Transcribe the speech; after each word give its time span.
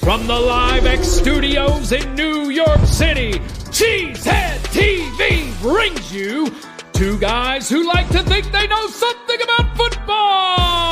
From 0.00 0.26
the 0.26 0.34
Live 0.34 0.86
X 0.86 1.06
studios 1.06 1.92
in 1.92 2.14
New 2.14 2.48
York 2.48 2.86
City, 2.86 3.32
Cheesehead 3.68 4.60
TV 4.72 5.60
brings 5.60 6.10
you 6.10 6.50
two 6.94 7.18
guys 7.18 7.68
who 7.68 7.86
like 7.86 8.08
to 8.08 8.22
think 8.22 8.50
they 8.50 8.66
know 8.66 8.86
something 8.86 9.42
about 9.42 9.76
football. 9.76 10.90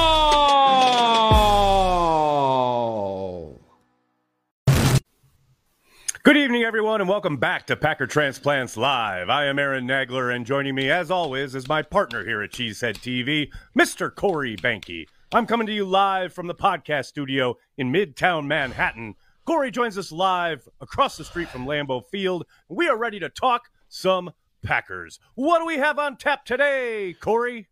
Good 6.22 6.36
evening, 6.36 6.64
everyone, 6.64 7.00
and 7.00 7.08
welcome 7.08 7.38
back 7.38 7.66
to 7.68 7.76
Packer 7.76 8.06
Transplants 8.06 8.76
Live. 8.76 9.30
I 9.30 9.46
am 9.46 9.58
Aaron 9.58 9.88
Nagler, 9.88 10.30
and 10.36 10.44
joining 10.44 10.74
me, 10.74 10.90
as 10.90 11.10
always, 11.10 11.54
is 11.54 11.66
my 11.66 11.80
partner 11.80 12.26
here 12.26 12.42
at 12.42 12.50
Cheesehead 12.50 12.98
TV, 12.98 13.48
Mr. 13.74 14.14
Corey 14.14 14.54
Behnke. 14.54 15.06
I'm 15.30 15.44
coming 15.44 15.66
to 15.66 15.74
you 15.74 15.84
live 15.84 16.32
from 16.32 16.46
the 16.46 16.54
podcast 16.54 17.04
studio 17.04 17.58
in 17.76 17.92
Midtown 17.92 18.46
Manhattan. 18.46 19.14
Corey 19.44 19.70
joins 19.70 19.98
us 19.98 20.10
live 20.10 20.66
across 20.80 21.18
the 21.18 21.24
street 21.24 21.50
from 21.50 21.66
Lambeau 21.66 22.02
Field. 22.06 22.46
We 22.70 22.88
are 22.88 22.96
ready 22.96 23.20
to 23.20 23.28
talk 23.28 23.68
some 23.90 24.30
Packers. 24.62 25.20
What 25.34 25.58
do 25.58 25.66
we 25.66 25.76
have 25.76 25.98
on 25.98 26.16
tap 26.16 26.46
today, 26.46 27.14
Corey? 27.20 27.68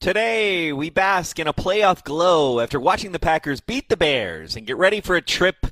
Today, 0.00 0.72
we 0.72 0.88
bask 0.88 1.38
in 1.38 1.46
a 1.46 1.52
playoff 1.52 2.04
glow 2.04 2.58
after 2.58 2.80
watching 2.80 3.12
the 3.12 3.18
Packers 3.18 3.60
beat 3.60 3.90
the 3.90 3.98
Bears 3.98 4.56
and 4.56 4.66
get 4.66 4.78
ready 4.78 5.02
for 5.02 5.14
a 5.14 5.20
trip 5.20 5.66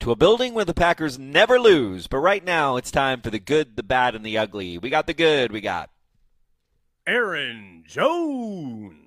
to 0.00 0.10
a 0.10 0.16
building 0.16 0.52
where 0.52 0.66
the 0.66 0.74
Packers 0.74 1.18
never 1.18 1.58
lose. 1.58 2.08
But 2.08 2.18
right 2.18 2.44
now, 2.44 2.76
it's 2.76 2.90
time 2.90 3.22
for 3.22 3.30
the 3.30 3.38
good, 3.38 3.76
the 3.76 3.82
bad, 3.82 4.14
and 4.14 4.24
the 4.24 4.36
ugly. 4.36 4.76
We 4.76 4.90
got 4.90 5.06
the 5.06 5.14
good, 5.14 5.50
we 5.50 5.62
got 5.62 5.88
Aaron 7.06 7.84
Jones. 7.86 9.03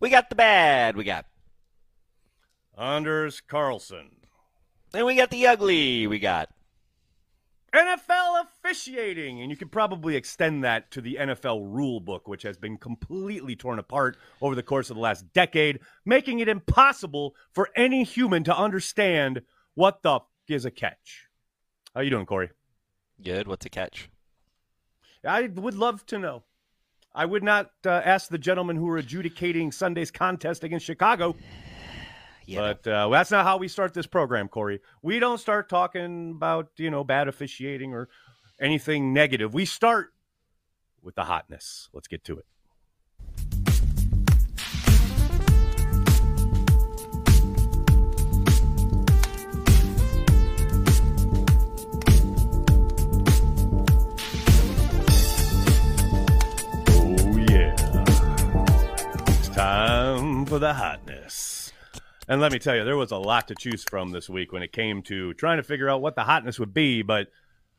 We 0.00 0.08
got 0.08 0.30
the 0.30 0.34
bad, 0.34 0.96
we 0.96 1.04
got. 1.04 1.26
Anders 2.76 3.42
Carlson. 3.42 4.10
And 4.94 5.04
we 5.06 5.14
got 5.14 5.30
the 5.30 5.46
ugly, 5.46 6.06
we 6.06 6.18
got. 6.18 6.48
NFL 7.74 8.42
officiating, 8.42 9.40
and 9.40 9.50
you 9.50 9.56
could 9.56 9.70
probably 9.70 10.16
extend 10.16 10.64
that 10.64 10.90
to 10.90 11.00
the 11.00 11.18
NFL 11.20 11.72
rule 11.72 12.00
book, 12.00 12.26
which 12.26 12.42
has 12.42 12.56
been 12.56 12.78
completely 12.78 13.54
torn 13.54 13.78
apart 13.78 14.16
over 14.40 14.54
the 14.54 14.62
course 14.62 14.90
of 14.90 14.96
the 14.96 15.02
last 15.02 15.32
decade, 15.34 15.78
making 16.04 16.40
it 16.40 16.48
impossible 16.48 17.36
for 17.52 17.68
any 17.76 18.02
human 18.02 18.42
to 18.44 18.56
understand 18.56 19.42
what 19.74 20.02
the 20.02 20.16
f- 20.16 20.22
is 20.48 20.64
a 20.64 20.70
catch. 20.70 21.26
How 21.94 22.00
you 22.00 22.10
doing, 22.10 22.26
Corey? 22.26 22.50
Good, 23.22 23.46
what's 23.46 23.66
a 23.66 23.70
catch? 23.70 24.08
I 25.24 25.42
would 25.46 25.74
love 25.74 26.04
to 26.06 26.18
know. 26.18 26.44
I 27.14 27.26
would 27.26 27.42
not 27.42 27.70
uh, 27.84 27.90
ask 27.90 28.30
the 28.30 28.38
gentlemen 28.38 28.76
who 28.76 28.88
are 28.88 28.98
adjudicating 28.98 29.72
Sunday's 29.72 30.10
contest 30.10 30.62
against 30.62 30.86
Chicago. 30.86 31.34
Yeah. 32.46 32.74
But 32.82 32.86
uh, 32.90 33.08
that's 33.08 33.30
not 33.30 33.44
how 33.44 33.58
we 33.58 33.68
start 33.68 33.94
this 33.94 34.06
program, 34.06 34.48
Corey. 34.48 34.80
We 35.02 35.18
don't 35.18 35.38
start 35.38 35.68
talking 35.68 36.32
about 36.32 36.70
you 36.76 36.90
know 36.90 37.04
bad 37.04 37.28
officiating 37.28 37.92
or 37.92 38.08
anything 38.60 39.12
negative. 39.12 39.54
We 39.54 39.64
start 39.64 40.12
with 41.02 41.14
the 41.14 41.24
hotness. 41.24 41.88
Let's 41.92 42.08
get 42.08 42.24
to 42.24 42.38
it. 42.38 42.46
Time 59.60 60.46
for 60.46 60.58
the 60.58 60.72
hotness. 60.72 61.70
And 62.26 62.40
let 62.40 62.50
me 62.50 62.58
tell 62.58 62.74
you, 62.74 62.82
there 62.82 62.96
was 62.96 63.10
a 63.10 63.18
lot 63.18 63.46
to 63.48 63.54
choose 63.54 63.84
from 63.84 64.10
this 64.10 64.26
week 64.26 64.52
when 64.52 64.62
it 64.62 64.72
came 64.72 65.02
to 65.02 65.34
trying 65.34 65.58
to 65.58 65.62
figure 65.62 65.90
out 65.90 66.00
what 66.00 66.14
the 66.14 66.24
hotness 66.24 66.58
would 66.58 66.72
be. 66.72 67.02
But 67.02 67.28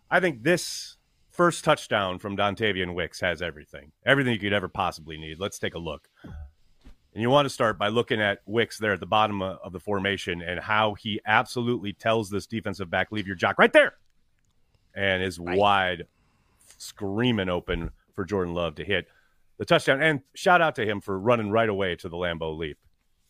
I 0.07 0.19
think 0.19 0.43
this 0.43 0.97
first 1.31 1.63
touchdown 1.63 2.19
from 2.19 2.37
Dontayvion 2.37 2.93
Wicks 2.93 3.19
has 3.21 3.41
everything, 3.41 3.93
everything 4.05 4.33
you 4.33 4.39
could 4.39 4.53
ever 4.53 4.67
possibly 4.67 5.17
need. 5.17 5.39
Let's 5.39 5.57
take 5.57 5.73
a 5.73 5.79
look. 5.79 6.07
And 6.23 7.23
you 7.23 7.31
want 7.31 7.47
to 7.47 7.49
start 7.49 7.79
by 7.79 7.87
looking 7.87 8.21
at 8.21 8.41
Wicks 8.45 8.77
there 8.77 8.93
at 8.93 8.99
the 8.99 9.07
bottom 9.07 9.41
of 9.41 9.73
the 9.73 9.79
formation 9.79 10.43
and 10.43 10.59
how 10.59 10.93
he 10.93 11.19
absolutely 11.25 11.93
tells 11.93 12.29
this 12.29 12.45
defensive 12.45 12.91
back, 12.91 13.11
leave 13.11 13.25
your 13.25 13.35
jock 13.35 13.57
right 13.57 13.73
there, 13.73 13.95
and 14.93 15.23
is 15.23 15.39
Right. 15.39 15.57
wide, 15.57 16.03
screaming 16.77 17.49
open 17.49 17.89
for 18.13 18.23
Jordan 18.23 18.53
Love 18.53 18.75
to 18.75 18.85
hit 18.85 19.07
the 19.61 19.65
touchdown. 19.65 20.01
And 20.01 20.21
shout 20.33 20.59
out 20.59 20.73
to 20.77 20.85
him 20.85 21.01
for 21.01 21.19
running 21.19 21.51
right 21.51 21.69
away 21.69 21.95
to 21.97 22.09
the 22.09 22.17
Lambeau 22.17 22.57
leap. 22.57 22.79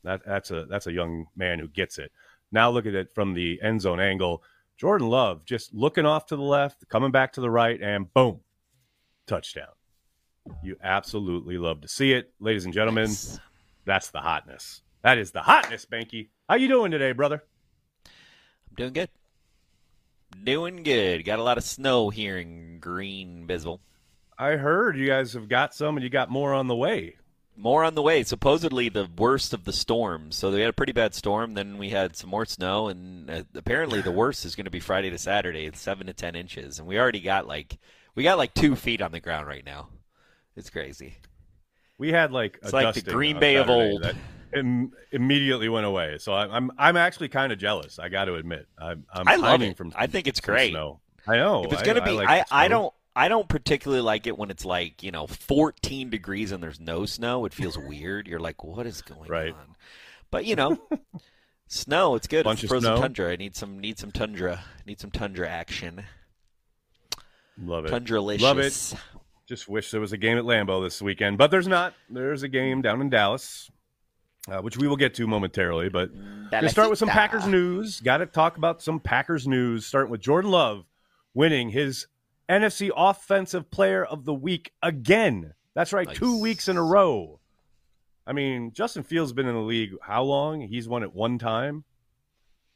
That, 0.06 0.22
that's 0.26 0.50
a 0.50 0.66
that's 0.66 0.88
a 0.88 0.94
young 0.94 1.26
man 1.36 1.60
who 1.60 1.68
gets 1.68 2.00
it. 2.00 2.10
Now 2.54 2.70
look 2.70 2.86
at 2.86 2.96
it 2.96 3.14
from 3.14 3.34
the 3.34 3.60
end 3.62 3.82
zone 3.82 4.00
angle. 4.00 4.42
Jordan 4.78 5.10
Love 5.10 5.44
just 5.44 5.74
looking 5.74 6.06
off 6.06 6.28
to 6.28 6.38
the 6.38 6.42
left, 6.42 6.88
coming 6.88 7.12
back 7.12 7.34
to 7.34 7.42
the 7.42 7.50
right, 7.50 7.80
and 7.82 8.12
boom, 8.14 8.40
touchdown. 9.28 9.74
You 10.64 10.78
absolutely 10.82 11.58
love 11.58 11.82
to 11.82 11.90
see 11.90 12.14
it, 12.14 12.32
ladies 12.40 12.64
and 12.64 12.74
gentlemen. 12.74 13.10
Nice. 13.10 13.38
That's 13.84 14.10
the 14.10 14.22
hotness. 14.22 14.84
That 15.02 15.18
is 15.18 15.32
the 15.32 15.42
hotness, 15.42 15.86
Behnke. 15.86 16.30
How 16.48 16.56
you 16.56 16.70
doing 16.70 16.92
today, 16.92 17.12
brother? 17.12 17.44
I'm 18.06 18.76
doing 18.78 18.94
good. 18.94 19.10
Doing 20.46 20.84
good. 20.84 21.26
Got 21.26 21.40
a 21.40 21.44
lot 21.44 21.58
of 21.58 21.66
snow 21.66 22.10
here 22.10 22.38
in 22.38 22.80
Green 22.80 23.46
Bisbal. 23.48 23.80
I 24.42 24.56
heard 24.58 24.98
you 24.98 25.06
guys 25.06 25.34
have 25.34 25.48
got 25.48 25.76
some, 25.76 25.98
and 25.98 26.04
you 26.04 26.10
got 26.10 26.32
more 26.32 26.52
on 26.52 26.66
the 26.66 26.76
way. 26.76 27.18
More 27.56 27.84
on 27.84 27.94
the 27.94 28.02
way. 28.02 28.24
Supposedly 28.24 28.90
the 28.90 29.08
worst 29.16 29.54
of 29.54 29.66
the 29.66 29.72
storms. 29.72 30.36
So 30.36 30.50
they 30.50 30.62
had 30.62 30.72
a 30.72 30.74
pretty 30.74 30.94
bad 30.94 31.14
storm. 31.14 31.54
Then 31.54 31.78
we 31.78 31.90
had 31.90 32.16
some 32.16 32.32
more 32.32 32.46
snow, 32.46 32.88
and 32.88 33.30
uh, 33.30 33.44
apparently 33.54 34.02
the 34.02 34.12
worst 34.12 34.44
is 34.44 34.56
going 34.56 34.66
to 34.66 34.72
be 34.72 34.80
Friday 34.80 35.12
to 35.12 35.20
Saturday. 35.20 35.66
It's 35.66 35.80
seven 35.80 36.08
to 36.08 36.14
ten 36.14 36.36
inches, 36.36 36.80
and 36.80 36.88
we 36.88 36.98
already 36.98 37.20
got 37.20 37.46
like 37.46 37.78
we 38.16 38.24
got 38.24 38.40
like 38.40 38.56
two 38.56 38.76
feet 38.76 39.00
on 39.04 39.12
the 39.12 39.20
ground 39.20 39.46
right 39.46 39.64
now. 39.64 39.90
It's 40.56 40.72
crazy. 40.72 41.18
We 42.00 42.12
had 42.12 42.32
like 42.32 42.58
a 42.64 42.66
It's 42.66 42.74
like 42.74 42.96
the 42.96 43.02
Green 43.02 43.40
Bay 43.40 43.58
of 43.58 43.70
old. 43.70 44.02
that 44.02 44.16
Im- 44.56 44.92
immediately 45.12 45.70
went 45.70 45.86
away. 45.86 46.18
So 46.18 46.34
I'm 46.34 46.50
I'm, 46.52 46.72
I'm 46.80 46.98
actually 46.98 47.30
kind 47.30 47.54
of 47.54 47.60
jealous. 47.60 48.00
I 48.00 48.10
got 48.10 48.26
to 48.26 48.34
admit, 48.34 48.66
I'm, 48.80 49.06
I'm 49.14 49.28
I 49.28 49.36
love 49.36 49.62
it. 49.62 49.78
from. 49.78 49.94
I 49.96 50.08
think 50.08 50.26
it's 50.26 50.42
great. 50.42 50.72
Snow. 50.72 51.00
I 51.28 51.36
know. 51.38 51.64
If 51.64 51.74
it's 51.74 51.84
gonna 51.84 52.02
I 52.02 52.06
be, 52.06 52.12
like 52.12 52.28
I, 52.28 52.44
I, 52.50 52.68
don't, 52.68 52.92
I 53.16 53.28
don't 53.28 53.48
particularly 53.50 54.02
like 54.02 54.26
it 54.28 54.38
when 54.38 54.52
it's 54.52 54.64
like 54.66 55.04
you 55.04 55.12
know 55.12 55.28
14 55.28 56.10
degrees 56.10 56.52
and 56.52 56.62
there's 56.64 56.80
no 56.80 57.06
snow. 57.06 57.46
It 57.46 57.54
feels 57.54 57.78
weird. 57.88 58.28
You're 58.28 58.40
like, 58.40 58.64
what 58.64 58.86
is 58.86 59.02
going 59.02 59.30
Right. 59.30 59.54
on? 59.54 59.76
But 60.30 60.46
you 60.46 60.56
know, 60.56 60.78
snow. 61.68 62.16
It's 62.16 62.28
good. 62.28 62.44
Bunch 62.44 62.64
it's 62.64 62.72
of 62.72 62.82
frozen 62.82 62.96
tundra. 63.02 63.32
I 63.32 63.36
need 63.36 63.56
some, 63.56 63.80
need 63.80 64.00
some 64.00 64.12
tundra. 64.12 64.64
Need 64.86 65.00
some 65.00 65.12
tundra 65.12 65.50
action. 65.50 66.04
Love 67.62 67.86
it. 67.86 67.90
Tundra 67.90 68.22
Love 68.22 68.60
it. 68.60 68.94
Just 69.46 69.68
wish 69.68 69.92
there 69.92 70.00
was 70.00 70.14
a 70.14 70.18
game 70.18 70.38
at 70.38 70.46
Lambeau 70.46 70.82
this 70.82 71.02
weekend, 71.02 71.38
but 71.38 71.52
there's 71.52 71.68
not. 71.68 71.94
There's 72.10 72.44
a 72.44 72.48
game 72.48 72.82
down 72.82 73.02
in 73.02 73.10
Dallas, 73.10 73.70
uh, 74.50 74.62
which 74.62 74.78
we 74.78 74.88
will 74.88 74.96
get 74.96 75.16
to 75.16 75.28
momentarily. 75.28 75.90
But 75.90 76.12
Let's 76.52 76.72
start 76.72 76.90
with 76.90 76.98
some 76.98 77.10
Packers 77.10 77.46
news. 77.46 78.00
Got 78.00 78.18
to 78.20 78.26
talk 78.26 78.56
about 78.58 78.82
some 78.82 79.02
Packers 79.02 79.46
news, 79.48 79.86
starting 79.86 80.10
with 80.10 80.22
Jordan 80.22 80.52
Love 80.52 80.86
winning 81.34 81.70
his 81.70 82.08
NFC 82.52 82.92
Offensive 82.96 83.72
Player 83.72 84.04
of 84.04 84.26
the 84.26 84.34
Week 84.34 84.74
again. 84.84 85.54
That's 85.74 85.94
right, 85.94 86.14
two 86.14 86.42
weeks 86.42 86.68
in 86.68 86.76
a 86.76 86.84
row. 86.84 87.40
I 88.28 88.34
mean, 88.34 88.74
Justin 88.74 89.04
Fields 89.04 89.32
been 89.32 89.48
in 89.48 89.56
the 89.56 89.62
league 89.62 89.92
how 90.02 90.24
long? 90.24 90.62
He's 90.62 90.88
won 90.88 91.02
it 91.02 91.14
one 91.14 91.40
time. 91.40 91.86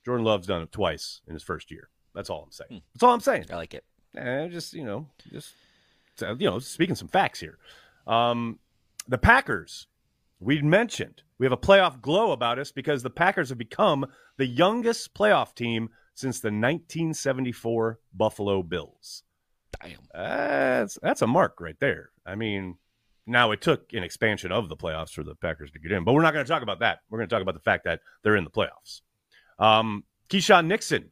Jordan 0.06 0.26
Love's 0.26 0.48
done 0.48 0.62
it 0.62 0.72
twice 0.72 1.22
in 1.28 1.34
his 1.34 1.44
first 1.44 1.72
year. 1.72 1.90
That's 2.14 2.30
all 2.30 2.44
I'm 2.44 2.52
saying. 2.52 2.70
Hmm. 2.70 2.78
That's 2.94 3.04
all 3.04 3.14
I'm 3.14 3.20
saying. 3.20 3.46
I 3.52 3.56
like 3.56 3.74
it. 3.74 3.84
Eh, 4.16 4.48
just 4.48 4.74
you 4.74 4.86
know, 4.86 5.08
just 5.30 5.54
you 6.22 6.50
know, 6.50 6.60
speaking 6.60 6.96
some 6.96 7.10
facts 7.10 7.42
here. 7.42 7.58
Um, 8.08 8.60
the 9.10 9.18
Packers, 9.18 9.88
we 10.40 10.62
mentioned 10.62 11.22
we 11.38 11.46
have 11.46 11.52
a 11.52 11.58
playoff 11.58 12.02
glow 12.02 12.32
about 12.32 12.60
us 12.60 12.72
because 12.72 13.04
the 13.04 13.10
Packers 13.10 13.50
have 13.50 13.58
become 13.58 14.06
the 14.38 14.46
youngest 14.46 15.14
playoff 15.14 15.54
team 15.54 15.90
since 16.14 16.40
the 16.40 16.48
1974 16.48 18.00
Buffalo 18.14 18.64
Bills. 18.64 19.24
Damn. 19.84 19.98
That's 20.14 20.98
that's 21.02 21.22
a 21.22 21.28
mark 21.28 21.60
right 21.60 21.80
there. 21.80 22.10
I 22.26 22.36
mean, 22.36 22.78
now 23.26 23.52
it 23.52 23.62
took 23.62 23.94
an 23.94 24.04
expansion 24.04 24.52
of 24.52 24.70
the 24.70 24.78
playoffs 24.78 25.12
for 25.12 25.24
the 25.24 25.36
Packers 25.36 25.72
to 25.72 25.80
get 25.80 25.92
in, 25.92 26.04
but 26.04 26.14
we're 26.14 26.22
not 26.22 26.34
going 26.34 26.46
to 26.46 26.50
talk 26.52 26.62
about 26.64 26.80
that. 26.80 27.00
We're 27.10 27.20
going 27.20 27.30
to 27.30 27.34
talk 27.36 27.42
about 27.42 27.56
the 27.56 27.62
fact 27.62 27.86
that 27.86 28.02
they're 28.24 28.36
in 28.36 28.44
the 28.44 28.50
playoffs. 28.50 29.02
Um, 29.60 30.04
Keisean 30.30 30.68
Nixon, 30.68 31.12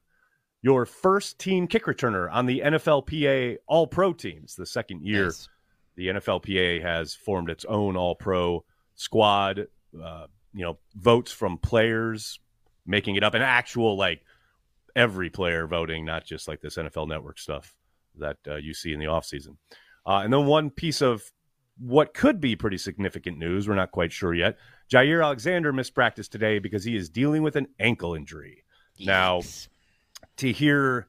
your 0.61 0.85
first 0.85 1.39
team 1.39 1.67
kick 1.67 1.85
returner 1.85 2.31
on 2.31 2.45
the 2.45 2.61
NFLPA 2.61 3.57
All 3.67 3.87
Pro 3.87 4.13
teams, 4.13 4.55
the 4.55 4.65
second 4.65 5.01
year 5.05 5.25
Nice. 5.25 5.49
the 5.95 6.07
NFLPA 6.07 6.81
has 6.81 7.13
formed 7.13 7.49
its 7.49 7.65
own 7.65 7.95
All 7.97 8.15
Pro 8.15 8.63
squad. 8.95 9.67
Uh, 10.01 10.27
you 10.53 10.63
know, 10.63 10.77
votes 10.95 11.31
from 11.31 11.57
players 11.57 12.39
making 12.85 13.15
it 13.15 13.23
up, 13.23 13.33
an 13.33 13.41
actual 13.41 13.97
like 13.97 14.21
every 14.95 15.29
player 15.29 15.65
voting, 15.67 16.05
not 16.05 16.25
just 16.25 16.47
like 16.47 16.61
this 16.61 16.77
NFL 16.77 17.07
Network 17.07 17.39
stuff 17.39 17.75
that 18.17 18.37
uh, 18.47 18.55
you 18.55 18.73
see 18.73 18.93
in 18.93 18.99
the 18.99 19.05
offseason. 19.05 19.57
Uh, 20.05 20.21
and 20.23 20.33
then 20.33 20.45
one 20.45 20.69
piece 20.69 21.01
of 21.01 21.31
what 21.79 22.13
could 22.13 22.39
be 22.39 22.55
pretty 22.55 22.77
significant 22.77 23.37
news, 23.37 23.67
we're 23.67 23.75
not 23.75 23.91
quite 23.91 24.11
sure 24.11 24.33
yet. 24.33 24.57
Jaire 24.91 25.23
Alexander 25.23 25.73
missed 25.73 25.95
practice 25.95 26.27
today 26.27 26.59
because 26.59 26.83
he 26.83 26.95
is 26.95 27.09
dealing 27.09 27.41
with 27.41 27.55
an 27.55 27.67
ankle 27.79 28.13
injury. 28.13 28.63
Now, 28.99 29.41
to 30.37 30.51
hear 30.51 31.07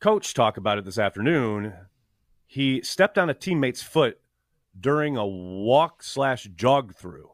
coach 0.00 0.34
talk 0.34 0.56
about 0.56 0.78
it 0.78 0.84
this 0.84 0.98
afternoon, 0.98 1.72
he 2.46 2.82
stepped 2.82 3.16
on 3.16 3.30
a 3.30 3.34
teammate's 3.34 3.82
foot 3.82 4.18
during 4.78 5.16
a 5.16 5.26
walk 5.26 6.02
slash 6.02 6.48
jog 6.56 6.94
through. 6.94 7.30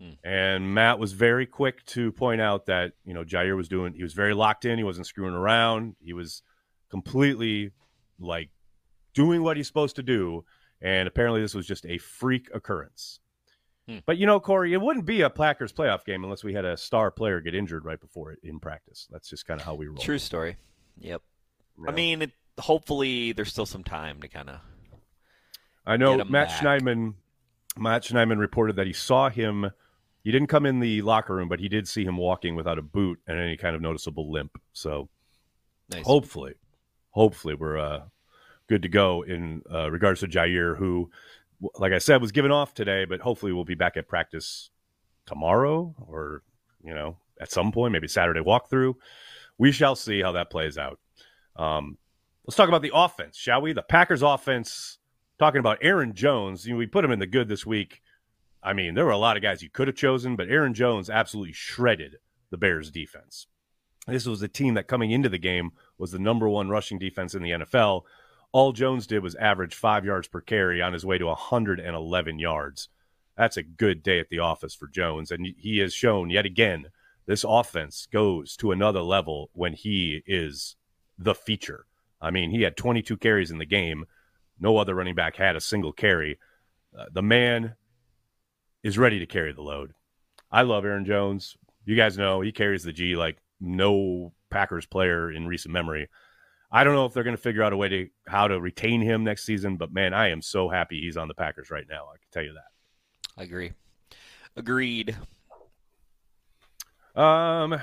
Hmm. 0.00 0.10
And 0.22 0.74
Matt 0.74 0.98
was 0.98 1.12
very 1.12 1.46
quick 1.46 1.84
to 1.86 2.12
point 2.12 2.40
out 2.40 2.66
that, 2.66 2.92
you 3.04 3.14
know, 3.14 3.24
Jaire 3.24 3.56
was 3.56 3.68
doing, 3.68 3.94
he 3.94 4.02
was 4.02 4.12
very 4.12 4.34
locked 4.34 4.66
in. 4.66 4.76
He 4.76 4.84
wasn't 4.84 5.06
screwing 5.06 5.34
around. 5.34 5.96
He 6.04 6.12
was 6.12 6.42
completely 6.90 7.72
like 8.18 8.50
doing 9.14 9.42
what 9.42 9.56
he's 9.56 9.66
supposed 9.66 9.96
to 9.96 10.02
do. 10.02 10.44
And 10.80 11.08
apparently 11.08 11.40
this 11.40 11.54
was 11.54 11.66
just 11.66 11.86
a 11.86 11.98
freak 11.98 12.50
occurrence. 12.54 13.20
Hmm. 13.88 13.98
But, 14.04 14.18
you 14.18 14.26
know, 14.26 14.40
Corey, 14.40 14.72
it 14.72 14.80
wouldn't 14.80 15.06
be 15.06 15.22
a 15.22 15.30
Packers 15.30 15.72
playoff 15.72 16.04
game 16.04 16.24
unless 16.24 16.44
we 16.44 16.52
had 16.52 16.64
a 16.64 16.76
star 16.76 17.10
player 17.10 17.40
get 17.40 17.54
injured 17.54 17.84
right 17.84 18.00
before 18.00 18.32
it 18.32 18.40
in 18.42 18.58
practice. 18.60 19.08
That's 19.10 19.28
just 19.28 19.46
kind 19.46 19.60
of 19.60 19.64
how 19.64 19.74
we 19.74 19.86
roll. 19.86 19.96
True 19.96 20.18
story. 20.18 20.56
Yep. 20.98 21.22
Yeah. 21.78 21.90
I 21.90 21.92
mean, 21.92 22.22
it, 22.22 22.32
hopefully 22.58 23.32
there's 23.32 23.50
still 23.50 23.66
some 23.66 23.84
time 23.84 24.20
to 24.22 24.28
kind 24.28 24.50
of. 24.50 24.60
I 25.86 25.96
know 25.96 26.16
Matt 26.24 26.48
back. 26.48 26.48
Schneidman. 26.50 27.14
Matt 27.78 28.02
Schneidman 28.02 28.38
reported 28.38 28.76
that 28.76 28.86
he 28.86 28.92
saw 28.92 29.28
him. 29.28 29.70
He 30.24 30.32
didn't 30.32 30.48
come 30.48 30.66
in 30.66 30.80
the 30.80 31.02
locker 31.02 31.34
room, 31.34 31.48
but 31.48 31.60
he 31.60 31.68
did 31.68 31.86
see 31.86 32.04
him 32.04 32.16
walking 32.16 32.56
without 32.56 32.78
a 32.78 32.82
boot 32.82 33.20
and 33.26 33.38
any 33.38 33.56
kind 33.56 33.76
of 33.76 33.82
noticeable 33.82 34.32
limp. 34.32 34.60
So 34.72 35.08
Nice. 35.92 36.04
hopefully, 36.04 36.54
hopefully 37.16 37.54
we're 37.54 37.78
uh, 37.78 38.02
good 38.68 38.82
to 38.82 38.88
go 38.88 39.22
in 39.22 39.62
uh, 39.72 39.90
regards 39.90 40.20
to 40.20 40.28
Jaire, 40.28 40.76
who, 40.76 41.10
like 41.78 41.92
I 41.92 41.98
said, 41.98 42.20
was 42.20 42.30
given 42.30 42.52
off 42.52 42.74
today, 42.74 43.06
but 43.06 43.20
hopefully 43.20 43.52
we'll 43.52 43.64
be 43.64 43.74
back 43.74 43.96
at 43.96 44.06
practice 44.06 44.70
tomorrow 45.24 45.94
or 46.06 46.42
you 46.84 46.94
know 46.94 47.16
at 47.40 47.50
some 47.50 47.72
point, 47.72 47.92
maybe 47.92 48.06
Saturday 48.06 48.40
walkthrough. 48.40 48.94
We 49.58 49.72
shall 49.72 49.96
see 49.96 50.20
how 50.22 50.32
that 50.32 50.50
plays 50.50 50.78
out. 50.78 51.00
Um, 51.56 51.96
let's 52.46 52.56
talk 52.56 52.68
about 52.68 52.82
the 52.82 52.92
offense, 52.94 53.36
shall 53.36 53.62
we? 53.62 53.72
The 53.72 53.82
Packers 53.82 54.22
offense. 54.22 54.98
Talking 55.38 55.58
about 55.58 55.78
Aaron 55.82 56.14
Jones, 56.14 56.66
you 56.66 56.72
know, 56.72 56.78
we 56.78 56.86
put 56.86 57.04
him 57.04 57.12
in 57.12 57.18
the 57.18 57.26
good 57.26 57.46
this 57.46 57.66
week. 57.66 58.00
I 58.62 58.72
mean, 58.72 58.94
there 58.94 59.04
were 59.04 59.10
a 59.10 59.18
lot 59.18 59.36
of 59.36 59.42
guys 59.42 59.62
you 59.62 59.68
could 59.68 59.86
have 59.86 59.96
chosen, 59.96 60.34
but 60.34 60.48
Aaron 60.48 60.72
Jones 60.72 61.10
absolutely 61.10 61.52
shredded 61.52 62.16
the 62.48 62.56
Bears 62.56 62.90
defense. 62.90 63.46
This 64.06 64.24
was 64.24 64.40
a 64.40 64.48
team 64.48 64.74
that 64.74 64.86
coming 64.86 65.10
into 65.10 65.28
the 65.28 65.36
game 65.36 65.72
was 65.98 66.12
the 66.12 66.18
number 66.18 66.48
one 66.48 66.68
rushing 66.68 66.98
defense 66.98 67.34
in 67.34 67.42
the 67.42 67.50
NFL. 67.50 68.02
All 68.52 68.72
Jones 68.72 69.06
did 69.06 69.22
was 69.22 69.34
average 69.36 69.74
five 69.74 70.04
yards 70.04 70.28
per 70.28 70.40
carry 70.40 70.80
on 70.80 70.92
his 70.92 71.04
way 71.04 71.18
to 71.18 71.26
111 71.26 72.38
yards. 72.38 72.88
That's 73.36 73.56
a 73.56 73.62
good 73.62 74.02
day 74.02 74.18
at 74.18 74.28
the 74.28 74.38
office 74.38 74.74
for 74.74 74.88
Jones. 74.88 75.30
And 75.30 75.46
he 75.58 75.78
has 75.78 75.92
shown 75.92 76.30
yet 76.30 76.46
again 76.46 76.86
this 77.26 77.44
offense 77.46 78.06
goes 78.10 78.56
to 78.56 78.72
another 78.72 79.02
level 79.02 79.50
when 79.52 79.72
he 79.72 80.22
is 80.26 80.76
the 81.18 81.34
feature. 81.34 81.86
I 82.20 82.30
mean, 82.30 82.50
he 82.50 82.62
had 82.62 82.76
22 82.76 83.16
carries 83.18 83.50
in 83.50 83.58
the 83.58 83.66
game. 83.66 84.06
No 84.58 84.78
other 84.78 84.94
running 84.94 85.14
back 85.14 85.36
had 85.36 85.56
a 85.56 85.60
single 85.60 85.92
carry. 85.92 86.38
Uh, 86.96 87.06
the 87.12 87.22
man 87.22 87.74
is 88.82 88.96
ready 88.96 89.18
to 89.18 89.26
carry 89.26 89.52
the 89.52 89.62
load. 89.62 89.92
I 90.50 90.62
love 90.62 90.84
Aaron 90.84 91.04
Jones. 91.04 91.56
You 91.84 91.96
guys 91.96 92.16
know 92.16 92.40
he 92.40 92.52
carries 92.52 92.84
the 92.84 92.92
G 92.92 93.16
like 93.16 93.38
no 93.60 94.32
Packers 94.50 94.86
player 94.86 95.30
in 95.30 95.46
recent 95.46 95.72
memory. 95.72 96.08
I 96.70 96.84
don't 96.84 96.94
know 96.94 97.06
if 97.06 97.14
they're 97.14 97.24
going 97.24 97.36
to 97.36 97.42
figure 97.42 97.62
out 97.62 97.72
a 97.72 97.76
way 97.76 97.88
to 97.88 98.08
how 98.26 98.48
to 98.48 98.60
retain 98.60 99.00
him 99.00 99.24
next 99.24 99.44
season, 99.44 99.76
but 99.76 99.92
man, 99.92 100.12
I 100.12 100.30
am 100.30 100.42
so 100.42 100.68
happy 100.68 101.00
he's 101.00 101.16
on 101.16 101.28
the 101.28 101.34
Packers 101.34 101.70
right 101.70 101.86
now. 101.88 102.06
I 102.12 102.18
can 102.18 102.28
tell 102.32 102.42
you 102.42 102.54
that. 102.54 103.40
I 103.40 103.44
agree. 103.44 103.72
Agreed. 104.56 105.16
Um, 107.14 107.78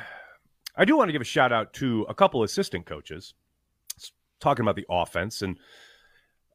I 0.76 0.86
do 0.86 0.98
want 0.98 1.10
to 1.10 1.14
give 1.14 1.22
a 1.22 1.26
shout 1.26 1.52
out 1.52 1.74
to 1.74 2.06
a 2.10 2.14
couple 2.14 2.44
assistant 2.44 2.86
coaches 2.86 3.34
talking 4.40 4.64
about 4.64 4.76
the 4.76 4.86
offense. 4.90 5.42
And 5.42 5.58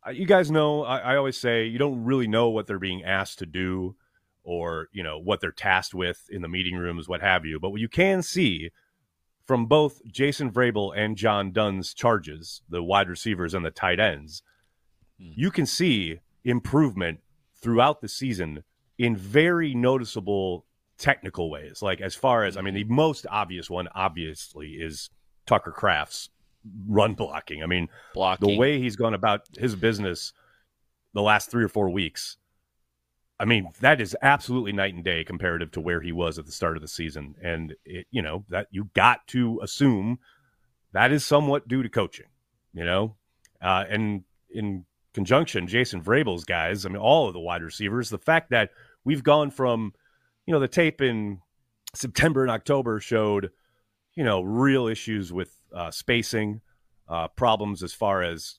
uh, 0.06 0.10
you 0.10 0.26
guys 0.26 0.50
know, 0.50 0.84
I, 0.84 0.98
I 0.98 1.16
always 1.16 1.36
say 1.36 1.64
you 1.64 1.78
don't 1.78 2.04
really 2.04 2.28
know 2.28 2.50
what 2.50 2.66
they're 2.66 2.78
being 2.78 3.04
asked 3.04 3.38
to 3.40 3.46
do 3.46 3.96
or, 4.44 4.88
you 4.92 5.02
know, 5.02 5.18
what 5.18 5.40
they're 5.40 5.52
tasked 5.52 5.94
with 5.94 6.28
in 6.30 6.42
the 6.42 6.48
meeting 6.48 6.76
rooms, 6.76 7.08
what 7.08 7.20
have 7.20 7.44
you. 7.44 7.58
But 7.58 7.70
what 7.70 7.80
you 7.80 7.88
can 7.88 8.22
see 8.22 8.70
from 9.48 9.66
both 9.66 10.00
Jason 10.06 10.52
Vrabel 10.52 10.92
and 10.96 11.16
John 11.16 11.50
Dunn's 11.50 11.92
charges, 11.94 12.62
the 12.68 12.82
wide 12.82 13.08
receivers 13.08 13.54
and 13.54 13.64
the 13.64 13.70
tight 13.72 13.98
ends, 13.98 14.42
Hmm. 15.18 15.32
you 15.34 15.50
can 15.50 15.66
see 15.66 16.20
improvement 16.44 17.18
throughout 17.60 18.00
the 18.00 18.08
season 18.08 18.62
in 18.98 19.16
very 19.16 19.74
noticeable 19.74 20.64
technical 20.98 21.50
ways. 21.50 21.82
Like 21.82 22.00
as 22.00 22.14
far 22.14 22.44
as 22.44 22.56
I 22.56 22.60
mean, 22.60 22.74
the 22.74 22.84
most 22.84 23.26
obvious 23.30 23.68
one 23.68 23.88
obviously 23.94 24.72
is 24.74 25.10
Tucker 25.46 25.72
Kraft's 25.72 26.28
run 26.86 27.14
blocking. 27.14 27.62
I 27.62 27.66
mean, 27.66 27.88
Blocking. 28.14 28.48
the 28.48 28.56
way 28.58 28.78
he's 28.78 28.96
gone 28.96 29.14
about 29.14 29.42
his 29.58 29.74
business 29.74 30.32
the 31.14 31.22
last 31.22 31.50
three 31.50 31.64
or 31.64 31.68
four 31.68 31.88
weeks. 31.90 32.36
I 33.40 33.44
mean, 33.44 33.70
that 33.80 34.00
is 34.00 34.16
absolutely 34.20 34.72
night 34.72 34.94
and 34.94 35.04
day 35.04 35.22
comparative 35.22 35.70
to 35.72 35.80
where 35.80 36.00
he 36.00 36.10
was 36.10 36.38
at 36.38 36.46
the 36.46 36.52
start 36.52 36.76
of 36.76 36.82
the 36.82 36.88
season. 36.88 37.36
And 37.42 37.74
it, 37.84 38.06
you 38.10 38.20
know, 38.20 38.44
that 38.48 38.66
you 38.70 38.90
got 38.94 39.26
to 39.28 39.60
assume 39.62 40.18
that 40.92 41.12
is 41.12 41.24
somewhat 41.24 41.68
due 41.68 41.82
to 41.82 41.88
coaching, 41.88 42.26
you 42.72 42.84
know? 42.84 43.16
Uh, 43.62 43.84
and 43.88 44.24
in 44.50 44.84
conjunction, 45.14 45.68
Jason 45.68 46.02
Vrabel's 46.02 46.44
guys, 46.44 46.84
I 46.84 46.88
mean, 46.88 46.98
all 46.98 47.28
of 47.28 47.34
the 47.34 47.40
wide 47.40 47.62
receivers, 47.62 48.10
the 48.10 48.18
fact 48.18 48.50
that 48.50 48.70
we've 49.04 49.22
gone 49.22 49.50
from, 49.50 49.92
you 50.46 50.52
know, 50.52 50.60
the 50.60 50.68
tape 50.68 51.00
in 51.00 51.40
September 51.94 52.42
and 52.42 52.50
October 52.50 52.98
showed, 53.00 53.50
you 54.14 54.24
know, 54.24 54.42
real 54.42 54.88
issues 54.88 55.32
with 55.32 55.54
uh, 55.72 55.90
spacing, 55.90 56.60
uh, 57.08 57.28
problems 57.28 57.82
as 57.82 57.92
far 57.92 58.22
as 58.22 58.58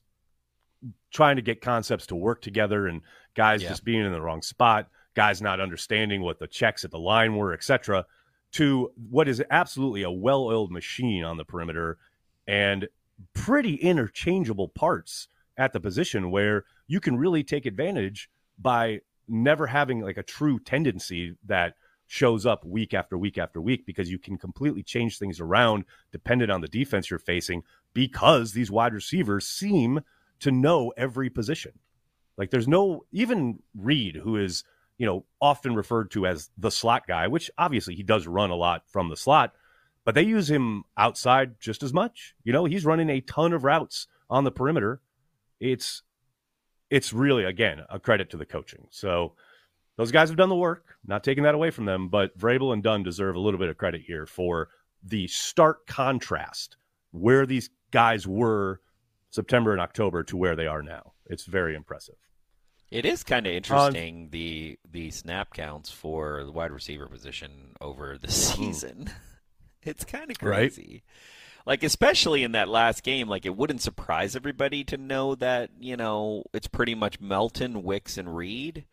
trying 1.10 1.36
to 1.36 1.42
get 1.42 1.60
concepts 1.60 2.06
to 2.06 2.14
work 2.16 2.40
together 2.42 2.86
and 2.86 3.02
guys 3.34 3.62
Yeah. 3.62 3.68
just 3.70 3.84
being 3.84 4.04
in 4.04 4.12
the 4.12 4.20
wrong 4.20 4.42
spot, 4.42 4.88
guys 5.14 5.42
not 5.42 5.60
understanding 5.60 6.22
what 6.22 6.38
the 6.38 6.46
checks 6.46 6.84
at 6.84 6.90
the 6.90 6.98
line 6.98 7.36
were, 7.36 7.52
etc., 7.52 8.06
to 8.52 8.92
what 9.10 9.28
is 9.28 9.42
absolutely 9.50 10.02
a 10.02 10.10
well-oiled 10.10 10.72
machine 10.72 11.22
on 11.24 11.36
the 11.36 11.44
perimeter 11.44 11.98
and 12.46 12.88
pretty 13.34 13.74
interchangeable 13.76 14.68
parts 14.68 15.28
at 15.56 15.72
the 15.72 15.80
position 15.80 16.30
where 16.30 16.64
you 16.86 16.98
can 17.00 17.16
really 17.16 17.44
take 17.44 17.66
advantage 17.66 18.30
by 18.58 19.00
never 19.28 19.66
having 19.68 20.00
like 20.00 20.16
a 20.16 20.22
true 20.22 20.58
tendency 20.58 21.36
that 21.46 21.74
shows 22.08 22.44
up 22.44 22.64
week 22.64 22.92
after 22.92 23.16
week 23.16 23.38
after 23.38 23.60
week 23.60 23.86
because 23.86 24.10
you 24.10 24.18
can 24.18 24.36
completely 24.36 24.82
change 24.82 25.16
things 25.18 25.38
around 25.38 25.84
dependent 26.10 26.50
on 26.50 26.60
the 26.60 26.66
defense 26.66 27.08
you're 27.08 27.20
facing 27.20 27.62
because 27.94 28.52
these 28.52 28.70
wide 28.70 28.92
receivers 28.92 29.46
seem 29.46 30.00
to 30.40 30.50
know 30.50 30.92
every 30.96 31.30
position. 31.30 31.72
Like 32.36 32.50
there's 32.50 32.68
no 32.68 33.04
even 33.12 33.60
Reed 33.76 34.16
who 34.16 34.36
is, 34.36 34.64
you 34.98 35.06
know, 35.06 35.24
often 35.40 35.74
referred 35.74 36.10
to 36.12 36.26
as 36.26 36.50
the 36.56 36.70
slot 36.70 37.06
guy, 37.06 37.28
which 37.28 37.50
obviously 37.58 37.94
he 37.94 38.02
does 38.02 38.26
run 38.26 38.50
a 38.50 38.56
lot 38.56 38.82
from 38.88 39.08
the 39.08 39.16
slot, 39.16 39.52
but 40.04 40.14
they 40.14 40.22
use 40.22 40.50
him 40.50 40.84
outside 40.96 41.60
just 41.60 41.82
as 41.82 41.92
much. 41.92 42.34
You 42.44 42.52
know, 42.52 42.64
he's 42.64 42.84
running 42.84 43.10
a 43.10 43.20
ton 43.20 43.52
of 43.52 43.64
routes 43.64 44.06
on 44.28 44.44
the 44.44 44.50
perimeter. 44.50 45.00
It's 45.60 46.02
it's 46.88 47.12
really 47.12 47.44
again 47.44 47.82
a 47.90 48.00
credit 48.00 48.30
to 48.30 48.36
the 48.36 48.46
coaching. 48.46 48.86
So 48.90 49.34
those 49.96 50.12
guys 50.12 50.30
have 50.30 50.38
done 50.38 50.48
the 50.48 50.56
work, 50.56 50.96
not 51.06 51.22
taking 51.22 51.44
that 51.44 51.54
away 51.54 51.70
from 51.70 51.84
them, 51.84 52.08
but 52.08 52.36
Vrabel 52.38 52.72
and 52.72 52.82
Dunn 52.82 53.02
deserve 53.02 53.36
a 53.36 53.40
little 53.40 53.60
bit 53.60 53.68
of 53.68 53.76
credit 53.76 54.00
here 54.00 54.24
for 54.24 54.70
the 55.02 55.26
stark 55.26 55.86
contrast 55.86 56.76
where 57.10 57.44
these 57.44 57.68
guys 57.90 58.26
were 58.26 58.80
September 59.30 59.72
and 59.72 59.80
October 59.80 60.22
to 60.24 60.36
where 60.36 60.56
they 60.56 60.66
are 60.66 60.82
now. 60.82 61.12
It's 61.26 61.44
very 61.44 61.74
impressive. 61.74 62.16
It 62.90 63.04
is 63.04 63.22
kind 63.22 63.46
of 63.46 63.52
interesting 63.52 64.30
the 64.30 64.78
the 64.90 65.10
snap 65.10 65.54
counts 65.54 65.90
for 65.92 66.42
the 66.44 66.50
wide 66.52 66.72
receiver 66.72 67.06
position 67.06 67.74
over 67.80 68.18
the 68.18 68.30
season. 68.30 69.10
it's 69.82 70.04
kind 70.04 70.30
of 70.30 70.36
Hmm. 70.38 70.46
Right. 70.46 70.56
crazy. 70.74 71.02
Like 71.66 71.84
especially 71.84 72.42
in 72.42 72.52
that 72.52 72.68
last 72.68 73.04
game, 73.04 73.28
like 73.28 73.46
it 73.46 73.56
wouldn't 73.56 73.82
surprise 73.82 74.34
everybody 74.34 74.82
to 74.84 74.96
know 74.96 75.34
that, 75.36 75.70
you 75.78 75.96
know, 75.96 76.42
it's 76.52 76.66
pretty 76.66 76.94
much 76.96 77.20
Melton, 77.20 77.82
Wicks 77.84 78.18
and 78.18 78.34
Reed. 78.34 78.86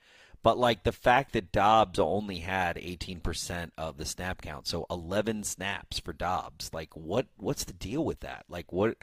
But 0.43 0.59
like 0.59 0.83
the 0.83 0.91
fact 0.91 1.33
that 1.33 1.51
Doubs 1.51 1.97
only 1.97 2.39
had 2.39 2.75
18% 2.75 3.71
of 3.77 3.97
the 3.97 4.05
snap 4.05 4.41
count, 4.41 4.67
so 4.67 4.85
11 4.91 5.43
snaps 5.43 5.97
for 5.99 6.13
Doubs. 6.13 6.71
Like 6.73 6.95
what 6.95 7.25
what's 7.37 7.63
the 7.63 7.73
deal 7.73 8.05
with 8.05 8.19
that? 8.19 8.45
Like 8.47 8.71
what 8.71 8.97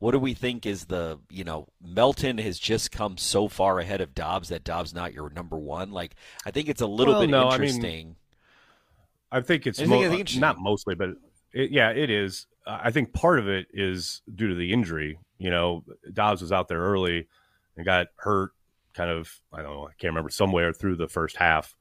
what 0.00 0.12
do 0.12 0.18
we 0.18 0.34
think 0.34 0.66
is 0.66 0.86
the 0.86 1.20
you 1.30 1.44
know 1.44 1.68
Melton 1.80 2.38
has 2.38 2.58
just 2.58 2.90
come 2.90 3.16
so 3.16 3.48
far 3.48 3.78
ahead 3.78 4.00
of 4.00 4.14
Doubs 4.14 4.48
that 4.48 4.64
Doubs 4.64 4.92
not 4.92 5.14
your 5.14 5.30
number 5.30 5.56
one? 5.56 5.92
Like 5.92 6.16
I 6.44 6.50
think 6.50 6.68
it's 6.68 6.80
a 6.80 6.86
little 6.86 7.14
Well, 7.14 7.22
bit 7.22 7.30
no, 7.30 7.48
I 7.48 7.58
mean, 7.58 7.68
interesting. 7.68 8.16
I 9.30 9.42
think 9.42 9.66
it's 9.66 9.78
I 9.78 9.82
think 9.82 9.90
mo- 9.90 10.02
it's 10.02 10.12
interesting. 10.12 10.40
not 10.40 10.58
mostly, 10.58 10.94
but 10.94 11.10
it, 11.52 11.70
yeah, 11.70 11.90
it 11.90 12.10
is. 12.10 12.46
Uh, 12.66 12.80
I 12.82 12.90
think 12.90 13.12
part 13.12 13.38
of 13.38 13.46
it 13.46 13.68
is 13.72 14.22
due 14.34 14.48
to 14.48 14.54
the 14.54 14.72
injury. 14.72 15.18
You 15.38 15.50
know, 15.50 15.84
Doubs 16.12 16.40
was 16.40 16.50
out 16.50 16.68
there 16.68 16.80
early 16.80 17.28
and 17.76 17.84
got 17.84 18.08
hurt. 18.16 18.52
Kind 18.92 19.10
of, 19.10 19.32
I 19.52 19.62
don't 19.62 19.70
know, 19.70 19.84
I 19.84 19.92
can't 19.98 20.10
remember 20.12 20.30
somewhere 20.30 20.72
through 20.72 20.96
the 20.96 21.08
first 21.08 21.36
half. 21.36 21.76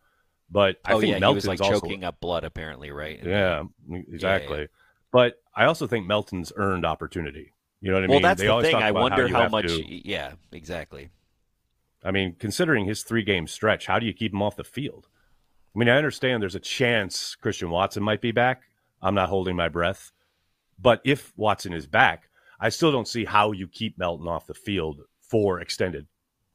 But 0.52 0.78
I 0.84 0.94
oh 0.94 1.00
think 1.00 1.14
yeah, 1.14 1.20
Melton's 1.20 1.46
he 1.46 1.50
was 1.50 1.60
like 1.60 1.68
also, 1.72 1.82
choking 1.86 2.04
up 2.04 2.20
blood 2.20 2.44
apparently, 2.44 2.92
right? 2.92 3.20
Yeah, 3.24 3.64
exactly. 3.90 4.68
But 5.12 5.42
I 5.56 5.66
also 5.66 5.88
think 5.88 6.06
Melton's 6.06 6.52
earned 6.56 6.86
opportunity. 6.86 7.54
You 7.82 7.92
know 7.92 7.98
what 7.98 8.04
I 8.04 8.08
well, 8.08 8.16
mean? 8.16 8.22
that's 8.24 8.42
They 8.42 8.48
the 8.48 8.62
thing. 8.62 8.76
I 8.76 8.92
wonder 8.92 9.28
you 9.28 9.34
how 9.34 9.48
much. 9.48 9.68
to- 9.68 10.08
Yeah, 10.08 10.34
exactly. 10.52 11.10
I 12.04 12.12
mean, 12.12 12.36
considering 12.40 12.86
his 12.86 13.04
three 13.04 13.24
game 13.24 13.48
stretch, 13.48 13.86
how 13.86 14.00
do 14.00 14.06
you 14.06 14.14
keep 14.14 14.34
him 14.34 14.42
off 14.42 14.56
the 14.56 14.64
field? 14.64 15.08
I 15.76 15.80
mean, 15.80 15.90
I 15.90 15.98
understand 15.98 16.42
there's 16.42 16.56
a 16.56 16.60
chance 16.60 17.36
Christian 17.36 17.70
Watson 17.70 18.04
might 18.04 18.22
be 18.22 18.32
back. 18.32 18.64
I'm 19.02 19.16
not 19.16 19.30
holding 19.30 19.56
my 19.56 19.70
breath. 19.70 20.12
But 20.82 21.02
if 21.04 21.34
Watson 21.38 21.74
is 21.74 21.88
back, 21.88 22.30
I 22.60 22.70
still 22.70 22.92
don't 22.92 23.08
see 23.08 23.26
how 23.26 23.52
you 23.52 23.68
keep 23.68 23.98
Melton 23.98 24.28
off 24.28 24.48
the 24.48 24.54
field 24.54 25.02
for 25.22 25.60
extended 25.60 26.08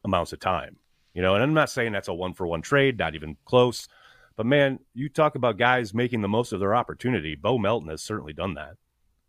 amounts 0.04 0.32
of 0.32 0.40
time. 0.40 0.76
You 1.14 1.22
know, 1.22 1.34
and 1.34 1.42
I'm 1.42 1.54
not 1.54 1.70
saying 1.70 1.92
that's 1.92 2.08
a 2.08 2.14
one 2.14 2.34
for 2.34 2.46
one 2.46 2.62
trade, 2.62 2.98
not 2.98 3.14
even 3.14 3.36
close. 3.44 3.86
But 4.36 4.46
man, 4.46 4.80
you 4.94 5.08
talk 5.08 5.36
about 5.36 5.58
guys 5.58 5.94
making 5.94 6.22
the 6.22 6.28
most 6.28 6.52
of 6.52 6.58
their 6.58 6.74
opportunity. 6.74 7.34
Bo 7.36 7.56
Melton 7.56 7.88
has 7.88 8.02
certainly 8.02 8.32
done 8.32 8.54
that. 8.54 8.76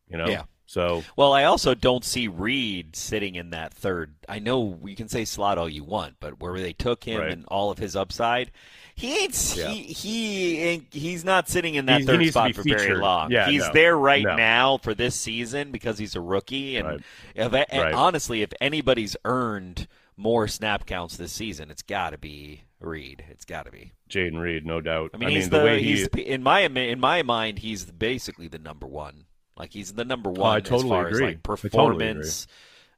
You 0.09 0.17
know? 0.17 0.27
Yeah. 0.27 0.43
So 0.65 1.03
Well, 1.15 1.31
I 1.33 1.43
also 1.43 1.73
don't 1.75 2.03
see 2.03 2.27
Reed 2.27 2.95
sitting 2.95 3.35
in 3.35 3.51
that 3.51 3.73
third. 3.73 4.15
I 4.27 4.39
know 4.39 4.79
you 4.83 4.95
can 4.95 5.07
say 5.07 5.25
slot 5.25 5.57
all 5.57 5.69
you 5.69 5.83
want, 5.83 6.15
but 6.19 6.39
where 6.39 6.59
they 6.59 6.73
took 6.73 7.03
him 7.03 7.21
Right. 7.21 7.31
and 7.31 7.45
all 7.47 7.69
of 7.71 7.77
his 7.77 7.95
upside, 7.95 8.51
he 8.95 9.17
ain't. 9.23 9.55
Yeah. 9.55 9.67
He 9.69 9.83
he 9.93 10.59
ain't, 10.59 10.93
he's 10.93 11.23
not 11.23 11.47
sitting 11.49 11.75
in 11.75 11.85
that 11.85 12.03
third 12.03 12.25
spot 12.27 12.55
for 12.55 12.63
very 12.63 12.95
long. 12.95 13.31
Yeah, 13.31 13.47
he's 13.47 13.61
no. 13.67 13.73
there 13.73 13.97
right 13.97 14.23
No. 14.23 14.35
now 14.35 14.77
for 14.77 14.93
this 14.93 15.15
season 15.15 15.71
because 15.71 15.97
he's 15.99 16.15
a 16.15 16.21
rookie, 16.21 16.77
and 16.77 16.87
Right. 16.87 17.01
if 17.35 17.53
and 17.53 17.81
Right. 17.83 17.93
honestly, 17.93 18.41
if 18.41 18.51
anybody's 18.61 19.15
earned 19.25 19.87
more 20.17 20.47
snap 20.47 20.85
counts 20.85 21.17
this 21.17 21.33
season, 21.33 21.69
it's 21.69 21.81
got 21.83 22.11
to 22.11 22.17
be 22.17 22.61
Reed. 22.79 23.23
It's 23.29 23.45
got 23.45 23.65
to 23.65 23.71
be. 23.71 23.91
Jayden 24.09 24.39
Reed, 24.39 24.65
no 24.65 24.79
doubt. 24.79 25.11
I 25.13 25.17
mean, 25.17 25.29
he's 25.29 25.49
the, 25.49 25.59
the 25.59 25.65
way 25.65 25.81
he 25.83 25.95
he's 25.97 26.07
in 26.07 26.41
my 26.41 26.61
in 26.61 26.99
my 26.99 27.21
mind 27.21 27.59
he's 27.59 27.85
basically 27.85 28.47
the 28.47 28.59
number 28.59 28.87
one. 28.87 29.25
Like 29.57 29.71
he's 29.71 29.93
the 29.93 30.05
number 30.05 30.29
one 30.29 30.41
Oh, 30.51 30.53
I 30.55 30.59
totally 30.59 30.83
as 30.85 30.89
far 30.89 31.07
agree. 31.07 31.15
as 31.17 31.21
like 31.21 31.37
I 31.37 31.67
totally 31.69 32.09
agree. 32.09 32.21
performance, 32.21 32.47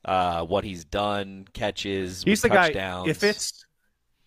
uh, 0.05 0.43
what 0.45 0.63
he's 0.63 0.85
done, 0.85 1.45
catches, 1.53 2.23
he's 2.23 2.41
the 2.41 2.49
touchdowns. 2.49 3.05
guy. 3.05 3.11
If 3.11 3.23
it's 3.23 3.65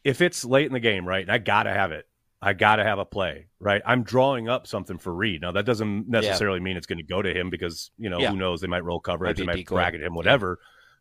if 0.04 0.20
it's 0.20 0.44
late 0.44 0.66
in 0.66 0.72
the 0.72 0.80
game, 0.80 1.06
right, 1.06 1.22
and 1.22 1.30
I 1.32 1.38
gotta 1.38 1.72
have 1.72 1.92
it, 1.92 2.06
I 2.40 2.52
gotta 2.52 2.84
have 2.84 2.98
a 2.98 3.04
play, 3.04 3.46
right. 3.58 3.82
I'm 3.84 4.02
drawing 4.02 4.48
up 4.48 4.66
something 4.66 4.96
for 4.98 5.12
Reed. 5.12 5.40
Now 5.42 5.52
that 5.52 5.66
doesn't 5.66 6.08
necessarily 6.08 6.60
mean 6.60 6.76
it's 6.76 6.86
going 6.86 6.98
to 6.98 7.04
go 7.04 7.20
to 7.20 7.32
him 7.34 7.50
because 7.50 7.90
you 7.98 8.08
know 8.10 8.18
Yeah. 8.20 8.30
who 8.30 8.36
knows 8.36 8.60
they 8.60 8.66
might 8.68 8.84
roll 8.84 9.00
coverage, 9.00 9.36
they 9.38 9.44
might 9.44 9.66
bracket 9.66 10.02
him, 10.02 10.14
whatever. 10.14 10.58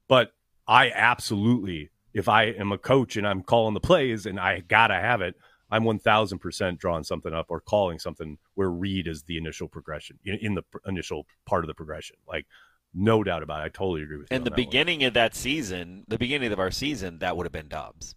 But 0.08 0.34
I 0.68 0.90
absolutely, 0.92 1.92
if 2.14 2.28
I 2.28 2.46
am 2.46 2.72
a 2.72 2.78
coach 2.78 3.16
and 3.18 3.28
I'm 3.28 3.42
calling 3.44 3.74
the 3.76 3.80
plays 3.80 4.26
and 4.26 4.40
I 4.40 4.60
gotta 4.62 4.96
have 4.96 5.22
it, 5.22 5.36
I'm 5.72 5.84
1,000 5.84 6.40
percent 6.40 6.80
drawing 6.80 7.04
something 7.04 7.34
up 7.34 7.48
or 7.50 7.60
calling 7.60 8.00
something 8.00 8.38
where 8.56 8.70
Reed 8.70 9.08
is 9.08 9.24
the 9.24 9.38
initial 9.38 9.68
progression 9.68 10.18
in, 10.26 10.36
in 10.36 10.56
the 10.56 10.64
pr- 10.64 10.78
initial 10.88 11.26
part 11.46 11.64
of 11.64 11.68
the 11.68 11.74
progression. 11.74 12.16
Like 12.28 12.46
no 12.94 13.24
doubt 13.24 13.44
about 13.44 13.62
it. 13.62 13.66
I 13.66 13.70
totally 13.70 14.02
agree 14.02 14.18
with 14.18 14.28
you. 14.32 14.36
in 14.36 14.44
the 14.44 14.50
that 14.50 14.58
one. 14.58 14.66
beginning 14.66 15.04
of 15.04 15.14
that 15.14 15.36
season, 15.36 16.06
the 16.08 16.18
beginning 16.18 16.52
of 16.52 16.60
our 16.60 16.72
season, 16.72 17.20
that 17.20 17.38
would 17.38 17.46
have 17.46 17.52
been 17.52 17.68
Doubs. 17.68 18.16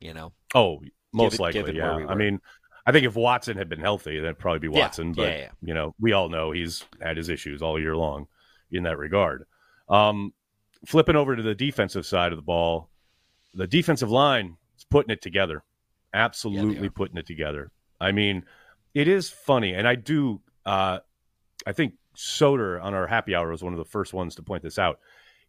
You 0.00 0.14
know, 0.14 0.32
Oh, 0.54 0.80
most 1.12 1.34
it- 1.34 1.40
likely, 1.40 1.76
yeah. 1.76 1.96
we 1.96 2.04
I 2.04 2.14
mean, 2.14 2.40
I 2.86 2.92
think 2.92 3.04
if 3.06 3.16
Watson 3.16 3.56
had 3.58 3.68
been 3.68 3.80
healthy, 3.80 4.14
then 4.16 4.24
it'd 4.26 4.38
probably 4.38 4.60
be 4.60 4.68
Watson. 4.68 5.08
yeah, 5.08 5.14
But 5.24 5.38
yeah. 5.38 5.48
you 5.62 5.74
know, 5.74 5.94
we 6.00 6.12
all 6.12 6.28
know 6.28 6.52
he's 6.52 6.84
had 7.02 7.16
his 7.16 7.28
issues 7.28 7.60
all 7.60 7.78
year 7.80 7.96
long 7.96 8.28
in 8.70 8.84
that 8.84 8.96
regard. 8.98 9.44
Um, 9.88 10.32
flipping 10.86 11.16
over 11.16 11.34
to 11.34 11.42
the 11.42 11.54
defensive 11.56 12.06
side 12.06 12.30
of 12.32 12.38
the 12.38 12.42
ball, 12.42 12.88
the 13.52 13.66
defensive 13.66 14.10
line 14.10 14.56
is 14.76 14.84
putting 14.84 15.10
it 15.10 15.20
together. 15.20 15.64
Absolutely 16.14 16.86
are. 16.86 16.90
putting 16.90 17.16
it 17.16 17.26
together. 17.26 17.70
I 18.00 18.12
mean, 18.12 18.44
it 18.94 19.08
is 19.08 19.28
funny, 19.30 19.72
and 19.74 19.86
I 19.86 19.94
do. 19.94 20.40
Uh, 20.64 21.00
I 21.66 21.72
think 21.72 21.94
Soder 22.16 22.82
on 22.82 22.94
our 22.94 23.06
happy 23.06 23.34
hour 23.34 23.50
was 23.50 23.62
one 23.62 23.72
of 23.72 23.78
the 23.78 23.84
first 23.84 24.12
ones 24.12 24.34
to 24.36 24.42
point 24.42 24.62
this 24.62 24.78
out. 24.78 25.00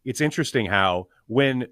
It's 0.04 0.20
interesting 0.20 0.66
how 0.66 1.08
when 1.26 1.68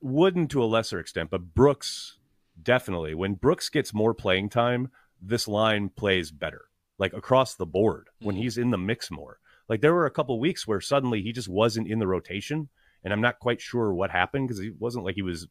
Wooden 0.00 0.48
to 0.48 0.62
a 0.62 0.66
lesser 0.66 0.98
extent, 0.98 1.30
but 1.30 1.54
Brooks 1.54 2.18
definitely 2.62 3.14
when 3.14 3.34
Brooks 3.34 3.68
gets 3.68 3.92
more 3.92 4.14
playing 4.14 4.48
time, 4.48 4.90
this 5.20 5.46
line 5.46 5.88
plays 5.90 6.30
better, 6.30 6.66
like 6.98 7.12
across 7.12 7.54
the 7.54 7.66
board 7.66 8.08
when 8.20 8.34
Mhm. 8.36 8.38
he's 8.38 8.56
in 8.58 8.70
the 8.70 8.78
mix 8.78 9.10
more. 9.10 9.38
Like 9.68 9.80
there 9.82 9.92
were 9.92 10.06
a 10.06 10.10
couple 10.10 10.38
weeks 10.40 10.66
where 10.66 10.80
suddenly 10.80 11.20
he 11.22 11.32
just 11.32 11.48
wasn't 11.48 11.88
in 11.88 11.98
the 11.98 12.06
rotation, 12.06 12.68
and 13.04 13.12
I'm 13.12 13.20
not 13.20 13.40
quite 13.40 13.60
sure 13.60 13.92
what 13.92 14.10
happened 14.10 14.48
because 14.48 14.60
it 14.60 14.80
wasn't 14.80 15.04
like 15.04 15.16
he 15.16 15.22
was 15.22 15.48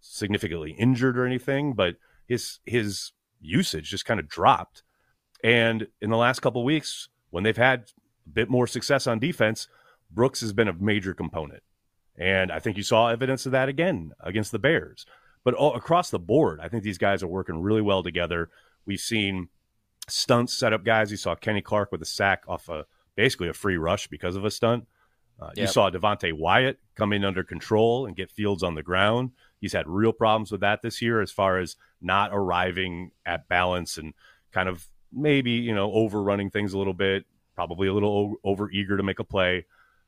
significantly 0.00 0.72
injured 0.72 1.18
or 1.18 1.26
anything, 1.26 1.74
but 1.74 1.96
his 2.28 2.60
his 2.64 3.12
usage 3.40 3.90
just 3.90 4.04
kind 4.04 4.20
of 4.20 4.28
dropped. 4.28 4.84
And 5.42 5.88
in 6.00 6.10
the 6.10 6.16
last 6.16 6.40
couple 6.40 6.64
weeks, 6.64 7.08
when 7.30 7.44
they've 7.44 7.56
had 7.56 7.90
a 8.26 8.30
bit 8.30 8.48
more 8.48 8.66
success 8.66 9.06
on 9.06 9.18
defense, 9.18 9.68
Brooks 10.10 10.40
has 10.40 10.52
been 10.52 10.68
a 10.68 10.72
major 10.72 11.14
component. 11.14 11.62
And 12.16 12.50
I 12.50 12.58
think 12.58 12.76
you 12.76 12.82
saw 12.82 13.08
evidence 13.08 13.46
of 13.46 13.52
that 13.52 13.68
again 13.68 14.12
against 14.20 14.52
the 14.52 14.58
Bears. 14.58 15.06
But 15.44 15.54
all, 15.54 15.74
across 15.74 16.10
the 16.10 16.18
board, 16.18 16.60
I 16.60 16.68
think 16.68 16.82
these 16.82 16.98
guys 16.98 17.22
are 17.22 17.28
working 17.28 17.60
really 17.62 17.82
well 17.82 18.02
together. 18.02 18.50
We've 18.84 19.00
seen 19.00 19.48
stunts 20.08 20.52
set 20.52 20.72
up 20.72 20.84
guys. 20.84 21.10
You 21.10 21.16
saw 21.16 21.34
Kenny 21.36 21.62
Clark 21.62 21.92
with 21.92 22.02
a 22.02 22.06
sack 22.06 22.42
off 22.48 22.68
a 22.68 22.86
basically 23.14 23.48
a 23.48 23.52
free 23.52 23.76
rush 23.76 24.08
because 24.08 24.36
of 24.36 24.44
a 24.44 24.50
stunt. 24.50 24.86
Uh, 25.40 25.50
You 25.62 25.66
saw 25.68 25.90
Devonte 25.90 26.32
Wyatt 26.32 26.80
come 26.96 27.12
in 27.12 27.24
under 27.24 27.44
control 27.44 28.06
and 28.06 28.16
get 28.16 28.30
Fields 28.30 28.64
on 28.64 28.74
the 28.74 28.82
ground. 28.82 29.30
He's 29.60 29.72
had 29.72 29.88
real 29.88 30.12
problems 30.12 30.52
with 30.52 30.60
that 30.60 30.82
this 30.82 31.02
year 31.02 31.20
as 31.20 31.30
far 31.30 31.58
as 31.58 31.76
not 32.00 32.30
arriving 32.32 33.10
at 33.26 33.48
balance 33.48 33.98
and 33.98 34.14
kind 34.52 34.68
of 34.68 34.86
maybe, 35.12 35.52
you 35.52 35.74
know, 35.74 35.92
overrunning 35.92 36.50
things 36.50 36.72
a 36.72 36.78
little 36.78 36.94
bit, 36.94 37.24
probably 37.54 37.88
a 37.88 37.92
little 37.92 38.36
over 38.44 38.70
eager 38.70 38.96
to 38.96 39.02
make 39.02 39.18
a 39.18 39.24
play. 39.24 39.66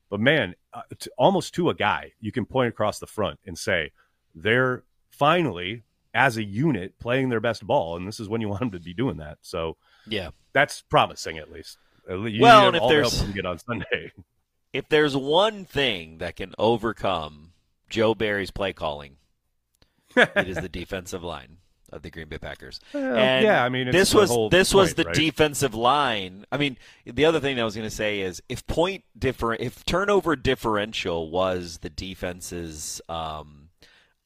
But 0.09 0.21
man, 0.21 0.54
uh, 0.73 0.83
to, 0.99 1.11
almost 1.16 1.54
to 1.54 1.71
a 1.71 1.75
guy, 1.75 2.12
you 2.21 2.33
can 2.33 2.45
point 2.45 2.69
across 2.69 2.99
the 2.99 3.07
front 3.07 3.38
and 3.47 3.57
say 3.59 3.92
they're 4.35 4.85
finally, 5.11 5.83
as 6.14 6.37
a 6.37 6.45
unit, 6.45 6.99
playing 6.99 7.28
their 7.28 7.40
best 7.40 7.66
ball, 7.66 7.97
and 7.97 8.07
this 8.07 8.21
is 8.21 8.28
when 8.28 8.40
you 8.40 8.49
want 8.50 8.61
them 8.61 8.71
to 8.73 8.80
be 8.80 8.95
doing 8.95 9.16
that. 9.19 9.38
So 9.42 9.76
yeah. 10.07 10.30
that's 10.52 10.83
promising, 10.83 11.38
at 11.38 11.50
least. 11.50 11.78
At 12.09 12.19
You 12.19 12.42
Well, 12.42 12.69
and 12.69 12.76
if 12.76 12.83
all 12.83 12.88
the 12.88 13.00
help 13.00 13.12
there's- 13.12 13.35
get 13.35 13.47
on 13.47 13.59
Sunday. 13.59 14.12
If 14.73 14.88
there's 14.88 15.16
one 15.16 15.64
thing 15.64 16.19
that 16.19 16.37
can 16.37 16.54
overcome 16.57 17.54
Joe 17.88 18.14
Barry's 18.14 18.52
play 18.52 18.73
calling, 18.73 19.16
it 20.17 20.49
is 20.49 20.57
the 20.57 20.69
defensive 20.69 21.23
line 21.23 21.59
of 21.93 22.02
the 22.02 22.11
Green 22.11 22.29
Bay 22.29 22.38
Packers. 22.38 22.81
Well, 22.95 23.17
And 23.17 23.45
yeah, 23.45 23.64
I 23.64 23.69
mean, 23.69 23.88
it's 23.88 23.97
this 23.97 24.14
was 24.14 24.50
this 24.50 24.75
was 24.75 24.95
the 24.95 25.05
right? 25.05 25.14
defensive 25.14 25.75
line. 25.75 26.45
I 26.52 26.57
mean, 26.57 26.76
the 27.05 27.25
other 27.25 27.40
thing 27.40 27.61
I 27.61 27.64
was 27.64 27.75
going 27.75 27.88
to 27.88 27.95
say 27.95 28.21
is 28.21 28.43
if 28.49 28.67
point 28.67 29.05
differ 29.19 29.55
if 29.55 29.85
turnover 29.85 30.37
differential 30.37 31.31
was 31.31 31.79
the 31.79 31.90
defense's 31.90 33.00
um, 33.09 33.69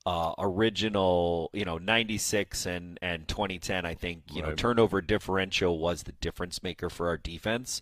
uh, 0.06 0.32
original, 0.38 1.50
you 1.52 1.64
know, 1.64 1.78
96 1.78 2.66
and 2.66 2.98
and 3.00 3.26
2010, 3.28 3.86
I 3.86 3.94
think, 3.94 4.22
you 4.32 4.42
know, 4.42 4.54
turnover 4.54 5.00
differential 5.00 5.78
was 5.78 6.02
the 6.02 6.12
difference 6.12 6.62
maker 6.62 6.90
for 6.90 7.08
our 7.08 7.16
defense. 7.16 7.80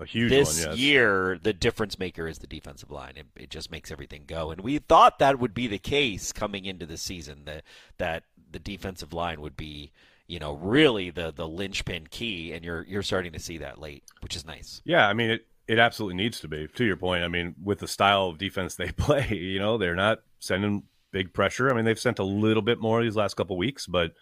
A 0.00 0.06
huge 0.06 0.30
this 0.30 0.60
one, 0.60 0.70
yes. 0.70 0.78
year, 0.78 1.38
the 1.42 1.52
difference 1.52 1.98
maker 1.98 2.26
is 2.26 2.38
the 2.38 2.46
defensive 2.46 2.90
line. 2.90 3.12
It, 3.16 3.26
it 3.36 3.50
just 3.50 3.70
makes 3.70 3.90
everything 3.90 4.24
go. 4.26 4.50
And 4.50 4.62
we 4.62 4.78
thought 4.78 5.18
that 5.18 5.38
would 5.38 5.54
be 5.54 5.66
the 5.66 5.78
case 5.78 6.32
coming 6.32 6.64
into 6.64 6.86
the 6.86 6.96
season 6.96 7.42
that 7.44 7.64
that 7.98 8.24
the 8.50 8.58
defensive 8.58 9.12
line 9.12 9.40
would 9.42 9.56
be, 9.56 9.92
you 10.26 10.38
know, 10.38 10.54
really 10.54 11.10
the 11.10 11.32
the 11.34 11.46
linchpin 11.46 12.08
key. 12.10 12.52
And 12.52 12.64
you're 12.64 12.84
you're 12.88 13.02
starting 13.02 13.32
to 13.32 13.38
see 13.38 13.58
that 13.58 13.78
late, 13.78 14.02
which 14.20 14.34
is 14.34 14.46
nice. 14.46 14.80
Yeah, 14.84 15.06
I 15.06 15.12
mean 15.12 15.30
it. 15.30 15.46
It 15.68 15.78
absolutely 15.78 16.16
needs 16.16 16.40
to 16.40 16.48
be. 16.48 16.66
To 16.66 16.84
your 16.84 16.96
point, 16.96 17.22
I 17.22 17.28
mean, 17.28 17.54
with 17.62 17.78
the 17.78 17.86
style 17.86 18.26
of 18.26 18.38
defense 18.38 18.74
they 18.74 18.90
play, 18.96 19.28
you 19.30 19.60
know, 19.60 19.78
they're 19.78 19.94
not 19.94 20.20
sending 20.40 20.84
big 21.12 21.32
pressure. 21.32 21.70
I 21.70 21.74
mean, 21.74 21.84
they've 21.84 21.98
sent 21.98 22.18
a 22.18 22.24
little 22.24 22.62
bit 22.62 22.80
more 22.80 23.02
these 23.02 23.16
last 23.16 23.34
couple 23.34 23.56
weeks, 23.56 23.86
but 23.86 24.12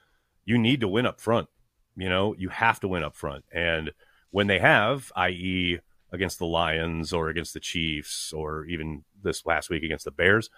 you 0.44 0.58
need 0.58 0.80
to 0.80 0.88
win 0.88 1.06
up 1.06 1.20
front. 1.20 1.48
You 1.96 2.08
know, 2.08 2.34
you 2.36 2.48
have 2.50 2.80
to 2.80 2.88
win 2.88 3.02
up 3.02 3.16
front, 3.16 3.44
and 3.52 3.92
when 4.30 4.46
they 4.46 4.58
have, 4.58 5.12
i.e., 5.16 5.80
against 6.10 6.38
the 6.38 6.46
Lions 6.46 7.12
or 7.12 7.28
against 7.28 7.54
the 7.54 7.60
Chiefs 7.60 8.32
or 8.32 8.64
even 8.64 9.04
this 9.22 9.44
last 9.44 9.68
week 9.68 9.82
against 9.82 10.04
the 10.04 10.10
Bears 10.10 10.48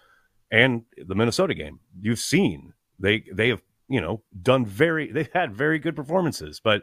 and 0.51 0.83
the 0.97 1.15
Minnesota 1.15 1.55
game, 1.55 1.81
you've 2.01 2.19
seen 2.19 2.75
they 2.99 3.25
they 3.33 3.49
have 3.49 3.63
you 3.89 4.01
know 4.01 4.23
done 4.41 4.65
very 4.65 5.11
they've 5.11 5.33
had 5.33 5.53
very 5.55 5.79
good 5.79 5.97
performances, 5.97 6.61
but 6.63 6.83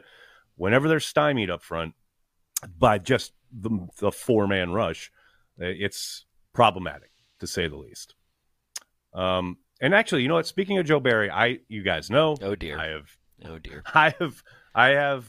whenever 0.56 0.88
they're 0.88 1.00
stymied 1.00 1.50
up 1.50 1.62
front 1.62 1.94
by 2.78 2.98
just 2.98 3.32
the, 3.52 3.88
the 3.98 4.12
four 4.12 4.46
man 4.46 4.72
rush, 4.72 5.10
uh, 5.60 5.66
it's 5.66 6.26
problematic 6.52 7.10
to 7.38 7.46
say 7.46 7.68
the 7.68 7.76
least. 7.76 8.14
Um, 9.14 9.58
and 9.80 9.94
actually, 9.94 10.22
you 10.22 10.28
know 10.28 10.34
what? 10.34 10.46
Speaking 10.46 10.78
of 10.78 10.86
Joe 10.86 11.00
Barry, 11.00 11.30
I 11.30 11.60
you 11.68 11.82
guys 11.82 12.10
know, 12.10 12.36
Oh 12.42 12.54
dear. 12.54 12.78
I 12.78 12.88
have 12.88 13.16
Oh 13.44 13.58
dear. 13.58 13.82
I 13.94 14.14
have 14.18 14.42
I 14.74 14.88
have 14.88 15.26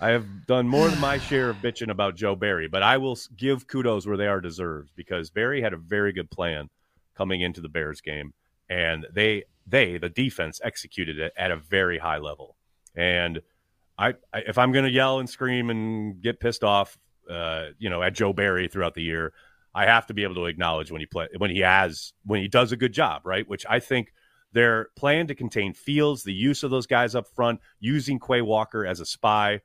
I 0.00 0.10
have 0.10 0.46
done 0.46 0.68
more 0.68 0.88
than 0.88 1.00
my 1.00 1.18
share 1.18 1.48
of 1.48 1.56
bitching 1.56 1.90
about 1.90 2.16
Joe 2.16 2.36
Barry, 2.36 2.68
but 2.68 2.82
I 2.82 2.98
will 2.98 3.18
give 3.36 3.66
kudos 3.66 4.06
where 4.06 4.18
they 4.18 4.26
are 4.26 4.42
deserved 4.42 4.90
because 4.94 5.30
Barry 5.30 5.62
had 5.62 5.72
a 5.72 5.78
very 5.78 6.12
good 6.12 6.30
plan 6.30 6.68
coming 7.16 7.40
into 7.40 7.62
the 7.62 7.68
Bears 7.68 8.02
game, 8.02 8.34
and 8.68 9.06
they 9.12 9.44
they 9.66 9.96
the 9.96 10.10
defense 10.10 10.60
executed 10.62 11.18
it 11.18 11.32
at 11.36 11.50
a 11.50 11.56
very 11.56 11.98
high 11.98 12.18
level. 12.18 12.56
And 12.94 13.40
I, 13.98 14.14
I 14.34 14.40
if 14.46 14.58
I'm 14.58 14.72
going 14.72 14.84
to 14.84 14.90
yell 14.90 15.18
and 15.18 15.30
scream 15.30 15.70
and 15.70 16.20
get 16.20 16.40
pissed 16.40 16.62
off, 16.62 16.98
uh, 17.30 17.68
you 17.78 17.88
know, 17.88 18.02
at 18.02 18.12
Joe 18.12 18.34
Barry 18.34 18.68
throughout 18.68 18.94
the 18.94 19.02
year, 19.02 19.32
I 19.74 19.86
have 19.86 20.06
to 20.08 20.14
be 20.14 20.24
able 20.24 20.34
to 20.36 20.44
acknowledge 20.44 20.90
when 20.90 21.00
he 21.00 21.06
play 21.06 21.28
when 21.38 21.50
he 21.50 21.60
has 21.60 22.12
when 22.26 22.42
he 22.42 22.48
does 22.48 22.70
a 22.70 22.76
good 22.76 22.92
job, 22.92 23.22
right? 23.24 23.48
Which 23.48 23.64
I 23.66 23.80
think 23.80 24.12
their 24.52 24.88
plan 24.94 25.26
to 25.28 25.34
contain 25.34 25.72
Fields, 25.72 26.22
the 26.22 26.34
use 26.34 26.62
of 26.62 26.70
those 26.70 26.86
guys 26.86 27.14
up 27.14 27.28
front, 27.28 27.60
using 27.80 28.18
Quay 28.18 28.42
Walker 28.42 28.86
as 28.86 29.00
a 29.00 29.06
spy, 29.06 29.60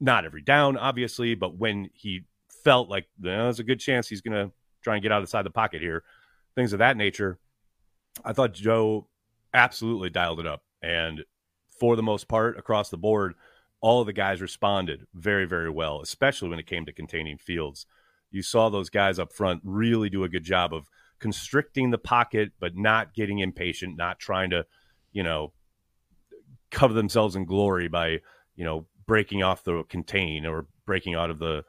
not 0.00 0.24
every 0.24 0.42
down, 0.42 0.76
obviously, 0.76 1.34
but 1.34 1.56
when 1.56 1.90
he 1.92 2.24
felt 2.64 2.88
like 2.88 3.06
there's 3.18 3.58
a 3.58 3.64
good 3.64 3.80
chance 3.80 4.08
he's 4.08 4.20
going 4.20 4.34
to 4.34 4.52
try 4.82 4.94
and 4.94 5.02
get 5.02 5.12
outside 5.12 5.44
the 5.44 5.50
pocket 5.50 5.80
here, 5.80 6.02
things 6.54 6.72
of 6.72 6.78
that 6.78 6.96
nature. 6.96 7.38
I 8.24 8.32
thought 8.32 8.54
Joe 8.54 9.08
absolutely 9.52 10.10
dialed 10.10 10.40
it 10.40 10.46
up. 10.46 10.62
And 10.82 11.24
for 11.78 11.96
the 11.96 12.02
most 12.02 12.28
part, 12.28 12.58
across 12.58 12.88
the 12.88 12.96
board, 12.96 13.34
all 13.80 14.00
of 14.00 14.06
the 14.06 14.12
guys 14.12 14.42
responded 14.42 15.06
very, 15.14 15.46
very 15.46 15.70
well, 15.70 16.00
especially 16.00 16.48
when 16.48 16.58
it 16.58 16.66
came 16.66 16.86
to 16.86 16.92
containing 16.92 17.38
Fields. 17.38 17.86
You 18.30 18.42
saw 18.42 18.68
those 18.68 18.90
guys 18.90 19.18
up 19.18 19.32
front 19.32 19.62
really 19.64 20.10
do 20.10 20.24
a 20.24 20.28
good 20.28 20.44
job 20.44 20.72
of 20.74 20.88
constricting 21.18 21.90
the 21.90 21.98
pocket, 21.98 22.52
but 22.60 22.76
not 22.76 23.14
getting 23.14 23.38
impatient, 23.38 23.96
not 23.96 24.18
trying 24.18 24.50
to, 24.50 24.66
you 25.12 25.22
know, 25.22 25.52
cover 26.70 26.94
themselves 26.94 27.36
in 27.36 27.44
glory 27.44 27.88
by, 27.88 28.18
you 28.54 28.64
know, 28.64 28.86
breaking 29.10 29.42
off 29.42 29.64
the 29.64 29.82
contain 29.88 30.46
or 30.46 30.66
breaking 30.86 31.16
out 31.16 31.30
of 31.30 31.40
the 31.40 31.64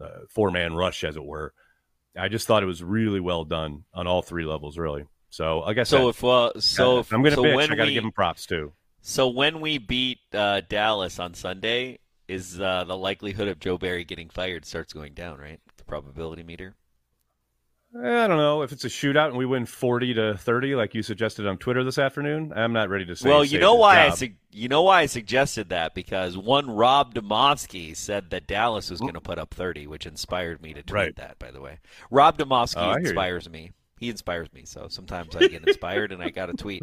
uh, 0.00 0.20
four 0.30 0.50
man 0.50 0.72
rush, 0.72 1.04
as 1.04 1.14
it 1.14 1.22
were. 1.22 1.52
I 2.18 2.28
just 2.28 2.46
thought 2.46 2.62
it 2.62 2.66
was 2.66 2.82
really 2.82 3.20
well 3.20 3.44
done 3.44 3.84
on 3.92 4.06
all 4.06 4.22
three 4.22 4.46
levels, 4.46 4.78
really. 4.78 5.04
So, 5.28 5.62
I 5.62 5.74
guess 5.74 5.90
so. 5.90 6.08
if 6.08 6.24
uh, 6.24 6.58
so, 6.58 7.00
if, 7.00 7.12
I'm 7.12 7.20
going 7.20 7.32
to 7.32 7.36
so 7.36 7.42
bitch, 7.42 7.70
I 7.70 7.74
got 7.74 7.84
to 7.84 7.92
give 7.92 8.02
him 8.02 8.12
props 8.12 8.46
too. 8.46 8.72
So 9.02 9.28
when 9.28 9.60
we 9.60 9.76
beat 9.76 10.20
uh, 10.32 10.62
Dallas 10.66 11.18
on 11.18 11.34
Sunday, 11.34 11.98
is 12.28 12.58
uh, 12.58 12.84
the 12.84 12.96
likelihood 12.96 13.48
of 13.48 13.60
Joe 13.60 13.76
Barry 13.76 14.04
getting 14.04 14.30
fired 14.30 14.64
starts 14.64 14.94
going 14.94 15.12
down, 15.12 15.38
right? 15.38 15.60
The 15.76 15.84
probability 15.84 16.44
meter. 16.44 16.74
Eh, 18.02 18.24
I 18.24 18.26
don't 18.26 18.36
know 18.36 18.62
if 18.62 18.72
it's 18.72 18.84
a 18.84 18.88
shootout 18.88 19.28
and 19.28 19.36
we 19.36 19.46
win 19.46 19.64
forty 19.64 20.12
to 20.14 20.36
thirty, 20.36 20.74
like 20.74 20.94
you 20.94 21.02
suggested 21.02 21.46
on 21.46 21.56
Twitter 21.56 21.82
this 21.84 21.98
afternoon. 21.98 22.52
I'm 22.54 22.72
not 22.72 22.90
ready 22.90 23.06
to 23.06 23.16
say. 23.16 23.28
Well, 23.28 23.44
you 23.44 23.58
know 23.58 23.74
why 23.74 24.06
I 24.06 24.10
su- 24.10 24.34
you 24.50 24.68
know 24.68 24.82
why 24.82 25.02
I 25.02 25.06
suggested 25.06 25.70
that 25.70 25.94
because 25.94 26.36
one 26.36 26.70
Rob 26.70 27.14
Demovsky 27.14 27.96
said 27.96 28.30
that 28.30 28.46
Dallas 28.46 28.90
was 28.90 29.00
going 29.00 29.14
to 29.14 29.20
put 29.20 29.38
up 29.38 29.54
thirty, 29.54 29.86
which 29.86 30.06
inspired 30.06 30.60
me 30.60 30.74
to 30.74 30.82
tweet 30.82 30.94
right. 30.94 31.16
that. 31.16 31.38
By 31.38 31.50
the 31.50 31.60
way, 31.60 31.78
Rob 32.10 32.36
Demovsky 32.36 32.94
oh, 32.94 32.94
inspires 32.94 33.48
me. 33.48 33.72
He 33.98 34.10
inspires 34.10 34.52
me, 34.52 34.64
so 34.64 34.88
sometimes 34.88 35.34
I 35.34 35.46
get 35.46 35.66
inspired 35.66 36.12
and 36.12 36.22
I 36.22 36.28
got 36.30 36.50
a 36.50 36.52
tweet. 36.52 36.82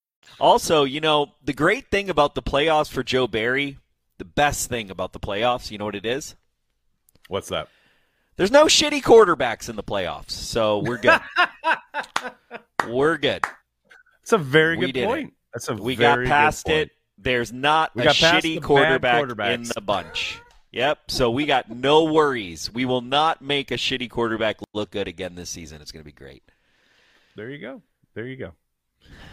Also, 0.39 0.83
you 0.83 1.01
know, 1.01 1.33
the 1.43 1.53
great 1.53 1.89
thing 1.91 2.09
about 2.09 2.35
the 2.35 2.41
playoffs 2.41 2.89
for 2.89 3.03
Joe 3.03 3.27
Barry, 3.27 3.77
the 4.17 4.25
best 4.25 4.69
thing 4.69 4.89
about 4.89 5.13
the 5.13 5.19
playoffs, 5.19 5.71
you 5.71 5.77
know 5.77 5.85
what 5.85 5.95
it 5.95 6.05
is? 6.05 6.35
What's 7.27 7.49
that? 7.49 7.67
There's 8.37 8.51
no 8.51 8.65
shitty 8.65 9.01
quarterbacks 9.01 9.69
in 9.69 9.75
the 9.75 9.83
playoffs, 9.83 10.31
so 10.31 10.79
we're 10.79 10.97
good. 10.97 11.19
we're 12.87 13.17
good. 13.17 13.45
It's 14.23 14.31
a 14.31 14.37
very 14.37 14.77
We 14.77 14.91
good 14.91 15.05
point. 15.05 15.29
it. 15.29 15.33
That's 15.53 15.69
a 15.69 15.75
We 15.75 15.95
got 15.95 16.25
past 16.25 16.69
it. 16.69 16.91
There's 17.17 17.53
not 17.53 17.95
We 17.95 18.03
a 18.03 18.07
shitty 18.07 18.61
quarterback 18.61 19.29
in 19.53 19.63
the 19.63 19.81
bunch. 19.81 20.39
Yep. 20.71 21.11
So 21.11 21.29
we 21.29 21.45
got 21.45 21.69
no 21.69 22.05
worries. 22.05 22.73
We 22.73 22.85
will 22.85 23.01
not 23.01 23.41
make 23.41 23.71
a 23.71 23.75
shitty 23.75 24.09
quarterback 24.09 24.57
look 24.73 24.91
good 24.91 25.07
again 25.07 25.35
this 25.35 25.49
season. 25.49 25.81
It's 25.81 25.91
going 25.91 26.01
to 26.01 26.05
be 26.05 26.13
great. 26.13 26.43
There 27.35 27.49
you 27.49 27.59
go. 27.59 27.81
There 28.13 28.25
you 28.25 28.37
go. 28.37 28.53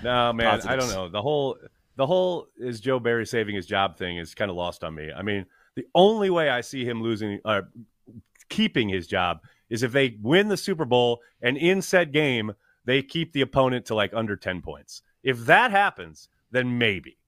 No, 0.03 0.33
man, 0.33 0.61
I 0.67 0.77
don't 0.77 0.91
know. 0.91 1.09
The 1.09 1.23
whole 1.23 1.59
the 1.97 2.07
whole 2.07 2.47
is 2.57 2.81
Joe 2.81 3.01
Barry 3.01 3.27
saving 3.27 3.57
his 3.57 3.67
job 3.67 3.97
thing 3.97 4.19
is 4.19 4.35
kind 4.35 4.51
of 4.51 4.57
lost 4.57 4.85
on 4.85 4.95
me. 4.95 5.11
I 5.15 5.23
mean, 5.23 5.47
the 5.75 5.87
only 5.95 6.31
way 6.31 6.49
I 6.49 6.61
see 6.61 6.85
him 6.85 7.03
losing 7.03 7.41
uh, 7.45 7.63
keeping 8.49 8.89
his 8.89 9.07
job 9.07 9.41
is 9.69 9.83
if 9.83 9.93
they 9.93 10.17
win 10.23 10.49
the 10.49 10.57
Super 10.57 10.85
Bowl 10.85 11.21
and 11.43 11.57
in 11.57 11.83
said 11.83 12.13
game 12.13 12.53
they 12.85 13.03
keep 13.03 13.33
the 13.35 13.43
opponent 13.43 13.85
to 13.87 13.95
like 13.95 14.15
under 14.15 14.35
10 14.35 14.63
points. 14.63 15.03
If 15.23 15.45
that 15.47 15.71
happens, 15.71 16.29
then 16.51 16.79
maybe. 16.79 17.19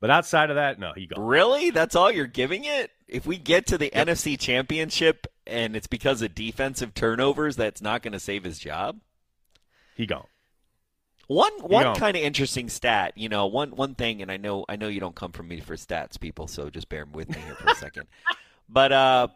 But 0.00 0.10
outside 0.10 0.50
of 0.50 0.56
that, 0.56 0.80
no, 0.80 0.92
he 0.92 1.06
gone. 1.06 1.24
Really? 1.24 1.70
That's 1.70 1.94
all 1.94 2.10
you're 2.10 2.26
giving 2.26 2.64
it? 2.64 2.90
If 3.06 3.24
we 3.24 3.38
get 3.38 3.66
to 3.68 3.78
the 3.78 3.92
Yep. 3.94 4.08
NFC 4.08 4.36
Championship 4.36 5.28
and 5.46 5.76
it's 5.76 5.86
because 5.86 6.20
of 6.22 6.34
defensive 6.34 6.94
turnovers, 6.94 7.54
that's 7.54 7.80
not 7.80 8.02
going 8.02 8.12
to 8.12 8.18
save 8.18 8.42
his 8.42 8.58
job? 8.58 8.98
He 9.94 10.06
gone. 10.06 10.26
One 11.28 11.52
one 11.60 11.84
know. 11.84 11.94
kind 11.94 12.16
of 12.16 12.22
interesting 12.22 12.68
stat, 12.68 13.12
you 13.16 13.28
know, 13.28 13.46
one 13.46 13.70
one 13.70 13.94
thing, 13.94 14.22
and 14.22 14.30
I 14.30 14.36
know 14.36 14.64
I 14.68 14.76
know 14.76 14.88
you 14.88 15.00
don't 15.00 15.14
come 15.14 15.32
from 15.32 15.48
me 15.48 15.60
for 15.60 15.76
stats, 15.76 16.18
people, 16.18 16.46
so 16.48 16.68
just 16.70 16.88
bear 16.88 17.06
with 17.06 17.28
me 17.28 17.40
here 17.40 17.54
for 17.54 17.68
a 17.68 17.74
second. 17.74 18.06
But 18.68 18.90
uh, 18.90 19.28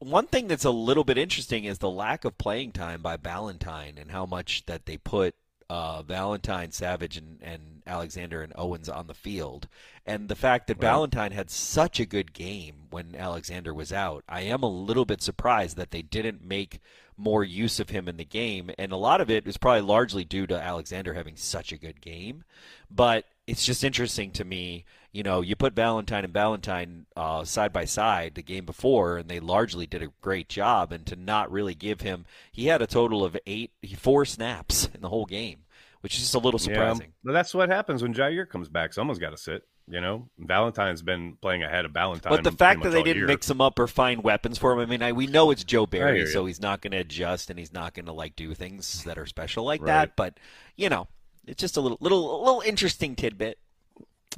one 0.00 0.26
thing 0.26 0.48
that's 0.48 0.66
a 0.66 0.70
little 0.70 1.04
bit 1.04 1.16
interesting 1.16 1.64
is 1.64 1.78
the 1.78 1.88
lack 1.88 2.26
of 2.26 2.36
playing 2.36 2.72
time 2.72 3.00
by 3.00 3.16
Valentine 3.16 3.96
and 3.96 4.10
how 4.10 4.26
much 4.26 4.66
that 4.66 4.84
they 4.84 4.98
put 4.98 5.34
uh, 5.70 6.02
Valentine, 6.02 6.70
Savage, 6.70 7.16
and, 7.16 7.38
and 7.40 7.82
Alexander 7.86 8.42
and 8.42 8.52
Owens 8.56 8.90
on 8.90 9.06
the 9.06 9.14
field, 9.14 9.68
and 10.04 10.28
the 10.28 10.36
fact 10.36 10.66
that 10.66 10.78
Well- 10.78 10.92
Valentine 10.92 11.32
had 11.32 11.50
such 11.50 11.98
a 11.98 12.04
good 12.04 12.34
game 12.34 12.88
when 12.90 13.14
Alexander 13.16 13.72
was 13.72 13.90
out. 13.90 14.22
I 14.28 14.42
am 14.42 14.62
a 14.62 14.68
little 14.68 15.06
bit 15.06 15.22
surprised 15.22 15.78
that 15.78 15.90
they 15.90 16.02
didn't 16.02 16.44
make 16.44 16.80
more 17.16 17.44
use 17.44 17.80
of 17.80 17.90
him 17.90 18.08
in 18.08 18.16
the 18.16 18.24
game, 18.24 18.70
and 18.78 18.92
a 18.92 18.96
lot 18.96 19.20
of 19.20 19.30
it 19.30 19.46
is 19.46 19.56
probably 19.56 19.82
largely 19.82 20.24
due 20.24 20.46
to 20.46 20.60
Alexander 20.60 21.14
having 21.14 21.36
such 21.36 21.72
a 21.72 21.78
good 21.78 22.00
game. 22.00 22.44
But 22.90 23.26
it's 23.46 23.64
just 23.64 23.84
interesting 23.84 24.30
to 24.32 24.44
me. 24.44 24.84
You 25.12 25.22
know, 25.22 25.42
you 25.42 25.56
put 25.56 25.74
Valentine 25.74 26.24
and 26.24 26.32
Valentine 26.32 27.06
uh, 27.16 27.44
side 27.44 27.72
by 27.72 27.84
side 27.84 28.34
the 28.34 28.42
game 28.42 28.64
before, 28.64 29.18
and 29.18 29.28
they 29.28 29.40
largely 29.40 29.86
did 29.86 30.02
a 30.02 30.12
great 30.22 30.48
job. 30.48 30.90
And 30.90 31.04
to 31.06 31.16
not 31.16 31.52
really 31.52 31.74
give 31.74 32.00
him, 32.00 32.24
he 32.50 32.66
had 32.66 32.80
a 32.80 32.86
total 32.86 33.24
of 33.24 33.36
eight, 33.46 33.72
four 33.98 34.24
snaps 34.24 34.88
in 34.94 35.02
the 35.02 35.10
whole 35.10 35.26
game, 35.26 35.64
which 36.02 36.14
is 36.14 36.20
just 36.20 36.34
a 36.34 36.38
little 36.38 36.58
surprising. 36.58 37.06
Yeah, 37.06 37.12
but 37.24 37.32
that's 37.32 37.54
what 37.54 37.68
happens 37.68 38.02
when 38.02 38.12
Jaire 38.14 38.48
comes 38.48 38.68
back. 38.68 38.92
Someone's 38.92 39.18
got 39.18 39.30
to 39.30 39.36
sit. 39.36 39.62
You 39.88 40.00
know, 40.00 40.28
Valentine's 40.38 41.02
been 41.02 41.36
playing 41.42 41.64
ahead 41.64 41.84
of 41.84 41.90
Valentine. 41.90 42.30
But 42.30 42.44
the 42.44 42.52
fact 42.52 42.84
that 42.84 42.90
they 42.90 43.02
didn't 43.02 43.18
year. 43.18 43.26
mix 43.26 43.50
him 43.50 43.60
up 43.60 43.80
or 43.80 43.88
find 43.88 44.22
weapons 44.22 44.56
for 44.56 44.72
him, 44.72 44.78
I 44.78 44.86
mean, 44.86 45.02
I, 45.02 45.10
we 45.10 45.26
know 45.26 45.50
it's 45.50 45.64
Joe 45.64 45.86
Barry, 45.86 46.24
so 46.26 46.46
he's 46.46 46.60
not 46.60 46.82
going 46.82 46.92
to 46.92 46.98
adjust 46.98 47.50
and 47.50 47.58
he's 47.58 47.72
not 47.72 47.92
going 47.92 48.06
to 48.06 48.12
like 48.12 48.36
do 48.36 48.54
things 48.54 49.02
that 49.04 49.18
are 49.18 49.26
special 49.26 49.64
like 49.64 49.80
Right. 49.80 49.88
that. 49.88 50.16
But 50.16 50.38
you 50.76 50.88
know, 50.88 51.08
it's 51.46 51.60
just 51.60 51.76
a 51.76 51.80
little, 51.80 51.98
little, 52.00 52.42
little 52.44 52.60
interesting 52.60 53.16
tidbit. 53.16 53.58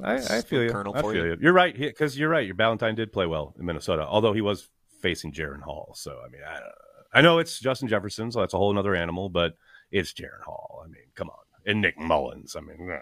I, 0.03 0.15
I 0.15 0.41
feel 0.41 0.63
you. 0.63 0.71
Colonel 0.71 0.95
I 0.95 1.01
for 1.01 1.13
feel 1.13 1.25
you. 1.25 1.31
you. 1.33 1.37
You're 1.39 1.53
right 1.53 1.77
because 1.77 2.17
you're 2.17 2.29
right. 2.29 2.45
Your 2.45 2.55
Valentine 2.55 2.95
did 2.95 3.13
play 3.13 3.27
well 3.27 3.53
in 3.59 3.65
Minnesota, 3.65 4.05
although 4.05 4.33
he 4.33 4.41
was 4.41 4.67
facing 5.01 5.31
Jaren 5.31 5.61
Hall. 5.61 5.93
So 5.95 6.19
I 6.25 6.29
mean, 6.29 6.41
I, 6.45 7.19
I 7.19 7.21
know 7.21 7.37
it's 7.37 7.59
Justin 7.59 7.87
Jefferson, 7.87 8.31
so 8.31 8.39
that's 8.39 8.53
a 8.53 8.57
whole 8.57 8.77
other 8.77 8.95
animal, 8.95 9.29
but 9.29 9.53
it's 9.91 10.11
Jaren 10.11 10.41
Hall. 10.43 10.81
I 10.83 10.87
mean, 10.87 11.05
come 11.13 11.29
on, 11.29 11.44
and 11.65 11.81
Nick 11.81 11.97
Mullens. 11.99 12.55
I 12.55 12.61
mean, 12.61 12.77
all 12.81 12.87
right, 12.87 13.01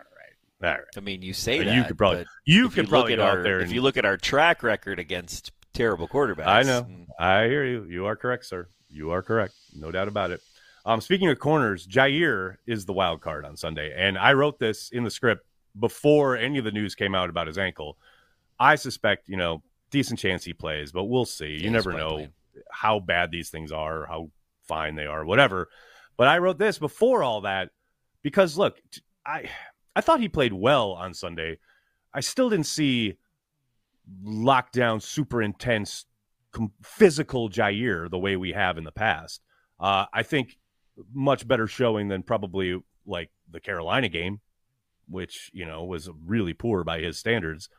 all 0.64 0.70
right. 0.70 0.80
I 0.96 1.00
mean, 1.00 1.22
you 1.22 1.34
say 1.34 1.58
You 1.58 1.64
that 1.66 1.88
could 1.88 1.98
probably- 1.98 2.20
but 2.24 2.28
you 2.46 2.70
could 2.70 2.86
look 2.86 2.90
probably 2.90 3.16
go 3.16 3.24
out 3.24 3.38
our, 3.38 3.44
there 3.44 3.60
if 3.60 3.66
and- 3.66 3.74
you 3.74 3.82
look 3.82 3.98
at 3.98 4.06
our 4.06 4.18
track 4.18 4.64
record 4.64 5.00
against 5.00 5.52
terrible 5.74 6.08
quarterbacks. 6.08 6.48
I 6.48 6.64
know. 6.64 6.84
mm, 6.84 7.06
I 7.20 7.46
hear 7.48 7.66
you. 7.66 7.84
You 7.86 8.06
are 8.06 8.16
correct, 8.16 8.46
sir. 8.46 8.68
You 8.90 9.12
are 9.12 9.22
correct. 9.24 9.54
No 9.76 9.92
doubt 9.92 10.08
about 10.08 10.32
it. 10.32 10.42
Um, 10.86 11.02
speaking 11.02 11.30
of 11.30 11.40
corners, 11.40 11.88
Jaire 11.88 12.58
is 12.68 12.86
the 12.86 12.94
wild 12.94 13.22
card 13.22 13.46
on 13.46 13.56
Sunday, 13.58 13.94
and 13.96 14.18
I 14.18 14.34
wrote 14.34 14.60
this 14.60 14.90
in 14.92 15.04
the 15.04 15.10
script 15.12 15.46
before 15.80 16.36
any 16.38 16.58
of 16.60 16.66
the 16.66 16.72
news 16.72 16.94
came 16.94 17.16
out 17.16 17.30
about 17.30 17.48
his 17.48 17.58
ankle. 17.58 17.98
I 18.60 18.76
suspect, 18.76 19.28
you 19.30 19.38
know, 19.38 19.64
decent 19.90 20.20
chance 20.20 20.44
he 20.44 20.54
plays, 20.54 20.92
but 20.92 21.06
we'll 21.06 21.26
see. 21.26 21.58
You 21.64 21.72
never 21.72 21.94
know 21.94 22.10
playing. 22.16 22.34
how 22.70 23.00
bad 23.00 23.32
these 23.32 23.50
things 23.50 23.72
are, 23.72 24.06
how 24.06 24.30
fine 24.68 24.96
they 24.96 25.06
are, 25.08 25.26
whatever. 25.26 25.70
But 26.18 26.28
I 26.28 26.38
wrote 26.38 26.60
this 26.60 26.78
before 26.78 27.24
all 27.24 27.42
that 27.42 27.70
because 28.24 28.58
look, 28.58 28.82
I 29.26 29.50
I 29.96 30.02
thought 30.02 30.20
he 30.20 30.30
played 30.30 30.54
well 30.54 30.94
on 30.94 31.14
Sunday. 31.14 31.60
I 32.14 32.22
still 32.22 32.50
didn't 32.50 32.66
see 32.66 33.18
lockdown, 34.26 35.02
super 35.02 35.42
intense, 35.42 36.06
physical 36.82 37.50
Jaire 37.50 38.10
the 38.10 38.20
way 38.20 38.36
we 38.36 38.52
have 38.52 38.78
in 38.78 38.84
the 38.84 38.92
past. 38.92 39.42
Uh, 39.80 40.06
I 40.14 40.24
think 40.24 40.58
much 41.14 41.48
better 41.48 41.68
showing 41.68 42.08
than 42.08 42.24
probably 42.24 42.80
like 43.06 43.30
the 43.50 43.60
Carolina 43.60 44.10
game, 44.10 44.40
which 45.08 45.52
you 45.54 45.66
know 45.66 45.84
was 45.84 46.10
really 46.26 46.54
poor 46.54 46.84
by 46.84 47.00
his 47.00 47.18
standards. 47.18 47.70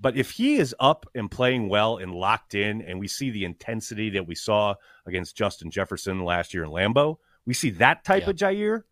But 0.00 0.16
if 0.16 0.30
he 0.30 0.56
is 0.56 0.76
up 0.78 1.06
and 1.14 1.28
playing 1.28 1.68
well 1.68 1.96
and 1.96 2.14
locked 2.14 2.54
in, 2.54 2.82
and 2.82 3.00
we 3.00 3.08
see 3.08 3.30
the 3.30 3.44
intensity 3.44 4.10
that 4.10 4.28
we 4.28 4.36
saw 4.36 4.74
against 5.06 5.36
Justin 5.36 5.72
Jefferson 5.72 6.24
last 6.24 6.54
year 6.54 6.62
in 6.62 6.70
Lambeau, 6.70 7.16
we 7.44 7.54
see 7.54 7.70
that 7.70 8.04
type 8.04 8.24
yeah. 8.24 8.30
of 8.30 8.36
Jaire. 8.36 8.82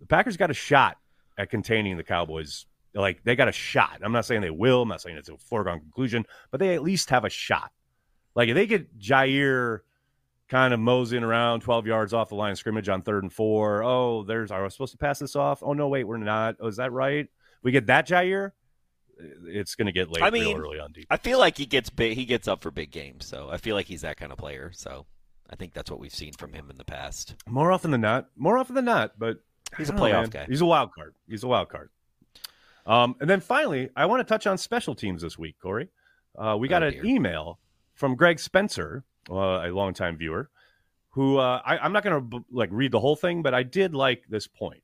The 0.00 0.06
Packers 0.06 0.36
got 0.36 0.50
a 0.50 0.54
shot 0.54 0.96
at 1.38 1.50
containing 1.50 1.96
the 1.96 2.02
Cowboys. 2.02 2.66
Like 2.94 3.22
they 3.22 3.36
got 3.36 3.48
a 3.48 3.52
shot. 3.52 4.00
I'm 4.02 4.12
not 4.12 4.24
saying 4.24 4.40
they 4.40 4.50
will. 4.50 4.82
I'm 4.82 4.88
not 4.88 5.00
saying 5.00 5.16
it's 5.16 5.28
a 5.28 5.36
foregone 5.38 5.80
conclusion, 5.80 6.26
but 6.50 6.58
they 6.58 6.74
at 6.74 6.82
least 6.82 7.10
have 7.10 7.24
a 7.24 7.30
shot. 7.30 7.70
Like 8.34 8.48
if 8.48 8.54
they 8.54 8.66
get 8.66 8.98
Jaire 8.98 9.80
kind 10.50 10.74
of 10.74 10.80
moseying 10.80 11.22
around 11.22 11.60
12 11.60 11.86
yards 11.86 12.12
off 12.12 12.28
the 12.28 12.34
line 12.34 12.50
of 12.50 12.58
scrimmage 12.58 12.88
on 12.88 13.02
third 13.02 13.22
and 13.22 13.32
four. 13.32 13.84
Oh, 13.84 14.24
there's 14.24 14.50
are 14.50 14.62
we 14.62 14.70
supposed 14.70 14.92
to 14.92 14.98
pass 14.98 15.20
this 15.20 15.36
off? 15.36 15.62
Oh 15.62 15.72
no, 15.72 15.88
wait, 15.88 16.04
we're 16.04 16.18
not. 16.18 16.56
Oh, 16.60 16.66
is 16.66 16.76
that 16.76 16.92
right? 16.92 17.28
We 17.62 17.70
get 17.70 17.86
that 17.86 18.06
Jaire. 18.06 18.50
It's 19.46 19.74
going 19.74 19.86
to 19.86 19.92
get 19.92 20.10
late. 20.10 20.24
I 20.24 20.30
mean, 20.30 20.56
early 20.56 20.80
on 20.80 20.92
deep. 20.92 21.06
I 21.10 21.18
feel 21.18 21.38
like 21.38 21.56
he 21.58 21.66
gets 21.66 21.90
big. 21.90 22.16
He 22.16 22.24
gets 22.24 22.48
up 22.48 22.62
for 22.62 22.70
big 22.70 22.90
games, 22.90 23.26
so 23.26 23.48
I 23.50 23.58
feel 23.58 23.76
like 23.76 23.86
he's 23.86 24.00
that 24.00 24.16
kind 24.16 24.32
of 24.32 24.38
player. 24.38 24.72
So 24.74 25.06
I 25.48 25.56
think 25.56 25.74
that's 25.74 25.90
what 25.90 26.00
we've 26.00 26.14
seen 26.14 26.32
from 26.32 26.54
him 26.54 26.70
in 26.70 26.76
the 26.76 26.84
past. 26.84 27.34
More 27.46 27.70
often 27.70 27.90
than 27.90 28.00
not. 28.00 28.28
More 28.36 28.56
often 28.56 28.74
than 28.74 28.86
not. 28.86 29.18
But 29.18 29.40
he's 29.76 29.90
a 29.90 29.92
playoff 29.92 30.24
know, 30.24 30.28
guy. 30.28 30.46
He's 30.48 30.60
a 30.60 30.66
wild 30.66 30.92
card. 30.92 31.14
He's 31.28 31.42
a 31.42 31.48
wild 31.48 31.68
card. 31.68 31.90
Um, 32.86 33.14
and 33.20 33.28
then 33.28 33.40
finally, 33.40 33.90
I 33.94 34.06
want 34.06 34.20
to 34.20 34.24
touch 34.24 34.46
on 34.46 34.58
special 34.58 34.94
teams 34.94 35.22
this 35.22 35.38
week, 35.38 35.56
Corey. 35.62 35.88
Uh, 36.36 36.56
we 36.58 36.68
got 36.68 36.82
oh, 36.82 36.88
an 36.88 37.06
email 37.06 37.58
from 37.94 38.16
Greg 38.16 38.40
Spencer, 38.40 39.04
uh, 39.30 39.34
a 39.34 39.68
longtime 39.68 40.16
viewer, 40.16 40.50
who 41.10 41.38
uh, 41.38 41.60
I, 41.64 41.84
am 41.84 41.92
not 41.92 42.02
going 42.02 42.30
to 42.30 42.44
like 42.50 42.70
read 42.72 42.92
the 42.92 43.00
whole 43.00 43.16
thing, 43.16 43.42
but 43.42 43.54
I 43.54 43.62
did 43.62 43.94
like 43.94 44.24
this 44.28 44.46
point. 44.46 44.82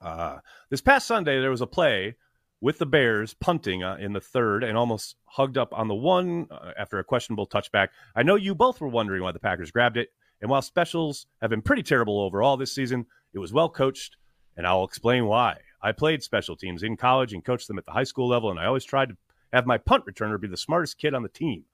Uh, 0.00 0.38
this 0.70 0.80
past 0.80 1.06
Sunday, 1.06 1.40
there 1.40 1.50
was 1.50 1.60
a 1.60 1.66
play 1.66 2.14
with 2.60 2.78
the 2.78 2.86
Bears 2.86 3.34
punting 3.34 3.82
uh, 3.82 3.96
in 4.00 4.12
the 4.12 4.20
third 4.20 4.64
and 4.64 4.76
almost 4.76 5.16
hugged 5.24 5.56
up 5.56 5.72
on 5.72 5.88
the 5.88 5.94
one 5.94 6.46
uh, 6.50 6.72
after 6.78 6.98
a 6.98 7.04
questionable 7.04 7.46
touchback. 7.46 7.88
I 8.14 8.22
know 8.22 8.34
you 8.34 8.54
both 8.54 8.80
were 8.80 8.88
wondering 8.88 9.22
why 9.22 9.32
the 9.32 9.38
Packers 9.38 9.70
grabbed 9.70 9.96
it. 9.96 10.10
And 10.40 10.50
while 10.50 10.62
specials 10.62 11.26
have 11.40 11.50
been 11.50 11.62
pretty 11.62 11.82
terrible 11.82 12.20
overall 12.20 12.56
this 12.56 12.72
season, 12.72 13.06
it 13.32 13.38
was 13.38 13.52
well 13.52 13.68
coached, 13.68 14.16
and 14.56 14.66
I'll 14.66 14.84
explain 14.84 15.26
why. 15.26 15.58
I 15.80 15.92
played 15.92 16.22
special 16.22 16.56
teams 16.56 16.82
in 16.82 16.96
college 16.96 17.32
and 17.32 17.44
coached 17.44 17.68
them 17.68 17.78
at 17.78 17.86
the 17.86 17.92
high 17.92 18.04
school 18.04 18.28
level, 18.28 18.50
and 18.50 18.58
I 18.58 18.66
always 18.66 18.84
tried 18.84 19.10
to 19.10 19.16
have 19.52 19.66
my 19.66 19.78
punt 19.78 20.04
returner 20.06 20.40
be 20.40 20.48
the 20.48 20.56
smartest 20.56 20.98
kid 20.98 21.14
on 21.14 21.22
the 21.22 21.28
team. 21.28 21.64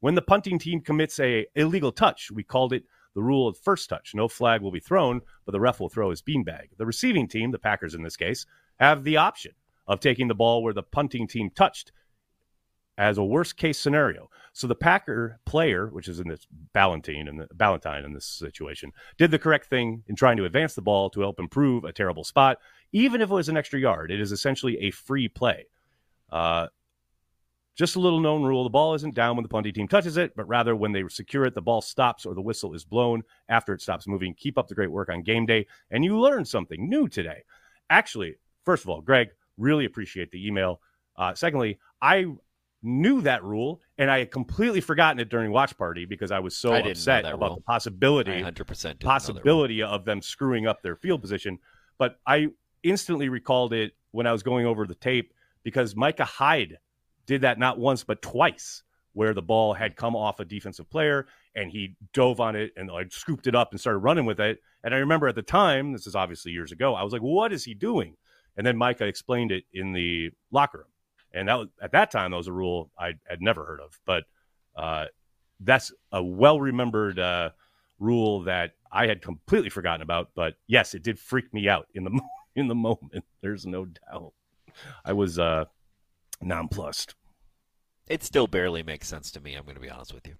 When 0.00 0.14
the 0.14 0.22
punting 0.22 0.58
team 0.58 0.80
commits 0.80 1.18
a 1.18 1.46
illegal 1.54 1.92
touch, 1.92 2.30
we 2.30 2.42
called 2.42 2.72
it 2.72 2.84
the 3.14 3.22
rule 3.22 3.48
of 3.48 3.56
first 3.56 3.88
touch. 3.88 4.14
No 4.14 4.28
flag 4.28 4.60
will 4.60 4.70
be 4.70 4.80
thrown, 4.80 5.22
but 5.46 5.52
the 5.52 5.60
ref 5.60 5.80
will 5.80 5.88
throw 5.88 6.10
his 6.10 6.20
beanbag. 6.20 6.76
The 6.76 6.86
receiving 6.86 7.28
team, 7.28 7.52
the 7.52 7.58
Packers 7.58 7.94
in 7.94 8.02
this 8.02 8.16
case, 8.16 8.44
have 8.78 9.04
the 9.04 9.16
option 9.16 9.52
of 9.86 10.00
taking 10.00 10.28
the 10.28 10.34
ball 10.34 10.62
where 10.62 10.74
the 10.74 10.82
punting 10.82 11.26
team 11.26 11.50
touched 11.50 11.92
as 12.96 13.18
a 13.18 13.24
worst 13.24 13.56
case 13.56 13.78
scenario. 13.78 14.30
So 14.52 14.66
the 14.66 14.74
Packer 14.74 15.40
player, 15.44 15.88
which 15.88 16.08
is 16.08 16.20
in 16.20 16.28
this 16.28 16.46
Ballentine 16.74 17.28
and 17.28 17.40
Ballentine 17.56 18.04
in 18.04 18.12
this 18.12 18.26
situation, 18.26 18.92
did 19.18 19.30
the 19.30 19.38
correct 19.38 19.66
thing 19.66 20.04
in 20.06 20.14
trying 20.14 20.36
to 20.36 20.44
advance 20.44 20.74
the 20.74 20.82
ball 20.82 21.10
to 21.10 21.20
help 21.20 21.40
improve 21.40 21.84
a 21.84 21.92
terrible 21.92 22.24
spot, 22.24 22.58
even 22.92 23.20
if 23.20 23.30
it 23.30 23.34
was 23.34 23.48
an 23.48 23.56
extra 23.56 23.80
yard. 23.80 24.10
It 24.10 24.20
is 24.20 24.32
essentially 24.32 24.78
a 24.78 24.90
free 24.92 25.28
play. 25.28 25.66
Uh, 26.30 26.68
just 27.74 27.96
a 27.96 28.00
little 28.00 28.20
known 28.20 28.44
rule: 28.44 28.62
the 28.62 28.70
ball 28.70 28.94
isn't 28.94 29.16
down 29.16 29.34
when 29.34 29.42
the 29.42 29.48
punting 29.48 29.74
team 29.74 29.88
touches 29.88 30.16
it, 30.16 30.36
but 30.36 30.46
rather 30.46 30.76
when 30.76 30.92
they 30.92 31.02
secure 31.08 31.44
it, 31.44 31.54
the 31.54 31.62
ball 31.62 31.80
stops 31.80 32.24
or 32.24 32.34
the 32.34 32.40
whistle 32.40 32.74
is 32.74 32.84
blown 32.84 33.22
after 33.48 33.74
it 33.74 33.82
stops 33.82 34.06
moving. 34.06 34.34
Keep 34.34 34.56
up 34.56 34.68
the 34.68 34.74
great 34.76 34.92
work 34.92 35.08
on 35.08 35.22
game 35.22 35.46
day, 35.46 35.66
and 35.90 36.04
you 36.04 36.18
learned 36.18 36.46
something 36.46 36.88
new 36.88 37.08
today. 37.08 37.42
Actually, 37.90 38.36
first 38.64 38.84
of 38.84 38.90
all, 38.90 39.00
Greg, 39.00 39.30
really 39.58 39.84
appreciate 39.84 40.30
the 40.30 40.46
email. 40.46 40.80
Uh, 41.16 41.34
secondly, 41.34 41.78
I 42.00 42.26
knew 42.84 43.20
that 43.22 43.42
rule 43.42 43.80
and 43.98 44.10
I 44.10 44.18
had 44.20 44.30
completely 44.30 44.80
forgotten 44.80 45.18
it 45.18 45.28
during 45.28 45.50
watch 45.50 45.76
party 45.76 46.04
because 46.04 46.30
I 46.30 46.38
was 46.38 46.56
so 46.56 46.72
I 46.72 46.78
upset 46.78 47.24
about 47.24 47.40
rule. 47.40 47.56
the 47.56 47.62
possibility 47.62 48.42
100% 48.42 49.00
possibility 49.00 49.82
of 49.82 50.04
them 50.04 50.20
screwing 50.20 50.66
up 50.66 50.82
their 50.82 50.96
field 50.96 51.20
position. 51.20 51.58
But 51.98 52.18
I 52.26 52.48
instantly 52.82 53.28
recalled 53.28 53.72
it 53.72 53.92
when 54.10 54.26
I 54.26 54.32
was 54.32 54.42
going 54.42 54.66
over 54.66 54.86
the 54.86 54.94
tape 54.94 55.32
because 55.62 55.96
Micah 55.96 56.24
Hyde 56.24 56.78
did 57.26 57.40
that 57.40 57.58
not 57.58 57.78
once 57.78 58.04
but 58.04 58.20
twice 58.20 58.82
where 59.14 59.32
the 59.32 59.42
ball 59.42 59.72
had 59.72 59.96
come 59.96 60.14
off 60.14 60.40
a 60.40 60.44
defensive 60.44 60.90
player 60.90 61.26
and 61.54 61.70
he 61.70 61.96
dove 62.12 62.40
on 62.40 62.56
it 62.56 62.72
and 62.76 62.90
like 62.90 63.12
scooped 63.12 63.46
it 63.46 63.54
up 63.54 63.70
and 63.70 63.80
started 63.80 63.98
running 63.98 64.26
with 64.26 64.40
it. 64.40 64.60
And 64.82 64.94
I 64.94 64.98
remember 64.98 65.28
at 65.28 65.36
the 65.36 65.42
time, 65.42 65.92
this 65.92 66.06
is 66.06 66.14
obviously 66.14 66.52
years 66.52 66.72
ago, 66.72 66.94
I 66.94 67.02
was 67.02 67.12
like, 67.12 67.22
what 67.22 67.52
is 67.52 67.64
he 67.64 67.74
doing? 67.74 68.16
And 68.56 68.66
then 68.66 68.76
Micah 68.76 69.06
explained 69.06 69.52
it 69.52 69.64
in 69.72 69.92
the 69.92 70.30
locker 70.50 70.78
room. 70.78 70.86
And 71.34 71.48
that 71.48 71.58
was, 71.58 71.68
at 71.82 71.92
that 71.92 72.10
time, 72.10 72.30
that 72.30 72.36
was 72.36 72.46
a 72.46 72.52
rule 72.52 72.90
I 72.98 73.14
had 73.28 73.42
never 73.42 73.64
heard 73.64 73.80
of. 73.80 73.98
But 74.06 74.24
uh, 74.76 75.06
that's 75.60 75.92
a 76.12 76.22
well 76.22 76.60
remembered 76.60 77.18
uh, 77.18 77.50
rule 77.98 78.42
that 78.44 78.72
I 78.90 79.06
had 79.06 79.20
completely 79.20 79.70
forgotten 79.70 80.02
about. 80.02 80.30
But 80.34 80.54
yes, 80.66 80.94
it 80.94 81.02
did 81.02 81.18
freak 81.18 81.52
me 81.52 81.68
out 81.68 81.88
in 81.94 82.04
the 82.04 82.20
in 82.56 82.68
the 82.68 82.74
moment. 82.74 83.24
There's 83.40 83.66
no 83.66 83.86
doubt. 83.86 84.32
I 85.04 85.12
was 85.12 85.38
uh, 85.38 85.64
nonplussed. 86.40 87.14
It 88.06 88.22
still 88.22 88.46
barely 88.46 88.82
makes 88.82 89.08
sense 89.08 89.30
to 89.32 89.40
me. 89.40 89.54
I'm 89.54 89.64
going 89.64 89.76
to 89.76 89.80
be 89.80 89.90
honest 89.90 90.12
with 90.12 90.26
you. 90.26 90.34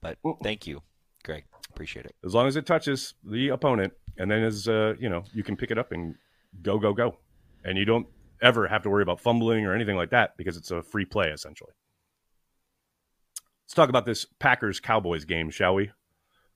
But 0.00 0.18
thank 0.42 0.66
you, 0.66 0.82
Greg. 1.24 1.44
Appreciate 1.70 2.06
it. 2.06 2.14
As 2.24 2.34
long 2.34 2.46
as 2.46 2.56
it 2.56 2.66
touches 2.66 3.14
the 3.24 3.48
opponent, 3.48 3.92
and 4.18 4.30
then 4.30 4.42
as 4.42 4.68
uh, 4.68 4.94
you 4.98 5.08
know, 5.08 5.24
you 5.32 5.42
can 5.42 5.56
pick 5.56 5.70
it 5.70 5.78
up 5.78 5.92
and 5.92 6.14
go, 6.62 6.78
go, 6.78 6.92
go, 6.92 7.16
and 7.64 7.78
you 7.78 7.84
don't 7.84 8.06
ever 8.42 8.66
have 8.66 8.82
to 8.82 8.90
worry 8.90 9.02
about 9.02 9.20
fumbling 9.20 9.66
or 9.66 9.74
anything 9.74 9.96
like 9.96 10.10
that 10.10 10.36
because 10.36 10.56
it's 10.56 10.70
a 10.70 10.82
free 10.82 11.04
play 11.04 11.30
essentially. 11.30 11.72
Let's 13.64 13.74
talk 13.74 13.88
about 13.88 14.06
this 14.06 14.26
Packers 14.38 14.80
Cowboys 14.80 15.24
game, 15.24 15.50
shall 15.50 15.74
we? 15.74 15.90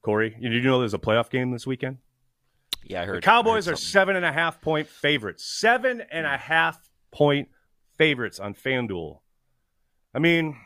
Corey, 0.03 0.31
did 0.31 0.53
you 0.53 0.61
know 0.63 0.81
there's 0.81 0.95
a 0.95 0.99
playoff 0.99 1.31
game 1.31 1.51
this 1.51 1.67
weekend? 1.67 1.99
Yeah, 2.83 3.03
I 3.03 3.05
heard. 3.07 3.17
The 3.19 3.23
Cowboys 3.23 3.67
I 3.67 3.71
heard 3.71 3.79
are 3.79 3.81
seven 3.81 4.17
and 4.17 4.25
a 4.25 4.33
half 4.33 4.61
point 4.61 4.89
favorites. 4.89 5.45
Seven 5.45 6.03
and 6.11 6.27
a 6.27 6.37
half 6.37 6.79
point 7.11 7.49
favorites 7.97 8.39
on 8.39 8.55
FanDuel. 8.55 9.21
I 10.13 10.19
mean, 10.19 10.57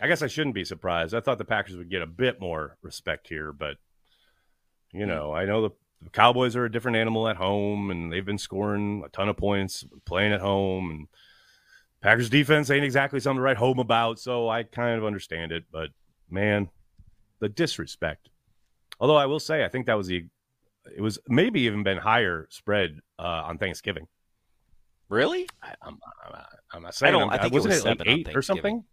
I 0.00 0.08
guess 0.08 0.22
I 0.22 0.26
shouldn't 0.26 0.54
be 0.54 0.64
surprised. 0.64 1.14
I 1.14 1.20
thought 1.20 1.38
the 1.38 1.44
Packers 1.44 1.76
would 1.76 1.90
get 1.90 2.02
a 2.02 2.06
bit 2.06 2.40
more 2.40 2.76
respect 2.82 3.28
here, 3.28 3.52
but 3.52 3.76
you 4.92 5.04
hmm. 5.04 5.08
know, 5.08 5.32
I 5.32 5.44
know 5.44 5.62
the 5.62 5.70
the 6.06 6.10
Cowboys 6.10 6.54
are 6.54 6.64
a 6.64 6.70
different 6.70 6.96
animal 6.96 7.28
at 7.28 7.36
home, 7.36 7.90
and 7.90 8.12
they've 8.12 8.24
been 8.24 8.38
scoring 8.38 9.02
a 9.04 9.08
ton 9.08 9.28
of 9.28 9.36
points 9.36 9.84
playing 10.04 10.32
at 10.32 10.40
home. 10.40 10.90
And 10.90 11.08
Packers 12.00 12.30
defense 12.30 12.70
ain't 12.70 12.84
exactly 12.84 13.18
something 13.18 13.38
to 13.38 13.42
write 13.42 13.56
home 13.56 13.80
about, 13.80 14.20
so 14.20 14.48
I 14.48 14.62
kind 14.62 14.96
of 14.96 15.04
understand 15.04 15.50
it. 15.50 15.64
But 15.72 15.90
man, 16.30 16.70
the 17.40 17.48
disrespect. 17.48 18.28
Although 19.00 19.16
I 19.16 19.26
will 19.26 19.40
say, 19.40 19.64
I 19.64 19.68
think 19.68 19.86
that 19.86 19.96
was 19.96 20.06
the 20.06 20.26
it 20.96 21.00
was 21.00 21.18
maybe 21.26 21.62
even 21.62 21.82
been 21.82 21.98
higher 21.98 22.46
spread 22.50 23.00
uh, 23.18 23.42
on 23.46 23.58
Thanksgiving. 23.58 24.06
Really? 25.08 25.48
I, 25.60 25.70
am 25.84 25.98
I'm, 26.24 26.40
I'm 26.72 26.82
not 26.84 26.94
saying. 26.94 27.16
I, 27.16 27.18
don't, 27.18 27.32
I 27.32 27.38
think 27.38 27.52
wasn't 27.52 27.74
it, 27.74 27.76
was 27.78 27.84
it 27.84 27.98
like 27.98 28.02
eight 28.06 28.36
or 28.36 28.42
something. 28.42 28.84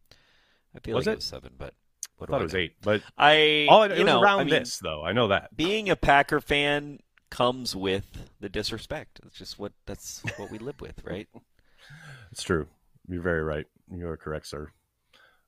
I 0.76 0.80
feel 0.80 0.96
was 0.96 1.06
like 1.06 1.12
it? 1.12 1.14
it 1.14 1.18
was 1.18 1.26
seven, 1.26 1.52
but 1.60 1.76
what 2.18 2.30
I 2.30 2.34
thought 2.34 2.42
it 2.42 2.46
was 2.46 2.56
eight, 2.56 2.76
but 2.82 3.02
I 3.18 3.68
all 3.70 3.84
it, 3.84 3.92
it 3.92 4.00
was 4.00 4.06
know, 4.06 4.22
around 4.22 4.42
I 4.42 4.44
mean, 4.44 4.54
this 4.54 4.78
though. 4.80 5.04
I 5.04 5.12
know 5.12 5.30
that 5.30 5.56
being 5.56 5.90
a 5.90 5.96
Packer 5.96 6.40
fan 6.40 7.00
comes 7.30 7.76
with 7.76 8.30
the 8.40 8.50
disrespect. 8.50 9.20
It's 9.26 9.38
just 9.38 9.58
what 9.58 9.74
that's 9.86 10.22
what 10.38 10.52
we 10.52 10.58
live 10.58 10.80
with, 10.82 11.04
right? 11.04 11.28
It's 12.32 12.42
true. 12.42 12.66
You're 13.08 13.22
very 13.22 13.44
right. 13.44 13.68
You 13.92 14.08
are 14.08 14.18
correct, 14.18 14.48
sir. 14.48 14.72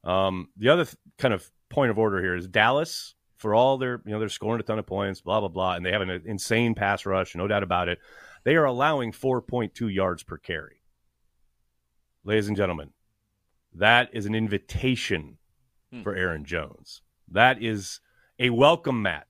Um, 0.03 0.49
the 0.55 0.69
other 0.69 0.85
th- 0.85 0.95
kind 1.17 1.33
of 1.33 1.49
point 1.69 1.89
of 1.89 1.97
order 1.97 2.21
here 2.21 2.35
is 2.35 2.47
Dallas 2.47 3.15
for 3.37 3.55
all 3.55 3.77
their 3.77 4.01
you 4.05 4.11
know 4.11 4.19
they're 4.19 4.29
scoring 4.29 4.59
a 4.59 4.63
ton 4.63 4.79
of 4.79 4.85
points, 4.85 5.21
blah 5.21 5.39
blah 5.39 5.49
blah, 5.49 5.73
and 5.73 5.85
they 5.85 5.91
have 5.91 6.01
an 6.01 6.21
insane 6.25 6.75
pass 6.75 7.05
rush, 7.05 7.35
no 7.35 7.47
doubt 7.47 7.63
about 7.63 7.89
it. 7.89 7.99
They 8.43 8.55
are 8.55 8.65
allowing 8.65 9.11
4.2 9.11 9.91
yards 9.93 10.21
per 10.21 10.37
carry. 10.37 10.81
Ladies 12.23 12.47
and 12.47 12.55
gentlemen, 12.55 12.91
that 13.73 14.09
is 14.13 14.27
an 14.27 14.35
invitation 14.35 15.37
hmm. 15.97 16.03
for 16.03 16.15
Aaron 16.15 16.45
Jones. 16.45 17.01
That 17.31 17.61
is 17.61 17.99
a 18.39 18.49
welcome 18.49 19.01
mat 19.01 19.27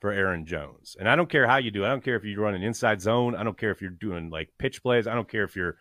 for 0.00 0.12
Aaron 0.12 0.46
Jones. 0.46 0.96
And 0.98 1.08
I 1.08 1.16
don't 1.16 1.28
care 1.28 1.46
how 1.46 1.56
you 1.56 1.70
do 1.70 1.84
it. 1.84 1.86
I 1.86 1.90
don't 1.90 2.04
care 2.04 2.16
if 2.16 2.24
you 2.24 2.40
run 2.40 2.54
an 2.54 2.62
inside 2.62 3.00
zone. 3.00 3.34
I 3.34 3.42
don't 3.42 3.58
care 3.58 3.70
if 3.70 3.80
you're 3.80 3.90
doing 3.90 4.30
like 4.30 4.50
pitch 4.58 4.82
plays. 4.82 5.06
I 5.06 5.14
don't 5.14 5.28
care 5.28 5.44
if 5.44 5.56
you're 5.56 5.76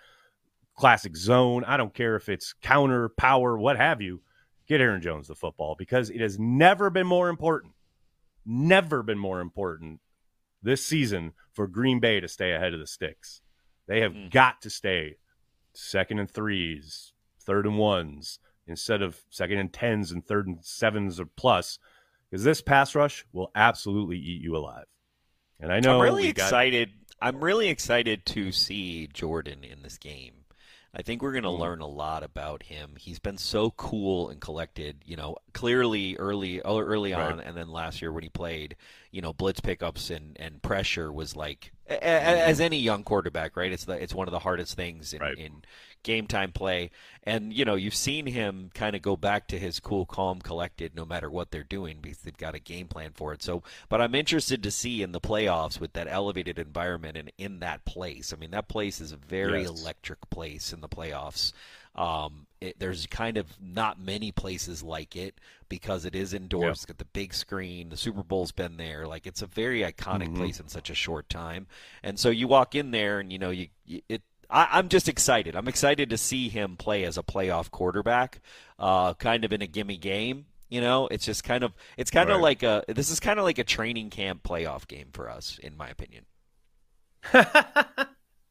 classic 0.75 1.15
zone. 1.15 1.63
I 1.63 1.77
don't 1.77 1.93
care 1.93 2.15
if 2.15 2.29
it's 2.29 2.53
counter, 2.61 3.09
power, 3.09 3.57
what 3.57 3.77
have 3.77 4.01
you. 4.01 4.21
get 4.67 4.81
Aaron 4.81 5.01
Jones 5.01 5.27
the 5.27 5.35
football 5.35 5.75
because 5.77 6.09
it 6.09 6.21
has 6.21 6.39
never 6.39 6.89
been 6.89 7.05
more 7.07 7.29
important, 7.29 7.73
never 8.45 9.03
been 9.03 9.19
more 9.19 9.39
important 9.39 9.99
this 10.63 10.83
season 10.83 11.33
for 11.53 11.67
Green 11.67 11.99
Bay 11.99 12.19
to 12.19 12.27
stay 12.27 12.51
ahead 12.53 12.73
of 12.73 12.79
the 12.79 12.87
sticks. 12.87 13.41
They 13.87 14.01
have 14.01 14.13
mm. 14.13 14.31
got 14.31 14.61
to 14.63 14.69
stay 14.69 15.17
second 15.73 16.19
and 16.19 16.29
threes, 16.29 17.13
third 17.39 17.67
and 17.67 17.77
ones, 17.77 18.39
instead 18.67 19.01
of 19.01 19.19
second 19.29 19.59
and 19.59 19.71
tens 19.71 20.11
and 20.11 20.25
third 20.25 20.47
and 20.47 20.63
sevens 20.63 21.19
or 21.19 21.25
plus, 21.25 21.79
because 22.29 22.43
this 22.43 22.61
pass 22.61 22.95
rush 22.95 23.25
will 23.33 23.51
absolutely 23.55 24.17
eat 24.17 24.41
you 24.41 24.55
alive. 24.55 24.85
And 25.59 25.71
I 25.71 25.79
know 25.79 25.97
I'm 25.97 26.01
really 26.01 26.27
excited. 26.27 26.89
Got... 26.89 27.27
I'm 27.27 27.43
really 27.43 27.69
excited 27.69 28.25
to 28.27 28.51
see 28.51 29.07
Jordan 29.13 29.63
in 29.63 29.83
this 29.83 29.97
game. 29.97 30.33
I 30.97 31.01
think 31.01 31.21
we're 31.21 31.33
going 31.33 31.43
to 31.43 31.49
mm. 31.49 31.59
learn 31.59 31.81
a 31.81 31.87
lot 31.87 32.23
about 32.23 32.63
him. 32.63 32.95
He's 32.97 33.19
been 33.19 33.37
so 33.37 33.71
cool 33.71 34.29
and 34.29 34.39
collected, 34.39 35.01
you 35.05 35.17
know, 35.17 35.35
clearly 35.53 36.15
early 36.15 36.61
early 36.61 37.13
on 37.13 37.37
right. 37.37 37.45
and 37.45 37.57
then 37.57 37.67
last 37.67 38.01
year 38.01 38.13
when 38.13 38.23
he 38.23 38.29
played, 38.29 38.77
you 39.11 39.21
know, 39.21 39.33
blitz 39.33 39.59
pickups 39.59 40.09
and, 40.09 40.37
and 40.39 40.61
pressure 40.61 41.11
was 41.11 41.35
like 41.35 41.73
as 41.87 42.61
any 42.61 42.77
young 42.77 43.03
quarterback, 43.03 43.57
right? 43.57 43.73
It's 43.73 43.83
the 43.83 44.01
it's 44.01 44.15
one 44.15 44.29
of 44.29 44.31
the 44.31 44.39
hardest 44.39 44.75
things 44.75 45.13
in, 45.13 45.19
right. 45.19 45.37
in 45.37 45.63
game 46.05 46.27
time 46.27 46.53
play. 46.53 46.91
And, 47.23 47.51
you 47.51 47.65
know, 47.65 47.73
you've 47.73 47.95
seen 47.95 48.27
him 48.27 48.69
kind 48.73 48.95
of 48.95 49.01
go 49.01 49.17
back 49.17 49.47
to 49.47 49.59
his 49.59 49.79
cool, 49.79 50.05
calm, 50.05 50.39
collected 50.39 50.95
no 50.95 51.03
matter 51.03 51.29
what 51.29 51.49
they're 51.49 51.63
doing 51.63 51.97
because 51.99 52.19
they've 52.19 52.37
got 52.37 52.53
a 52.55 52.59
game 52.59 52.87
plan 52.87 53.11
for 53.13 53.33
it. 53.33 53.41
So, 53.41 53.63
but 53.89 53.99
I'm 53.99 54.13
interested 54.13 54.63
to 54.63 54.71
see 54.71 55.01
in 55.01 55.11
the 55.11 55.19
playoffs 55.19 55.79
with 55.79 55.93
that 55.93 56.07
elevated 56.07 56.59
environment 56.59 57.17
and 57.17 57.31
in 57.37 57.59
that 57.59 57.83
place. 57.83 58.31
I 58.31 58.37
mean, 58.37 58.51
that 58.51 58.67
place 58.67 59.01
is 59.01 59.11
a 59.11 59.17
very 59.17 59.63
yes. 59.63 59.69
electric 59.69 60.29
place 60.29 60.71
in 60.71 60.81
the 60.81 60.87
playoffs. 60.87 61.51
Um, 61.95 62.45
it, 62.61 62.77
there's 62.77 63.07
kind 63.07 63.37
of 63.37 63.47
not 63.59 63.99
many 63.99 64.31
places 64.31 64.83
like 64.83 65.15
it 65.15 65.39
because 65.69 66.05
it 66.05 66.13
is 66.13 66.33
indoors. 66.33 66.63
Yep. 66.63 66.71
It's 66.71 66.85
got 66.85 66.97
the 66.97 67.05
big 67.05 67.33
screen. 67.33 67.89
The 67.89 67.97
Super 67.97 68.21
Bowl's 68.21 68.51
been 68.51 68.77
there. 68.77 69.07
Like 69.07 69.25
it's 69.25 69.41
a 69.41 69.47
very 69.47 69.81
iconic 69.81 70.27
mm-hmm. 70.27 70.37
place 70.37 70.59
in 70.59 70.67
such 70.67 70.89
a 70.89 70.95
short 70.95 71.29
time. 71.29 71.67
And 72.03 72.19
so 72.19 72.29
you 72.29 72.47
walk 72.47 72.75
in 72.75 72.91
there, 72.91 73.19
and 73.19 73.31
you 73.31 73.39
know, 73.39 73.49
you, 73.49 73.69
you 73.85 74.01
it 74.09 74.21
I, 74.49 74.79
am 74.79 74.89
just 74.89 75.07
excited. 75.07 75.55
I'm 75.55 75.67
excited 75.67 76.09
to 76.09 76.17
see 76.17 76.49
him 76.49 76.77
play 76.77 77.03
as 77.03 77.17
a 77.17 77.23
playoff 77.23 77.71
quarterback, 77.71 78.41
uh, 78.79 79.13
kind 79.15 79.45
of 79.45 79.53
in 79.53 79.61
a 79.61 79.67
gimme 79.67 79.97
game. 79.97 80.45
You 80.69 80.81
know, 80.81 81.07
it's 81.07 81.25
just 81.25 81.43
kind 81.43 81.63
of 81.63 81.73
it's 81.97 82.11
kind 82.11 82.29
right. 82.29 82.35
of 82.35 82.41
like 82.41 82.63
a 82.63 82.83
this 82.87 83.09
is 83.09 83.19
kind 83.19 83.39
of 83.39 83.45
like 83.45 83.59
a 83.59 83.63
training 83.63 84.09
camp 84.09 84.43
playoff 84.43 84.87
game 84.87 85.09
for 85.13 85.29
us, 85.29 85.59
in 85.61 85.77
my 85.77 85.89
opinion. 85.89 86.25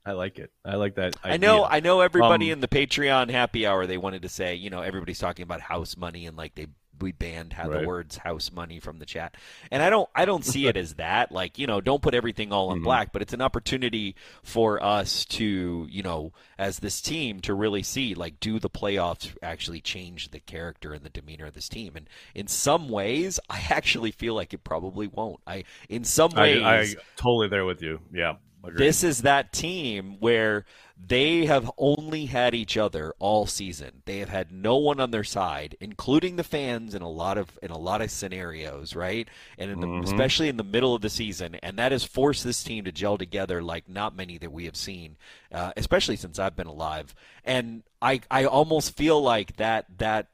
I 0.06 0.12
like 0.12 0.38
it. 0.38 0.52
I 0.64 0.76
like 0.76 0.96
that. 0.96 1.16
Idea. 1.24 1.32
I 1.32 1.36
know. 1.38 1.64
I 1.64 1.80
know. 1.80 2.00
Everybody 2.00 2.46
um, 2.46 2.54
in 2.54 2.60
the 2.60 2.68
Patreon 2.68 3.30
happy 3.30 3.66
hour, 3.66 3.86
they 3.86 3.96
wanted 3.96 4.22
to 4.22 4.28
say, 4.28 4.54
you 4.54 4.70
know, 4.70 4.82
everybody's 4.82 5.18
talking 5.18 5.42
about 5.42 5.60
house 5.60 5.96
money 5.96 6.26
and 6.26 6.36
like 6.36 6.54
they 6.54 6.66
we 7.00 7.12
banned 7.12 7.52
had 7.52 7.68
right. 7.68 7.80
the 7.80 7.86
words 7.86 8.16
house 8.16 8.50
money 8.52 8.80
from 8.80 8.98
the 8.98 9.06
chat. 9.06 9.36
And 9.70 9.82
i 9.82 9.90
don't 9.90 10.08
i 10.14 10.24
don't 10.24 10.44
see 10.44 10.66
it 10.66 10.76
as 10.76 10.94
that. 10.94 11.32
Like 11.32 11.58
you 11.58 11.66
know 11.66 11.80
don't 11.80 12.02
put 12.02 12.14
everything 12.14 12.52
all 12.52 12.70
in 12.70 12.78
mm-hmm. 12.78 12.84
black 12.84 13.12
but 13.12 13.22
it's 13.22 13.32
an 13.32 13.40
opportunity 13.40 14.16
for 14.42 14.82
us 14.82 15.24
to 15.26 15.86
you 15.90 16.02
know 16.02 16.32
as 16.58 16.78
this 16.78 17.00
team 17.00 17.40
to 17.40 17.54
really 17.54 17.82
see 17.82 18.14
like 18.14 18.40
do 18.40 18.58
the 18.58 18.70
playoffs 18.70 19.34
actually 19.42 19.80
change 19.80 20.30
the 20.30 20.40
character 20.40 20.92
and 20.92 21.04
the 21.04 21.10
demeanor 21.10 21.46
of 21.46 21.54
this 21.54 21.68
team? 21.68 21.96
And 21.96 22.08
in 22.34 22.46
some 22.46 22.88
ways 22.88 23.40
i 23.50 23.62
actually 23.70 24.10
feel 24.10 24.34
like 24.34 24.54
it 24.54 24.64
probably 24.64 25.06
won't. 25.06 25.40
I 25.46 25.64
in 25.88 26.04
some 26.04 26.32
ways 26.32 26.62
i, 26.62 26.80
I 26.80 26.94
totally 27.16 27.48
there 27.48 27.64
with 27.64 27.82
you. 27.82 28.00
Yeah 28.12 28.34
Agreed. 28.64 28.78
This 28.78 29.04
is 29.04 29.22
that 29.22 29.52
team 29.52 30.16
where 30.20 30.64
they 30.96 31.46
have 31.46 31.70
only 31.76 32.26
had 32.26 32.54
each 32.54 32.76
other 32.76 33.14
all 33.18 33.46
season. 33.46 34.02
They 34.04 34.18
have 34.20 34.28
had 34.28 34.52
no 34.52 34.76
one 34.76 35.00
on 35.00 35.10
their 35.10 35.24
side, 35.24 35.76
including 35.80 36.36
the 36.36 36.44
fans 36.44 36.94
in 36.94 37.02
a 37.02 37.10
lot 37.10 37.36
of 37.36 37.58
in 37.62 37.70
a 37.70 37.78
lot 37.78 38.00
of 38.00 38.10
scenarios, 38.10 38.94
right? 38.94 39.28
And 39.58 39.70
in 39.70 39.80
the, 39.80 39.86
mm-hmm. 39.86 40.04
especially 40.04 40.48
in 40.48 40.56
the 40.56 40.64
middle 40.64 40.94
of 40.94 41.02
the 41.02 41.10
season, 41.10 41.56
and 41.56 41.78
that 41.78 41.92
has 41.92 42.04
forced 42.04 42.44
this 42.44 42.62
team 42.62 42.84
to 42.84 42.92
gel 42.92 43.18
together 43.18 43.62
like 43.62 43.88
not 43.88 44.16
many 44.16 44.38
that 44.38 44.52
we 44.52 44.64
have 44.66 44.76
seen, 44.76 45.16
uh, 45.52 45.72
especially 45.76 46.16
since 46.16 46.38
I've 46.38 46.56
been 46.56 46.68
alive. 46.68 47.14
And 47.44 47.82
I 48.00 48.20
I 48.30 48.44
almost 48.44 48.96
feel 48.96 49.20
like 49.20 49.56
that 49.56 49.86
that 49.98 50.28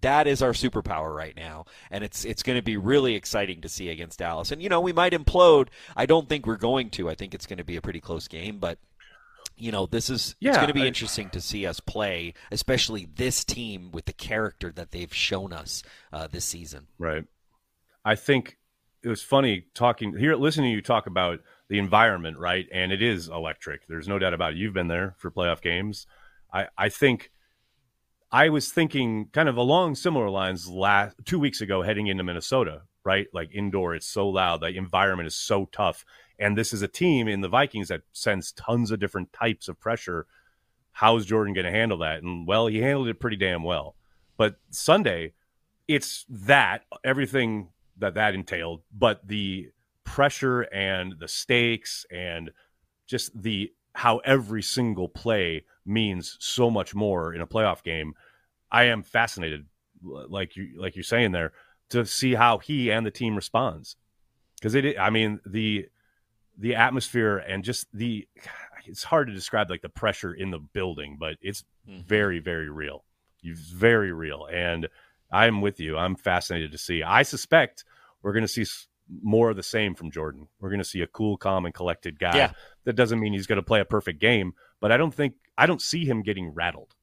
that 0.00 0.26
is 0.26 0.42
our 0.42 0.52
superpower 0.52 1.14
right 1.14 1.36
now, 1.36 1.64
and 1.90 2.04
it's 2.04 2.24
it's 2.24 2.42
going 2.42 2.58
to 2.58 2.62
be 2.62 2.76
really 2.76 3.14
exciting 3.14 3.60
to 3.62 3.68
see 3.68 3.88
against 3.88 4.18
Dallas. 4.18 4.52
And 4.52 4.62
you 4.62 4.68
know, 4.68 4.80
we 4.80 4.92
might 4.92 5.12
implode. 5.12 5.68
I 5.96 6.06
don't 6.06 6.28
think 6.28 6.46
we're 6.46 6.56
going 6.56 6.90
to. 6.90 7.08
I 7.08 7.14
think 7.14 7.34
it's 7.34 7.46
going 7.46 7.58
to 7.58 7.64
be 7.64 7.76
a 7.76 7.82
pretty 7.82 8.00
close 8.00 8.28
game, 8.28 8.58
but 8.58 8.78
you 9.56 9.72
know, 9.72 9.86
this 9.86 10.08
is 10.08 10.36
yeah, 10.40 10.50
it's 10.50 10.58
going 10.58 10.68
to 10.68 10.74
be 10.74 10.82
I, 10.82 10.86
interesting 10.86 11.30
to 11.30 11.40
see 11.40 11.66
us 11.66 11.80
play, 11.80 12.34
especially 12.50 13.08
this 13.16 13.44
team 13.44 13.90
with 13.92 14.06
the 14.06 14.12
character 14.12 14.70
that 14.72 14.92
they've 14.92 15.12
shown 15.12 15.52
us 15.52 15.82
uh, 16.12 16.28
this 16.28 16.44
season. 16.44 16.86
Right. 16.98 17.24
I 18.04 18.14
think 18.14 18.58
it 19.02 19.08
was 19.08 19.22
funny 19.22 19.66
talking 19.74 20.16
here, 20.16 20.34
listening 20.36 20.70
to 20.70 20.76
you 20.76 20.82
talk 20.82 21.06
about 21.06 21.40
the 21.68 21.78
environment, 21.78 22.38
right? 22.38 22.66
And 22.72 22.92
it 22.92 23.02
is 23.02 23.28
electric. 23.28 23.86
There's 23.86 24.08
no 24.08 24.18
doubt 24.18 24.34
about 24.34 24.52
it. 24.52 24.58
You've 24.58 24.74
been 24.74 24.88
there 24.88 25.14
for 25.18 25.30
playoff 25.30 25.60
games. 25.60 26.06
I 26.52 26.68
I 26.76 26.88
think 26.88 27.30
I 28.30 28.50
was 28.50 28.70
thinking 28.70 29.28
kind 29.32 29.48
of 29.48 29.56
along 29.56 29.94
similar 29.94 30.28
lines 30.28 30.68
last 30.68 31.16
two 31.24 31.38
weeks 31.38 31.60
ago 31.60 31.82
heading 31.82 32.08
into 32.08 32.24
Minnesota, 32.24 32.82
right? 33.04 33.26
Like 33.32 33.54
indoor, 33.54 33.94
it's 33.94 34.06
so 34.06 34.28
loud, 34.28 34.60
the 34.60 34.68
environment 34.68 35.26
is 35.26 35.34
so 35.34 35.68
tough. 35.72 36.04
And 36.38 36.56
this 36.56 36.72
is 36.72 36.82
a 36.82 36.88
team 36.88 37.26
in 37.26 37.40
the 37.40 37.48
Vikings 37.48 37.88
that 37.88 38.02
sends 38.12 38.52
tons 38.52 38.90
of 38.90 39.00
different 39.00 39.32
types 39.32 39.66
of 39.66 39.80
pressure. 39.80 40.26
How's 40.92 41.24
Jordan 41.24 41.54
going 41.54 41.64
to 41.64 41.72
handle 41.72 41.98
that? 41.98 42.22
And 42.22 42.46
well, 42.46 42.66
he 42.66 42.78
handled 42.78 43.08
it 43.08 43.18
pretty 43.18 43.36
damn 43.36 43.62
well. 43.62 43.96
But 44.36 44.56
Sunday, 44.70 45.32
it's 45.88 46.26
that 46.28 46.82
everything 47.02 47.70
that 47.96 48.14
that 48.14 48.34
entailed, 48.34 48.82
but 48.96 49.26
the 49.26 49.70
pressure 50.04 50.62
and 50.62 51.14
the 51.18 51.28
stakes 51.28 52.04
and 52.10 52.50
just 53.06 53.42
the 53.42 53.72
how 53.98 54.18
every 54.18 54.62
single 54.62 55.08
play 55.08 55.64
means 55.84 56.36
so 56.38 56.70
much 56.70 56.94
more 56.94 57.34
in 57.34 57.40
a 57.40 57.46
playoff 57.48 57.82
game. 57.82 58.14
I 58.70 58.84
am 58.84 59.02
fascinated, 59.02 59.66
like 60.00 60.54
you 60.54 60.80
like 60.80 60.94
you're 60.94 61.02
saying 61.02 61.32
there, 61.32 61.52
to 61.90 62.06
see 62.06 62.34
how 62.34 62.58
he 62.58 62.92
and 62.92 63.04
the 63.04 63.10
team 63.10 63.34
responds. 63.34 63.96
Because 64.54 64.76
it, 64.76 64.96
I 65.00 65.10
mean, 65.10 65.40
the 65.44 65.88
the 66.56 66.76
atmosphere 66.76 67.38
and 67.38 67.64
just 67.64 67.88
the 67.92 68.28
it's 68.86 69.02
hard 69.02 69.26
to 69.26 69.34
describe 69.34 69.68
like 69.68 69.82
the 69.82 69.88
pressure 69.88 70.32
in 70.32 70.52
the 70.52 70.60
building, 70.60 71.16
but 71.18 71.34
it's 71.42 71.64
mm-hmm. 71.88 72.02
very 72.06 72.38
very 72.38 72.70
real. 72.70 73.04
It's 73.42 73.58
very 73.58 74.12
real, 74.12 74.46
and 74.46 74.86
I'm 75.32 75.60
with 75.60 75.80
you. 75.80 75.98
I'm 75.98 76.14
fascinated 76.14 76.70
to 76.70 76.78
see. 76.78 77.02
I 77.02 77.24
suspect 77.24 77.84
we're 78.22 78.32
going 78.32 78.46
to 78.46 78.48
see 78.48 78.64
more 79.22 79.50
of 79.50 79.56
the 79.56 79.62
same 79.62 79.94
from 79.94 80.10
Jordan. 80.10 80.48
We're 80.60 80.70
going 80.70 80.80
to 80.80 80.84
see 80.84 81.00
a 81.02 81.06
cool, 81.06 81.36
calm, 81.36 81.64
and 81.64 81.74
collected 81.74 82.18
guy. 82.18 82.36
Yeah. 82.36 82.52
That 82.84 82.96
doesn't 82.96 83.20
mean 83.20 83.32
he's 83.32 83.46
going 83.46 83.56
to 83.56 83.62
play 83.62 83.80
a 83.80 83.84
perfect 83.84 84.20
game, 84.20 84.54
but 84.80 84.92
I 84.92 84.96
don't 84.96 85.14
think 85.14 85.34
I 85.56 85.66
don't 85.66 85.82
see 85.82 86.04
him 86.04 86.22
getting 86.22 86.54
rattled. 86.54 86.94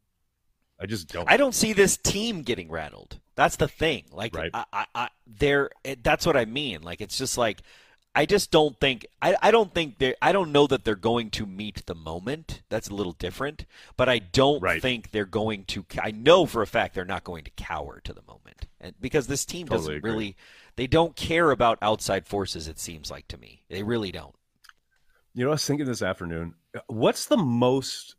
I 0.80 0.86
just 0.86 1.08
don't. 1.08 1.30
I 1.30 1.38
don't 1.38 1.56
see 1.56 1.74
this 1.74 1.98
team 1.98 2.42
getting 2.42 2.70
rattled. 2.70 3.20
That's 3.36 3.56
the 3.56 3.68
thing. 3.68 4.06
Like, 4.12 4.36
right. 4.36 4.52
I, 4.54 4.66
I, 4.74 4.86
I, 4.94 5.10
they're. 5.26 5.70
That's 6.04 6.26
what 6.26 6.38
I 6.38 6.46
mean. 6.46 6.82
Like, 6.82 7.02
it's 7.02 7.18
just 7.18 7.38
like, 7.38 7.62
I 8.14 8.26
just 8.26 8.52
don't 8.52 8.78
think. 8.80 9.06
I, 9.22 9.36
I 9.42 9.52
don't 9.52 9.74
think 9.74 10.00
they. 10.00 10.16
I 10.22 10.32
don't 10.32 10.52
know 10.52 10.68
that 10.68 10.84
they're 10.84 10.96
going 10.96 11.30
to 11.32 11.46
meet 11.46 11.86
the 11.86 11.96
moment. 11.96 12.62
That's 12.70 12.90
a 12.90 12.94
little 12.94 13.14
different. 13.14 13.66
But 13.96 14.10
I 14.10 14.20
don't 14.20 14.62
right. 14.62 14.82
think 14.82 15.12
they're 15.12 15.26
going 15.26 15.66
to. 15.66 15.86
I 16.02 16.12
know 16.12 16.46
for 16.46 16.62
a 16.62 16.68
fact 16.68 16.96
they're 16.96 17.06
not 17.06 17.24
going 17.24 17.46
to 17.46 17.52
cower 17.52 18.02
to 18.02 18.14
the 18.14 18.24
moment, 18.24 18.68
and 18.82 18.96
because 19.00 19.28
this 19.28 19.46
team 19.46 19.68
totally 19.68 19.80
doesn't 19.80 19.96
agree. 19.96 20.12
really. 20.12 20.36
They 20.78 20.88
don't 20.88 21.16
care 21.16 21.52
about 21.52 21.78
outside 21.82 22.28
forces. 22.28 22.68
It 22.68 22.80
seems 22.80 23.10
like 23.10 23.28
to 23.30 23.38
me, 23.38 23.64
they 23.70 23.84
really 23.84 24.12
don't. 24.12 24.36
You 25.34 25.44
know, 25.44 25.52
I 25.52 25.54
was 25.54 25.66
thinking 25.66 25.86
this 25.86 26.02
afternoon. 26.02 26.54
What's 26.88 27.26
the 27.26 27.38
most 27.38 28.16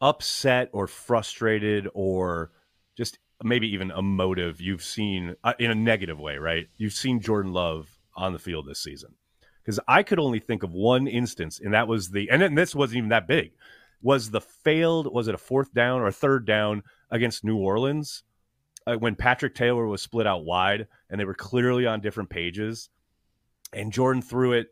upset 0.00 0.68
or 0.72 0.86
frustrated 0.86 1.88
or 1.94 2.50
just 2.96 3.18
maybe 3.42 3.68
even 3.68 3.90
emotive 3.90 4.60
you've 4.60 4.82
seen 4.82 5.36
uh, 5.44 5.54
in 5.58 5.70
a 5.70 5.74
negative 5.74 6.18
way, 6.18 6.36
right? 6.38 6.68
You've 6.76 6.92
seen 6.92 7.20
Jordan 7.20 7.52
Love 7.52 7.88
on 8.14 8.32
the 8.32 8.38
field 8.38 8.66
this 8.66 8.82
season. 8.82 9.14
Because 9.62 9.80
I 9.88 10.02
could 10.02 10.18
only 10.18 10.38
think 10.38 10.62
of 10.62 10.72
one 10.72 11.06
instance, 11.08 11.60
and 11.62 11.74
that 11.74 11.88
was 11.88 12.10
the, 12.10 12.30
and 12.30 12.56
this 12.56 12.74
wasn't 12.74 12.98
even 12.98 13.08
that 13.10 13.26
big, 13.26 13.50
was 14.00 14.30
the 14.30 14.40
failed, 14.40 15.12
was 15.12 15.26
it 15.26 15.34
a 15.34 15.38
fourth 15.38 15.74
down 15.74 16.00
or 16.00 16.06
a 16.06 16.12
third 16.12 16.46
down 16.46 16.82
against 17.10 17.44
New 17.44 17.56
Orleans 17.56 18.22
uh, 18.86 18.96
when 18.96 19.14
Patrick 19.14 19.54
Taylor 19.54 19.86
was 19.86 20.02
split 20.02 20.26
out 20.26 20.44
wide 20.44 20.86
and 21.10 21.20
they 21.20 21.24
were 21.24 21.34
clearly 21.34 21.86
on 21.86 22.00
different 22.00 22.30
pages, 22.30 22.88
and 23.72 23.92
Jordan 23.92 24.22
threw 24.22 24.52
it, 24.52 24.68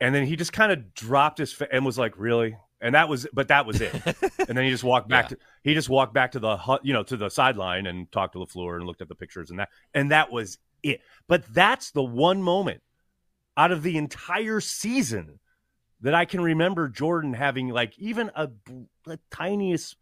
and 0.00 0.14
then 0.14 0.26
he 0.26 0.36
just 0.36 0.52
kind 0.52 0.72
of 0.72 0.94
dropped 0.94 1.38
his 1.38 1.52
fa- 1.52 1.72
and 1.72 1.84
was 1.84 1.98
like, 1.98 2.14
"Really? 2.16 2.56
and 2.82 2.94
that 2.94 3.08
was 3.08 3.26
but 3.32 3.48
that 3.48 3.64
was 3.64 3.80
it 3.80 3.94
and 4.48 4.58
then 4.58 4.64
he 4.64 4.70
just 4.70 4.84
walked 4.84 5.08
back 5.08 5.26
yeah. 5.30 5.36
to 5.36 5.38
he 5.62 5.72
just 5.72 5.88
walked 5.88 6.12
back 6.12 6.32
to 6.32 6.40
the 6.40 6.80
you 6.82 6.92
know 6.92 7.02
to 7.02 7.16
the 7.16 7.30
sideline 7.30 7.86
and 7.86 8.10
talked 8.12 8.34
to 8.34 8.40
LaFleur 8.40 8.76
and 8.76 8.86
looked 8.86 9.00
at 9.00 9.08
the 9.08 9.14
pictures 9.14 9.48
and 9.48 9.60
that 9.60 9.70
and 9.94 10.10
that 10.10 10.30
was 10.30 10.58
it 10.82 11.00
but 11.28 11.44
that's 11.54 11.92
the 11.92 12.02
one 12.02 12.42
moment 12.42 12.82
out 13.56 13.70
of 13.70 13.82
the 13.82 13.96
entire 13.96 14.60
season 14.60 15.38
that 16.00 16.14
I 16.14 16.24
can 16.24 16.40
remember 16.40 16.88
Jordan 16.88 17.32
having 17.32 17.68
like 17.68 17.96
even 17.98 18.30
a, 18.34 18.50
a 19.06 19.18
tiniest 19.30 19.96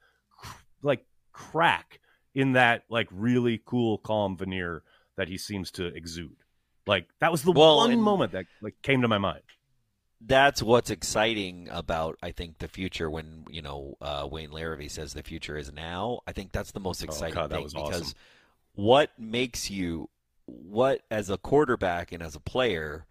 like 0.83 1.05
crack 1.33 2.01
in 2.35 2.53
that 2.53 2.85
like 2.89 3.09
really 3.11 3.61
cool, 3.65 3.99
calm 3.99 4.37
veneer 4.37 4.83
that 5.17 5.29
he 5.29 5.39
seems 5.39 5.71
to 5.73 5.87
exude. 5.87 6.37
Like 6.87 7.09
that 7.21 7.33
was 7.33 7.43
the 7.43 7.53
Well, 7.53 7.77
one 7.77 8.01
moment 8.01 8.33
that 8.33 8.47
like 8.61 8.75
came 8.83 9.03
to 9.03 9.09
my 9.09 9.19
mind. 9.19 9.43
that's 10.23 10.63
what's 10.63 10.91
exciting 10.91 11.69
about 11.71 12.19
I 12.23 12.31
think 12.33 12.59
the 12.59 12.69
future 12.69 13.09
when 13.09 13.47
you 13.49 13.63
know 13.63 13.97
uh, 14.01 14.29
Wayne 14.31 14.51
Larrivee 14.51 14.91
says 14.91 15.13
the 15.15 15.23
future 15.23 15.57
is 15.57 15.73
now. 15.73 16.21
I 16.27 16.33
think 16.33 16.53
that's 16.53 16.73
the 16.73 16.81
most 16.81 17.03
exciting 17.03 17.39
Oh, 17.39 17.49
God, 17.49 17.51
thing 17.51 17.71
because 17.75 18.15
what 18.75 19.11
makes 19.19 19.71
you 19.71 20.11
what 20.47 21.03
as 21.11 21.31
a 21.31 21.39
quarterback 21.39 22.13
and 22.13 22.23
as 22.23 22.35
a 22.37 22.41
player, 22.41 23.07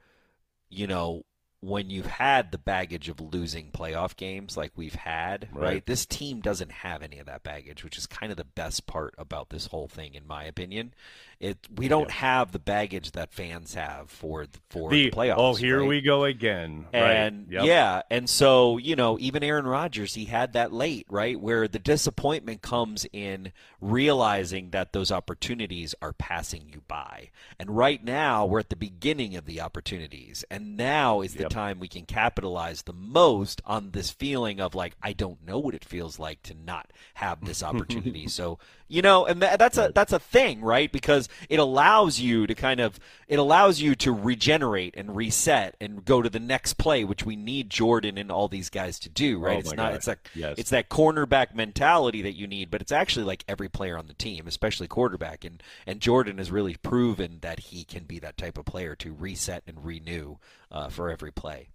you 0.69 0.87
know, 0.87 1.23
when 1.61 1.89
you've 1.89 2.05
had 2.05 2.51
the 2.51 2.57
baggage 2.57 3.09
of 3.09 3.19
losing 3.19 3.69
playoff 3.71 4.15
games 4.15 4.55
like 4.55 4.71
we've 4.77 4.95
had, 4.95 5.49
right? 5.53 5.61
Right. 5.61 5.85
This 5.85 6.05
team 6.05 6.39
doesn't 6.39 6.71
have 6.71 7.03
any 7.03 7.19
of 7.19 7.25
that 7.25 7.43
baggage, 7.43 7.83
which 7.83 7.97
is 7.97 8.07
kind 8.07 8.31
of 8.31 8.37
the 8.37 8.45
best 8.45 8.87
part 8.87 9.13
about 9.17 9.49
this 9.49 9.65
whole 9.67 9.87
thing, 9.89 10.13
in 10.13 10.25
my 10.25 10.45
opinion. 10.45 10.93
It 11.41 11.57
we 11.73 11.87
don't 11.87 12.11
have 12.11 12.51
the 12.51 12.59
baggage 12.59 13.11
that 13.13 13.33
fans 13.33 13.73
have 13.73 14.09
for 14.09 14.45
the, 14.45 14.59
for 14.69 14.89
the, 14.89 15.09
The 15.09 15.15
playoffs. 15.15 15.35
oh, 15.37 15.55
here 15.55 15.79
right? 15.79 15.87
we 15.87 16.01
go 16.01 16.25
again. 16.25 16.85
And 16.91 17.45
right. 17.47 17.53
Yep. 17.53 17.65
yeah, 17.65 18.01
and 18.09 18.29
so, 18.29 18.77
you 18.77 18.95
know, 18.97 19.17
even 19.19 19.41
Aaron 19.41 19.65
Rodgers, 19.65 20.15
he 20.15 20.25
had 20.25 20.51
that 20.53 20.73
late, 20.73 21.05
right? 21.09 21.39
Where 21.39 21.67
the 21.69 21.79
disappointment 21.79 22.61
comes 22.61 23.05
in 23.13 23.53
realizing 23.79 24.71
that 24.71 24.91
those 24.93 25.11
opportunities 25.11 25.95
are 26.01 26.13
passing 26.13 26.69
you 26.73 26.81
by. 26.87 27.29
And 27.59 27.75
right 27.75 28.03
now, 28.03 28.45
we're 28.45 28.59
at 28.59 28.69
the 28.69 28.75
beginning 28.75 29.35
of 29.35 29.45
the 29.45 29.61
opportunities. 29.61 30.43
And 30.51 30.75
now 30.77 31.21
is 31.21 31.33
the 31.35 31.43
Yep. 31.43 31.48
Time 31.49 31.79
we 31.79 31.87
can 31.87 32.05
capitalize 32.05 32.83
the 32.83 32.93
most 32.93 33.61
on 33.65 33.91
this 33.91 34.09
feeling 34.11 34.61
of 34.61 34.75
like, 34.75 34.95
I 35.01 35.13
don't 35.13 35.45
know 35.45 35.59
what 35.59 35.75
it 35.75 35.83
feels 35.85 36.19
like 36.19 36.41
to 36.43 36.53
not 36.53 36.91
have 37.15 37.43
this 37.45 37.61
opportunity. 37.63 38.27
so, 38.29 38.59
you 38.87 39.01
know, 39.01 39.25
and 39.25 39.41
tha- 39.41 39.55
that's 39.59 39.77
a 39.77 39.91
that's 39.93 40.13
a 40.13 40.19
thing, 40.19 40.61
right? 40.61 40.91
Because 40.91 41.29
it 41.47 41.59
allows 41.59 42.19
you 42.19 42.47
to 42.47 42.55
kind 42.55 42.79
of 42.79 42.99
it 43.27 43.37
allows 43.37 43.79
you 43.79 43.93
to 43.95 44.11
regenerate 44.11 44.95
and 44.97 45.15
reset 45.15 45.75
and 45.79 46.03
go 46.03 46.21
to 46.23 46.29
the 46.29 46.39
next 46.39 46.73
play, 46.79 47.03
which 47.03 47.23
we 47.25 47.35
need 47.35 47.69
Jordan 47.69 48.17
and 48.17 48.31
all 48.31 48.47
these 48.47 48.69
guys 48.69 48.97
to 48.99 49.09
do, 49.09 49.37
right? 49.39 49.57
Oh 49.57 49.59
it's 49.59 49.69
not 49.73 49.89
God. 49.89 49.93
it's 49.95 50.07
like 50.07 50.29
Yes. 50.33 50.55
it's 50.57 50.69
that 50.71 50.89
cornerback 50.89 51.53
mentality 51.53 52.21
that 52.23 52.33
you 52.33 52.47
need, 52.47 52.71
but 52.71 52.81
it's 52.81 52.91
actually 52.91 53.25
like 53.25 53.43
every 53.47 53.69
player 53.69 53.95
on 53.97 54.07
the 54.07 54.13
team, 54.13 54.47
especially 54.47 54.87
quarterback, 54.87 55.45
and 55.45 55.61
and 55.85 55.99
Jordan 55.99 56.39
has 56.39 56.49
really 56.51 56.75
proven 56.75 57.39
that 57.41 57.59
he 57.59 57.83
can 57.83 58.05
be 58.05 58.17
that 58.19 58.37
type 58.37 58.57
of 58.57 58.65
player 58.65 58.95
to 58.95 59.13
reset 59.13 59.61
and 59.67 59.85
renew 59.85 60.37
uh, 60.71 60.89
for 60.89 61.09
every 61.11 61.31
play. 61.39 61.69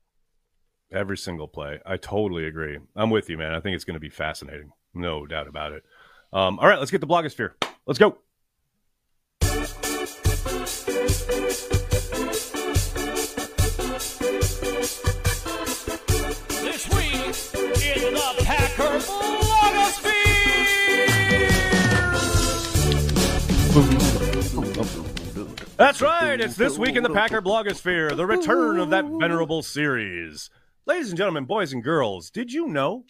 Every 0.92 1.16
single 1.16 1.48
play. 1.48 1.80
I 1.84 1.96
totally 1.96 2.46
agree. 2.46 2.78
I'm 2.94 3.10
with 3.10 3.28
you, 3.28 3.38
man. 3.38 3.54
I 3.54 3.60
think 3.60 3.74
it's 3.74 3.84
going 3.84 3.94
to 3.94 4.00
be 4.00 4.10
fascinating. 4.10 4.70
No 4.92 5.26
doubt 5.26 5.48
about 5.48 5.72
it. 5.72 5.82
Um, 6.32 6.58
all 6.58 6.68
right, 6.68 6.78
let's 6.78 6.90
get 6.90 7.00
the 7.00 7.06
blogosphere. 7.06 7.52
Let's 7.86 7.98
go. 7.98 8.18
This 16.60 16.88
week 16.90 17.24
in 17.82 18.14
the 18.14 18.34
Packer 18.44 18.98
blogosphere. 23.72 24.23
That's 25.76 26.00
right. 26.00 26.40
It's 26.40 26.54
this 26.54 26.78
week 26.78 26.94
in 26.94 27.02
the 27.02 27.10
Packer 27.10 27.42
blogosphere, 27.42 28.16
the 28.16 28.26
return 28.26 28.78
of 28.78 28.90
that 28.90 29.06
venerable 29.06 29.60
series. 29.60 30.48
Ladies 30.86 31.08
and 31.08 31.18
gentlemen, 31.18 31.46
boys 31.46 31.72
and 31.72 31.82
girls, 31.82 32.30
did 32.30 32.52
you 32.52 32.68
know 32.68 33.04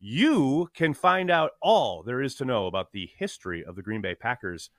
you 0.00 0.70
can 0.74 0.92
find 0.92 1.30
out 1.30 1.52
all 1.62 2.02
there 2.02 2.20
is 2.20 2.34
to 2.36 2.44
know 2.44 2.66
about 2.66 2.90
the 2.90 3.08
history 3.16 3.64
of 3.64 3.76
the 3.76 3.82
Green 3.82 4.00
Bay 4.00 4.16
Packers 4.16 4.70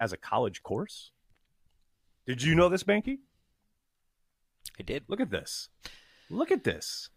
as 0.00 0.12
a 0.12 0.16
college 0.16 0.64
course? 0.64 1.12
Did 2.26 2.42
you 2.42 2.56
know 2.56 2.68
this, 2.68 2.82
Behnke? 2.82 3.18
I 4.76 4.82
did. 4.82 5.04
Look 5.06 5.20
at 5.20 5.30
this. 5.30 5.68
Look 6.28 6.50
at 6.50 6.64
this. 6.64 7.08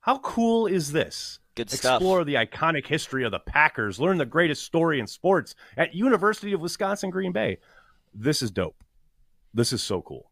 How 0.00 0.18
cool 0.20 0.66
is 0.66 0.92
this? 0.92 1.38
Good 1.54 1.70
stuff. 1.70 2.00
Explore 2.00 2.24
the 2.24 2.36
iconic 2.36 2.86
history 2.86 3.24
of 3.24 3.32
the 3.32 3.40
Packers. 3.40 4.00
Learn 4.00 4.16
the 4.16 4.24
greatest 4.24 4.62
story 4.62 4.98
in 4.98 5.06
sports 5.06 5.54
at 5.76 5.94
University 5.94 6.54
of 6.54 6.62
Wisconsin 6.62 7.10
Green 7.10 7.32
Bay. 7.32 7.58
This 8.14 8.40
is 8.40 8.50
dope. 8.50 8.82
This 9.54 9.72
is 9.72 9.82
so 9.82 10.00
cool. 10.02 10.30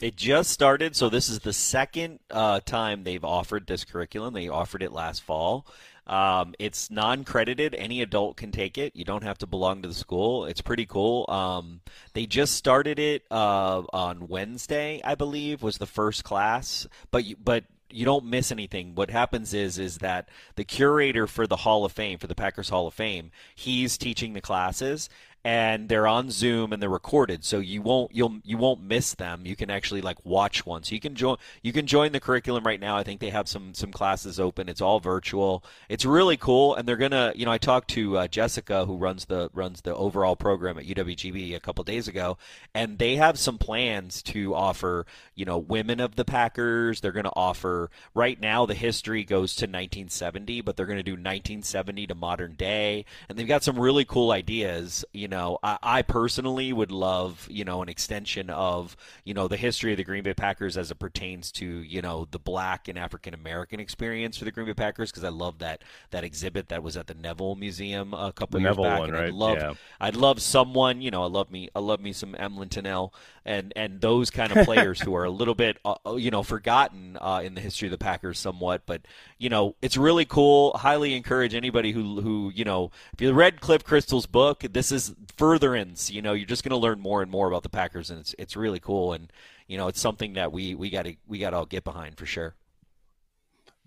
It 0.00 0.16
just 0.16 0.50
started, 0.50 0.96
so 0.96 1.08
this 1.08 1.28
is 1.28 1.40
the 1.40 1.52
second 1.52 2.18
uh, 2.30 2.60
time 2.60 3.04
they've 3.04 3.24
offered 3.24 3.66
this 3.66 3.84
curriculum. 3.84 4.34
They 4.34 4.48
offered 4.48 4.82
it 4.82 4.92
last 4.92 5.22
fall. 5.22 5.66
Um, 6.08 6.54
it's 6.58 6.90
non-credited; 6.90 7.74
any 7.76 8.02
adult 8.02 8.36
can 8.36 8.50
take 8.50 8.78
it. 8.78 8.96
You 8.96 9.04
don't 9.04 9.22
have 9.22 9.38
to 9.38 9.46
belong 9.46 9.82
to 9.82 9.88
the 9.88 9.94
school. 9.94 10.44
It's 10.44 10.60
pretty 10.60 10.86
cool. 10.86 11.24
Um, 11.28 11.82
they 12.14 12.26
just 12.26 12.54
started 12.54 12.98
it 12.98 13.22
uh, 13.30 13.82
on 13.92 14.26
Wednesday, 14.26 15.00
I 15.04 15.14
believe, 15.14 15.62
was 15.62 15.78
the 15.78 15.86
first 15.86 16.24
class. 16.24 16.88
But 17.12 17.24
you, 17.24 17.36
but 17.36 17.64
you 17.92 18.04
don't 18.04 18.24
miss 18.24 18.50
anything. 18.50 18.94
What 18.94 19.10
happens 19.10 19.54
is 19.54 19.78
is 19.78 19.98
that 19.98 20.28
the 20.56 20.64
curator 20.64 21.26
for 21.26 21.46
the 21.46 21.56
Hall 21.56 21.84
of 21.84 21.92
Fame, 21.92 22.18
for 22.18 22.26
the 22.26 22.34
Packers 22.34 22.70
Hall 22.70 22.86
of 22.86 22.94
Fame, 22.94 23.30
he's 23.54 23.96
teaching 23.96 24.32
the 24.32 24.40
classes 24.40 25.08
and 25.44 25.88
they're 25.88 26.06
on 26.06 26.30
Zoom 26.30 26.72
and 26.72 26.80
they're 26.80 26.88
recorded, 26.88 27.44
so 27.44 27.58
you 27.58 27.82
won't 27.82 28.14
you'll 28.14 28.38
you 28.44 28.56
won't 28.56 28.82
miss 28.82 29.14
them. 29.14 29.42
You 29.44 29.56
can 29.56 29.70
actually 29.70 30.00
like 30.00 30.24
watch 30.24 30.64
one, 30.64 30.84
so 30.84 30.94
you 30.94 31.00
can 31.00 31.16
join 31.16 31.36
you 31.62 31.72
can 31.72 31.86
join 31.86 32.12
the 32.12 32.20
curriculum 32.20 32.64
right 32.64 32.78
now. 32.78 32.96
I 32.96 33.02
think 33.02 33.20
they 33.20 33.30
have 33.30 33.48
some 33.48 33.74
some 33.74 33.90
classes 33.90 34.38
open. 34.38 34.68
It's 34.68 34.80
all 34.80 35.00
virtual. 35.00 35.64
It's 35.88 36.04
really 36.04 36.36
cool, 36.36 36.76
and 36.76 36.86
they're 36.86 36.96
gonna 36.96 37.32
you 37.34 37.44
know 37.44 37.50
I 37.50 37.58
talked 37.58 37.90
to 37.90 38.18
uh, 38.18 38.28
Jessica 38.28 38.86
who 38.86 38.96
runs 38.96 39.24
the 39.24 39.50
runs 39.52 39.80
the 39.80 39.94
overall 39.94 40.36
program 40.36 40.78
at 40.78 40.86
UWGB 40.86 41.56
a 41.56 41.60
couple 41.60 41.82
days 41.82 42.06
ago, 42.06 42.38
and 42.72 42.98
they 42.98 43.16
have 43.16 43.36
some 43.36 43.58
plans 43.58 44.22
to 44.22 44.54
offer 44.54 45.06
you 45.34 45.44
know 45.44 45.58
women 45.58 45.98
of 45.98 46.14
the 46.14 46.24
Packers. 46.24 47.00
They're 47.00 47.10
gonna 47.10 47.32
offer 47.34 47.90
right 48.14 48.40
now 48.40 48.64
the 48.64 48.74
history 48.74 49.24
goes 49.24 49.56
to 49.56 49.64
1970, 49.64 50.60
but 50.60 50.76
they're 50.76 50.86
gonna 50.86 51.02
do 51.02 51.12
1970 51.12 52.06
to 52.06 52.14
modern 52.14 52.54
day, 52.54 53.06
and 53.28 53.36
they've 53.36 53.48
got 53.48 53.64
some 53.64 53.76
really 53.76 54.04
cool 54.04 54.30
ideas. 54.30 55.04
You 55.12 55.26
know, 55.26 55.31
I, 55.62 55.78
I 55.82 56.02
personally 56.02 56.72
would 56.72 56.90
love, 56.90 57.46
you 57.50 57.64
know, 57.64 57.82
an 57.82 57.88
extension 57.88 58.50
of, 58.50 58.96
you 59.24 59.34
know, 59.34 59.48
the 59.48 59.56
history 59.56 59.92
of 59.92 59.96
the 59.98 60.04
Green 60.04 60.22
Bay 60.22 60.34
Packers 60.34 60.76
as 60.76 60.90
it 60.90 60.98
pertains 60.98 61.50
to, 61.52 61.66
you 61.66 62.02
know, 62.02 62.26
the 62.30 62.38
black 62.38 62.88
and 62.88 62.98
African 62.98 63.34
American 63.34 63.80
experience 63.80 64.36
for 64.36 64.44
the 64.44 64.50
Green 64.50 64.66
Bay 64.66 64.74
Packers 64.74 65.10
because 65.10 65.24
I 65.24 65.28
love 65.30 65.58
that 65.60 65.82
that 66.10 66.24
exhibit 66.24 66.68
that 66.68 66.82
was 66.82 66.96
at 66.96 67.06
the 67.06 67.14
Neville 67.14 67.54
Museum 67.54 68.14
a 68.14 68.32
couple 68.32 68.58
The 68.58 68.62
years 68.62 68.76
Neville 68.76 68.84
back. 68.84 68.98
one, 68.98 69.10
and 69.10 69.18
right? 69.18 69.26
I'd 69.28 69.34
love, 69.34 69.56
Yeah. 69.58 69.74
I'd 70.00 70.16
love 70.16 70.40
someone, 70.42 71.00
you 71.00 71.10
know, 71.10 71.22
I 71.22 71.28
love 71.28 71.50
me, 71.50 71.68
I 71.74 71.80
love 71.80 72.00
me 72.00 72.12
some 72.12 72.32
Emlen 72.34 72.68
Tunnell 72.68 73.12
and 73.44 73.72
and 73.74 74.00
those 74.00 74.30
kind 74.30 74.52
of 74.52 74.64
players 74.64 75.00
who 75.00 75.14
are 75.14 75.24
a 75.24 75.30
little 75.30 75.54
bit, 75.54 75.78
uh, 75.84 75.96
you 76.16 76.30
know, 76.30 76.42
forgotten 76.42 77.18
uh, 77.20 77.40
in 77.44 77.54
the 77.54 77.60
history 77.60 77.86
of 77.88 77.90
the 77.90 77.98
Packers 77.98 78.38
somewhat. 78.38 78.82
But 78.86 79.02
you 79.38 79.48
know, 79.48 79.76
it's 79.82 79.96
really 79.96 80.24
cool. 80.24 80.72
Highly 80.76 81.14
encourage 81.14 81.54
anybody 81.54 81.92
who 81.92 82.20
who 82.20 82.52
you 82.54 82.64
know, 82.64 82.90
if 83.12 83.20
you 83.20 83.32
read 83.32 83.60
Cliff 83.60 83.84
Christl's 83.84 84.26
book, 84.26 84.60
this 84.60 84.92
is 84.92 85.14
furtherance. 85.36 86.10
You 86.10 86.22
know, 86.22 86.32
you're 86.32 86.46
just 86.46 86.62
going 86.62 86.70
to 86.70 86.76
learn 86.76 87.00
more 87.00 87.22
and 87.22 87.30
more 87.30 87.48
about 87.48 87.62
the 87.62 87.68
Packers, 87.68 88.10
and 88.10 88.20
it's 88.20 88.34
it's 88.38 88.56
really 88.56 88.80
cool. 88.80 89.12
And 89.12 89.32
you 89.66 89.76
know, 89.76 89.88
it's 89.88 90.00
something 90.00 90.34
that 90.34 90.52
we 90.52 90.74
we 90.74 90.90
got 90.90 91.04
to 91.04 91.16
we 91.26 91.38
got 91.38 91.50
to 91.50 91.56
all 91.56 91.66
get 91.66 91.84
behind 91.84 92.18
for 92.18 92.26
sure. 92.26 92.54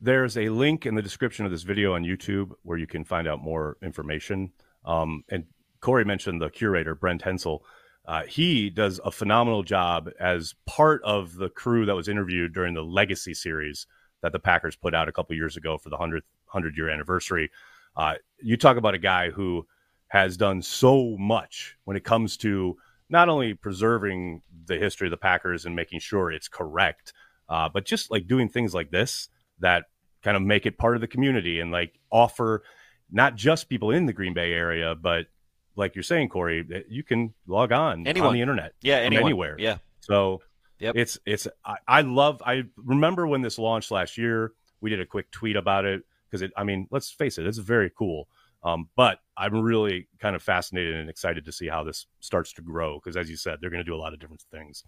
There's 0.02 0.38
a 0.38 0.50
link 0.50 0.86
in 0.86 0.96
the 0.96 1.02
description 1.02 1.46
of 1.46 1.52
this 1.52 1.64
video 1.64 1.96
on 1.96 2.04
YouTube 2.04 2.52
where 2.64 2.78
you 2.78 2.86
can 2.86 3.06
find 3.06 3.28
out 3.28 3.42
more 3.42 3.78
information. 3.82 4.52
Um, 4.84 5.24
and 5.30 5.46
Corey 5.80 6.04
mentioned 6.04 6.42
the 6.42 6.50
curator, 6.50 6.96
Brent 6.96 7.22
Hensel. 7.22 7.64
Uh, 8.08 8.24
he 8.24 8.70
does 8.70 9.00
a 9.04 9.12
phenomenal 9.12 9.64
job 9.64 10.10
as 10.20 10.54
part 10.66 11.02
of 11.04 11.36
the 11.36 11.50
crew 11.50 11.86
that 11.86 11.96
was 11.96 12.08
interviewed 12.08 12.54
during 12.54 12.74
the 12.74 12.84
Legacy 12.84 13.34
series 13.34 13.88
that 14.22 14.32
the 14.32 14.40
Packers 14.40 14.76
put 14.76 14.94
out 14.94 15.10
a 15.10 15.12
couple 15.12 15.36
years 15.36 15.58
ago 15.58 15.78
for 15.78 15.90
the 15.90 15.98
100th 15.98 16.24
100 16.52 16.78
year 16.78 16.90
anniversary. 16.90 17.52
Uh, 17.96 18.16
you 18.42 18.58
talk 18.58 18.78
about 18.78 18.94
a 18.94 19.00
guy 19.00 19.30
who 19.30 19.66
has 20.08 20.38
done 20.38 20.62
so 20.62 21.16
much 21.18 21.76
when 21.84 21.98
it 21.98 22.04
comes 22.04 22.38
to 22.38 22.78
not 23.10 23.30
only 23.30 23.54
preserving 23.54 24.42
the 24.66 24.78
history 24.78 25.08
of 25.08 25.12
the 25.12 25.18
Packers 25.18 25.66
and 25.66 25.76
making 25.76 26.00
sure 26.00 26.32
it's 26.32 26.48
correct, 26.48 27.14
uh, 27.50 27.70
but 27.70 27.86
just 27.86 28.10
like 28.10 28.28
doing 28.28 28.50
things 28.50 28.74
like 28.74 28.90
this 28.92 29.30
that 29.60 29.86
kind 30.24 30.38
of 30.38 30.44
make 30.44 30.66
it 30.66 30.78
part 30.78 30.96
of 30.96 31.02
the 31.02 31.08
community 31.08 31.60
and 31.60 31.72
like 31.72 32.00
offer 32.12 32.64
not 33.12 33.36
just 33.36 33.70
people 33.70 33.92
in 33.92 34.06
the 34.06 34.14
Green 34.14 34.34
Bay 34.34 34.52
area, 34.54 34.96
but 34.96 35.28
like 35.76 35.96
you're 35.96 36.04
saying, 36.04 36.30
Corey, 36.30 36.86
you 36.90 37.04
can 37.04 37.34
log 37.48 37.72
on 37.72 38.08
Anyone. 38.08 38.30
on 38.30 38.34
the 38.34 38.42
internet, 38.42 38.74
Yeah, 38.82 38.98
anyone. 38.98 39.24
anywhere. 39.26 39.56
Yeah. 39.60 39.78
So 40.02 40.42
Yep. 40.80 40.96
it's 40.98 41.18
it's 41.26 41.48
I, 41.64 41.76
I 41.88 42.02
love 42.02 42.42
I 42.46 42.64
remember 42.76 43.26
when 43.28 43.42
this 43.42 43.58
launched 43.58 43.92
last 43.92 44.18
year. 44.18 44.52
We 44.82 44.90
did 44.90 45.00
a 45.00 45.06
quick 45.06 45.32
tweet 45.32 45.56
about 45.56 45.86
it 45.86 46.04
because 46.30 46.42
it. 46.42 46.52
I 46.58 46.64
mean, 46.64 46.88
let's 46.92 47.10
face 47.12 47.38
it, 47.38 47.48
it's 47.48 47.58
very 47.58 47.92
cool. 47.98 48.28
Um, 48.64 48.90
but 48.96 49.20
I'm 49.38 49.62
really 49.62 50.08
kind 50.20 50.36
of 50.36 50.42
fascinated 50.44 50.96
and 50.96 51.10
excited 51.10 51.46
to 51.46 51.52
see 51.52 51.68
how 51.68 51.84
this 51.84 52.08
starts 52.20 52.52
to 52.54 52.62
grow 52.62 53.00
because, 53.00 53.16
as 53.16 53.30
you 53.30 53.38
said, 53.38 53.60
they're 53.62 53.70
going 53.70 53.84
to 53.84 53.90
do 53.90 53.96
a 53.96 53.98
lot 53.98 54.14
of 54.14 54.20
different 54.20 54.44
things. 54.52 54.84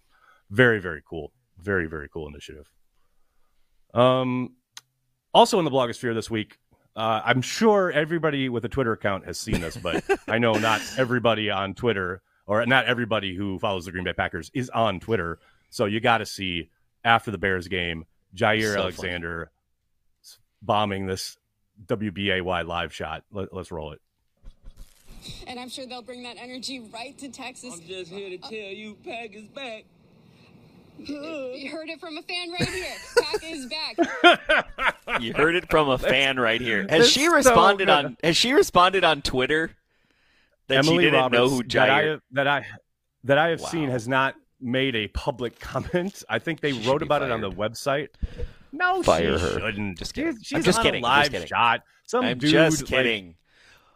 Very 0.50 0.80
very 0.80 1.02
cool. 1.08 1.32
Very 1.58 1.86
very 1.86 2.08
cool 2.08 2.28
initiative. 2.28 2.68
Um, 3.94 4.56
also 5.32 5.58
in 5.58 5.64
the 5.64 5.70
blogosphere 5.70 6.14
this 6.14 6.30
week, 6.30 6.58
Uh, 6.98 7.22
I'm 7.24 7.42
sure 7.42 7.92
everybody 7.92 8.48
with 8.48 8.64
a 8.64 8.68
Twitter 8.68 8.90
account 8.90 9.24
has 9.24 9.38
seen 9.38 9.60
this, 9.60 9.76
but 9.76 10.04
I 10.26 10.38
know 10.38 10.54
not 10.54 10.80
everybody 10.98 11.48
on 11.48 11.74
Twitter 11.74 12.22
or 12.44 12.66
not 12.66 12.86
everybody 12.86 13.36
who 13.36 13.56
follows 13.60 13.84
the 13.84 13.92
Green 13.92 14.02
Bay 14.02 14.12
Packers 14.12 14.50
is 14.52 14.68
on 14.70 14.98
Twitter. 14.98 15.38
So 15.70 15.84
you 15.84 16.00
got 16.00 16.18
to 16.18 16.26
see 16.26 16.70
after 17.04 17.30
the 17.30 17.38
Bears 17.38 17.68
game, 17.68 18.04
Jaire 18.34 18.74
So 18.74 18.80
Alexander 18.80 19.52
bombing 20.60 21.06
this 21.06 21.36
WBAY 21.86 22.66
live 22.66 22.92
shot. 22.92 23.22
Let, 23.30 23.52
us 23.52 23.70
roll 23.70 23.92
it. 23.92 24.00
And 25.46 25.60
I'm 25.60 25.68
sure 25.68 25.86
they'll 25.86 26.02
bring 26.02 26.24
that 26.24 26.36
energy 26.36 26.80
right 26.92 27.16
to 27.18 27.28
Texas. 27.28 27.74
I'm 27.74 27.86
just 27.86 28.10
here 28.10 28.30
to 28.30 28.38
tell 28.38 28.50
you, 28.50 28.96
Pack 29.04 29.36
is 29.36 29.46
back. 29.46 29.84
You 30.98 31.68
heard 31.72 31.88
it 31.88 32.00
from 32.00 32.16
a 32.18 32.22
fan 32.22 32.50
right 32.50 32.68
here. 32.68 32.94
Pack 33.22 33.42
is 33.44 33.66
back. 33.66 35.20
You 35.20 35.32
heard 35.34 35.54
it 35.54 35.70
from 35.70 35.88
a 35.88 35.98
fan 35.98 36.38
right 36.38 36.60
here. 36.60 36.86
Has 36.88 37.10
she 37.10 37.28
responded 37.28 37.86
good. 37.86 38.04
on? 38.04 38.16
Has 38.22 38.36
she 38.36 38.52
responded 38.52 39.04
on 39.04 39.22
Twitter 39.22 39.70
that 40.68 40.78
Emily 40.78 40.96
she 40.96 41.02
didn't 41.10 41.14
Roberts, 41.20 41.38
know 41.38 41.48
who 41.48 41.62
that 41.64 41.90
I, 41.90 42.18
that 42.32 42.46
I 42.46 42.66
that 43.24 43.38
I 43.38 43.48
have 43.48 43.60
seen 43.60 43.90
has 43.90 44.06
not 44.08 44.34
made 44.60 44.96
a 44.96 45.08
public 45.08 45.58
comment. 45.60 46.22
I 46.28 46.38
think 46.38 46.60
they 46.60 46.72
She 46.72 46.88
wrote 46.88 47.00
be 47.00 47.06
about 47.06 47.22
it 47.22 47.30
on 47.30 47.40
the 47.40 47.50
website. 47.50 48.08
No, 48.72 49.02
Fire 49.02 49.38
she 49.38 49.44
her. 49.44 49.60
shouldn't. 49.60 49.98
Just 49.98 50.14
kidding. 50.14 50.36
She's, 50.36 50.46
she's 50.46 50.56
I'm 50.56 50.62
just 50.62 50.78
on 50.78 50.84
kidding. 50.84 51.04
a 51.04 51.06
I'm 51.06 51.12
live 51.12 51.22
just 51.24 51.32
kidding. 51.32 51.46
shot. 51.48 51.82
Some 52.04 52.24
I'm 52.24 52.38
dude 52.38 52.50
just 52.50 52.90
like, 52.90 52.90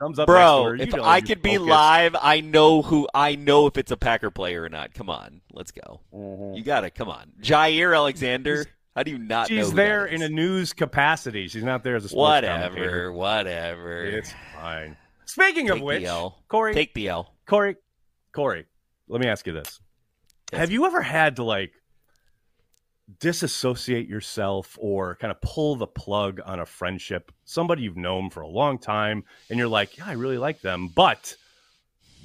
comes 0.03 0.19
up 0.19 0.27
Bro. 0.27 0.77
If 0.79 0.95
I 0.95 1.21
could 1.21 1.43
be 1.43 1.57
focused. 1.57 1.71
live, 1.71 2.17
I 2.21 2.41
know 2.41 2.83
who 2.83 3.09
I 3.15 3.37
know 3.37 3.67
if 3.67 3.77
it's 3.77 3.93
a 3.93 3.97
Packer 3.97 4.31
player 4.31 4.63
or 4.63 4.69
not. 4.69 4.95
Come 4.95 5.09
on, 5.09 5.41
let's 5.53 5.71
go. 5.71 6.01
Mm-hmm. 6.13 6.55
You 6.55 6.65
got 6.65 6.81
to 6.81 6.91
come 6.91 7.09
on, 7.09 7.33
Jaire 7.41 7.95
Alexander. 7.95 8.67
How 8.97 9.05
do 9.05 9.11
you 9.11 9.19
not 9.19 9.49
know? 9.51 9.57
She's 9.57 9.73
there 9.73 10.05
in 10.05 10.23
a 10.23 10.29
news 10.29 10.73
capacity. 10.73 11.49
She's 11.49 11.63
not 11.63 11.85
there 11.85 11.97
as 11.97 12.05
a 12.05 12.09
sports 12.09 12.19
whatever, 12.19 13.13
whatever. 13.13 14.05
It's 14.05 14.35
fine. 14.55 14.97
Speaking 15.25 15.69
Take 15.69 15.77
of 15.77 15.83
which. 15.83 16.07
Corey, 16.49 16.75
Take 16.75 16.93
the 16.95 17.09
L. 17.09 17.33
Corey, 17.47 17.77
Corey, 18.35 18.67
let 19.09 19.21
me 19.21 19.29
ask 19.29 19.47
you 19.47 19.53
this: 19.53 19.81
Yes. 20.53 20.59
Have 20.59 20.71
you 20.73 20.85
ever 20.85 21.01
had 21.01 21.37
to 21.37 21.45
like 21.45 21.73
disassociate 23.19 24.09
yourself 24.09 24.77
or 24.81 25.17
kind 25.17 25.31
of 25.31 25.41
pull 25.41 25.77
the 25.77 25.87
plug 25.87 26.41
on 26.45 26.61
a 26.61 26.67
friendship? 26.67 27.33
Somebody 27.45 27.83
you've 27.83 27.97
known 27.97 28.31
for 28.31 28.41
a 28.41 28.49
long 28.49 28.79
time, 28.79 29.25
and 29.51 29.59
you're 29.59 29.69
like, 29.69 29.99
"Yeah, 29.99 30.07
I 30.07 30.13
really 30.13 30.39
like 30.39 30.61
them," 30.61 30.89
but 30.89 31.37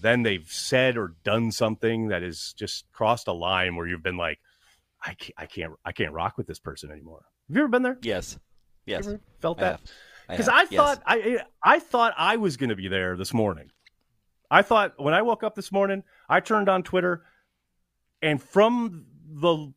then 0.01 0.23
they've 0.23 0.47
said 0.49 0.97
or 0.97 1.15
done 1.23 1.51
something 1.51 2.09
that 2.09 2.21
has 2.21 2.53
just 2.57 2.91
crossed 2.91 3.27
a 3.27 3.33
line 3.33 3.75
where 3.75 3.87
you've 3.87 4.03
been 4.03 4.17
like, 4.17 4.39
"I 5.03 5.13
can't, 5.15 5.33
I 5.37 5.45
can't, 5.47 5.73
I 5.83 5.91
can't 5.91 6.13
rock 6.13 6.37
with 6.37 6.47
this 6.47 6.59
person 6.59 6.91
anymore." 6.91 7.25
Have 7.47 7.55
you 7.55 7.61
ever 7.63 7.69
been 7.69 7.83
there? 7.83 7.97
Yes, 8.01 8.37
yes. 8.85 9.07
Felt 9.39 9.57
that? 9.59 9.81
because. 10.29 10.49
I, 10.49 10.61
Yes. 10.63 10.71
thought 10.71 11.03
I 11.05 11.39
I 11.63 11.79
thought 11.79 12.13
I 12.17 12.35
was 12.37 12.57
going 12.57 12.69
to 12.69 12.75
be 12.75 12.87
there 12.87 13.15
this 13.17 13.33
morning. 13.33 13.71
I 14.51 14.61
thought 14.61 14.93
when 14.97 15.13
I 15.13 15.21
woke 15.23 15.43
up 15.43 15.55
this 15.55 15.71
morning, 15.71 16.03
I 16.29 16.39
turned 16.41 16.69
on 16.69 16.83
Twitter, 16.83 17.25
and 18.21 18.41
from 18.41 19.05
the 19.29 19.73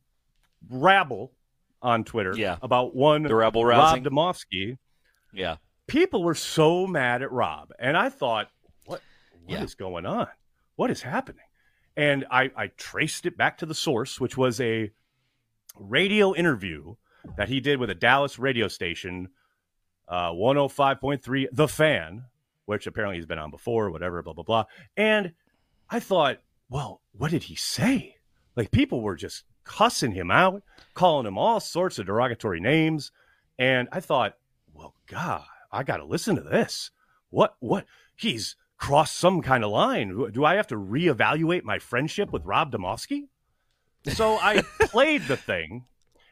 rabble 0.69 1.33
on 1.81 2.03
Twitter 2.03 2.33
Yeah. 2.37 2.57
about 2.61 2.95
one 2.95 3.23
The 3.23 3.35
rabble 3.35 3.65
Rob 3.65 3.79
rousing. 3.79 4.03
Demovsky, 4.03 4.77
Yeah. 5.33 5.57
people 5.87 6.23
were 6.23 6.35
so 6.35 6.85
mad 6.87 7.21
at 7.21 7.31
Rob, 7.31 7.71
and 7.79 7.97
I 7.97 8.09
thought, 8.09 8.49
what 8.85 9.01
what 9.45 9.61
is 9.63 9.75
Yeah. 9.77 9.83
going 9.83 10.05
on? 10.05 10.27
What 10.75 10.91
is 10.91 11.01
happening? 11.01 11.43
And 11.97 12.25
I, 12.31 12.51
I 12.55 12.67
traced 12.67 13.25
it 13.25 13.35
back 13.37 13.57
to 13.59 13.65
the 13.65 13.75
source, 13.75 14.19
which 14.19 14.37
was 14.37 14.61
a 14.61 14.91
radio 15.77 16.33
interview 16.33 16.95
that 17.37 17.49
he 17.49 17.59
did 17.59 17.79
with 17.79 17.89
a 17.89 17.95
Dallas 17.95 18.39
radio 18.39 18.67
station, 18.67 19.29
uh, 20.07 20.31
105.3, 20.31 21.47
The 21.51 21.67
Fan, 21.67 22.25
which 22.65 22.87
apparently 22.87 23.17
he's 23.17 23.25
been 23.25 23.37
on 23.39 23.51
before, 23.51 23.89
whatever, 23.91 24.21
blah, 24.21 24.33
blah, 24.33 24.43
blah. 24.43 24.65
And 24.95 25.33
I 25.89 25.99
thought, 25.99 26.39
well, 26.69 27.01
what 27.11 27.31
did 27.31 27.43
he 27.43 27.55
say? 27.55 28.15
Like 28.55 28.71
people 28.71 29.01
were 29.01 29.15
just 29.15 29.43
cussing 29.63 30.13
him 30.13 30.31
out, 30.31 30.63
calling 30.93 31.25
him 31.25 31.37
all 31.37 31.59
sorts 31.59 31.99
of 31.99 32.05
derogatory 32.05 32.59
names. 32.59 33.11
And 33.57 33.87
I 33.91 33.99
thought, 33.99 34.37
well, 34.73 34.95
God, 35.07 35.43
I 35.71 35.83
got 35.83 35.97
to 35.97 36.05
listen 36.05 36.35
to 36.35 36.41
this. 36.41 36.91
What, 37.29 37.55
what? 37.59 37.85
He's 38.15 38.55
crossed 38.77 39.15
some 39.15 39.41
kind 39.41 39.63
of 39.63 39.71
line. 39.71 40.31
Do 40.31 40.43
I 40.43 40.55
have 40.55 40.67
to 40.67 40.75
reevaluate 40.75 41.63
my 41.63 41.79
friendship 41.79 42.31
with 42.31 42.45
Rob 42.45 42.71
Demovsky? 42.71 43.27
So 44.07 44.37
I 44.37 44.63
played 44.81 45.27
the 45.27 45.37
thing, 45.37 45.85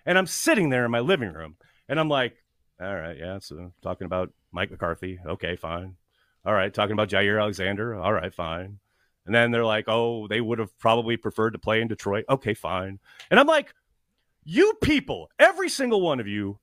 and 0.05 0.17
I'm 0.17 0.27
sitting 0.27 0.69
there 0.69 0.85
in 0.85 0.91
my 0.91 0.99
living 0.99 1.31
room, 1.31 1.57
and 1.87 1.99
I'm 1.99 2.09
like, 2.09 2.35
all 2.81 2.95
right, 2.95 3.17
yeah, 3.17 3.39
so 3.39 3.71
talking 3.81 4.05
about 4.05 4.31
Mike 4.51 4.71
McCarthy. 4.71 5.19
Okay, 5.25 5.55
fine. 5.55 5.95
All 6.45 6.53
right, 6.53 6.73
talking 6.73 6.93
about 6.93 7.09
Jaire 7.09 7.39
Alexander. 7.39 7.95
All 7.95 8.13
right, 8.13 8.33
fine. 8.33 8.79
And 9.29 9.35
then 9.35 9.51
they're 9.51 9.63
like, 9.63 9.85
oh, 9.87 10.27
they 10.27 10.41
would 10.41 10.57
have 10.57 10.75
probably 10.79 11.15
preferred 11.15 11.51
to 11.51 11.59
play 11.59 11.81
in 11.81 11.87
Detroit. 11.87 12.25
Okay, 12.27 12.55
fine. 12.55 12.97
And 13.29 13.39
I'm 13.39 13.45
like, 13.45 13.75
you 14.43 14.73
people, 14.81 15.29
every 15.37 15.69
single 15.69 16.01
one 16.01 16.19
of 16.19 16.25
you, 16.27 16.57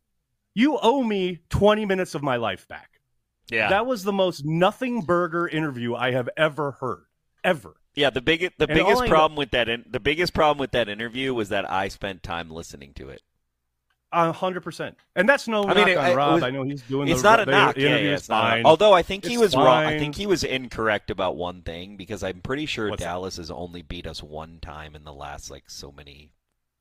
you 0.53 0.77
owe 0.83 1.05
me 1.05 1.43
20 1.49 1.87
minutes 1.87 2.17
of 2.17 2.25
my 2.25 2.35
life 2.35 2.67
back. 2.67 2.99
Yeah. 3.49 3.69
That 3.69 3.87
was 3.87 4.03
the 4.03 4.13
most 4.13 4.45
nothing 4.45 5.03
burger 5.03 5.47
interview 5.47 5.95
I 5.95 6.11
have 6.11 6.29
ever 6.37 6.73
heard. 6.73 7.05
Ever. 7.45 7.77
yeah. 7.95 8.11
The 8.11 8.21
big 8.21 8.41
the 8.59 8.67
And 8.69 8.77
biggest 8.77 9.03
I 9.03 9.09
problem 9.09 9.37
with 9.37 9.53
that 9.53 9.69
in, 9.69 9.85
the 9.89 10.01
biggest 10.01 10.35
problem 10.35 10.59
with 10.59 10.73
that 10.73 10.89
interview 10.89 11.35
was 11.35 11.51
that 11.51 11.71
I 11.71 11.87
spent 11.87 12.25
time 12.25 12.51
listening 12.51 12.95
to 12.95 13.11
it. 13.11 13.23
A 14.13 14.33
hundred 14.33 14.63
percent. 14.63 14.97
And 15.17 15.29
that's 15.29 15.49
no 15.49 15.65
I 15.65 15.67
knock 15.75 15.77
mean, 15.77 15.89
it- 15.89 15.97
on 15.99 16.17
Rob. 16.17 16.35
was- 16.35 16.43
I 16.45 16.51
know 16.51 16.63
he's 16.63 16.83
doing 16.83 17.09
It's 17.09 17.23
the, 17.23 17.29
not 17.29 17.41
a 17.41 17.51
knock. 17.51 17.77
Yeah, 17.77 17.89
yeah, 17.97 18.15
it's 18.15 18.29
not 18.29 18.45
a- 18.45 18.51
fine. 18.51 18.65
Although 18.67 18.93
I 18.93 19.03
think 19.03 19.25
he 19.25 19.35
It's 19.35 19.41
was 19.43 19.57
wrong. 19.57 19.67
I 19.85 19.99
think 19.99 20.15
he 20.15 20.27
was 20.27 20.45
incorrect 20.45 21.11
about 21.11 21.37
one 21.37 21.63
thing 21.63 21.97
because 21.97 22.23
I'm 22.23 22.41
pretty 22.41 22.67
sure 22.67 22.89
What's 22.89 23.01
that? 23.03 23.09
Dallas 23.09 23.37
has 23.37 23.51
only 23.51 23.83
beat 23.83 24.07
us 24.07 24.23
one 24.23 24.59
time 24.63 24.95
in 24.95 25.05
the 25.05 25.13
last 25.13 25.51
like 25.51 25.65
so 25.69 25.91
many 25.93 26.31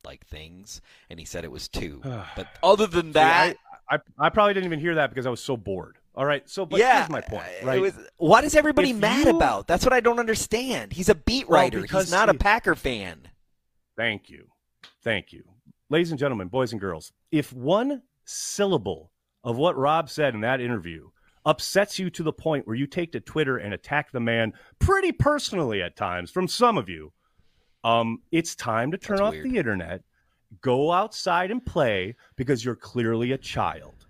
like 0.04 0.24
things, 0.26 0.80
and 1.10 1.18
he 1.18 1.24
said 1.26 1.44
it 1.44 1.50
was 1.50 1.68
two. 1.68 2.00
but 2.36 2.46
other 2.62 2.86
than 2.86 3.06
See, 3.06 3.12
that, 3.12 3.56
I, 3.90 3.96
I, 3.96 3.98
I 4.18 4.28
probably 4.30 4.54
didn't 4.54 4.66
even 4.66 4.78
hear 4.80 4.94
that 4.94 5.10
because 5.10 5.26
I 5.26 5.30
was 5.30 5.42
so 5.42 5.56
bored. 5.56 5.98
All 6.14 6.24
right. 6.24 6.48
So, 6.48 6.64
but 6.64 6.78
yeah, 6.78 6.98
here's 7.00 7.10
my 7.10 7.20
point, 7.20 7.42
right? 7.64 7.80
was- 7.80 7.92
what 8.18 8.44
is 8.44 8.54
everybody 8.54 8.90
If 8.90 8.96
mad 8.96 9.26
you- 9.26 9.36
about? 9.36 9.66
That's 9.66 9.84
what 9.84 9.92
I 9.92 10.00
don't 10.00 10.20
understand. 10.20 10.92
He's 10.92 11.08
a 11.08 11.14
beat 11.16 11.48
Well, 11.48 11.60
writer. 11.60 11.82
because 11.82 12.04
He's 12.04 12.12
not 12.12 12.28
a 12.30 12.34
Packer 12.34 12.76
fan. 12.76 13.28
Thank 13.96 14.30
you. 14.30 14.46
Thank 15.02 15.32
you. 15.32 15.42
Ladies 15.88 16.10
and 16.10 16.18
gentlemen, 16.18 16.48
boys 16.48 16.72
and 16.72 16.80
girls, 16.80 17.12
if 17.30 17.52
one 17.52 18.02
syllable 18.24 19.12
of 19.44 19.56
what 19.56 19.76
Rob 19.76 20.10
said 20.10 20.34
in 20.34 20.40
that 20.40 20.60
interview 20.60 21.08
upsets 21.44 21.96
you 21.96 22.10
to 22.10 22.24
the 22.24 22.32
point 22.32 22.66
where 22.66 22.74
you 22.74 22.88
take 22.88 23.12
to 23.12 23.20
Twitter 23.20 23.58
and 23.58 23.72
attack 23.72 24.10
the 24.10 24.18
man 24.18 24.52
pretty 24.80 25.12
personally 25.12 25.82
at 25.82 25.94
times 25.94 26.32
from 26.32 26.48
some 26.48 26.76
of 26.76 26.88
you, 26.88 27.12
um, 27.84 28.18
it's 28.32 28.56
time 28.56 28.90
to 28.90 28.98
turn 28.98 29.18
That's 29.18 29.28
off 29.28 29.34
weird. 29.34 29.46
the 29.48 29.58
internet, 29.58 30.02
go 30.60 30.90
outside 30.90 31.52
and 31.52 31.64
play 31.64 32.16
because 32.34 32.64
you're 32.64 32.74
clearly 32.74 33.30
a 33.30 33.38
child. 33.38 34.06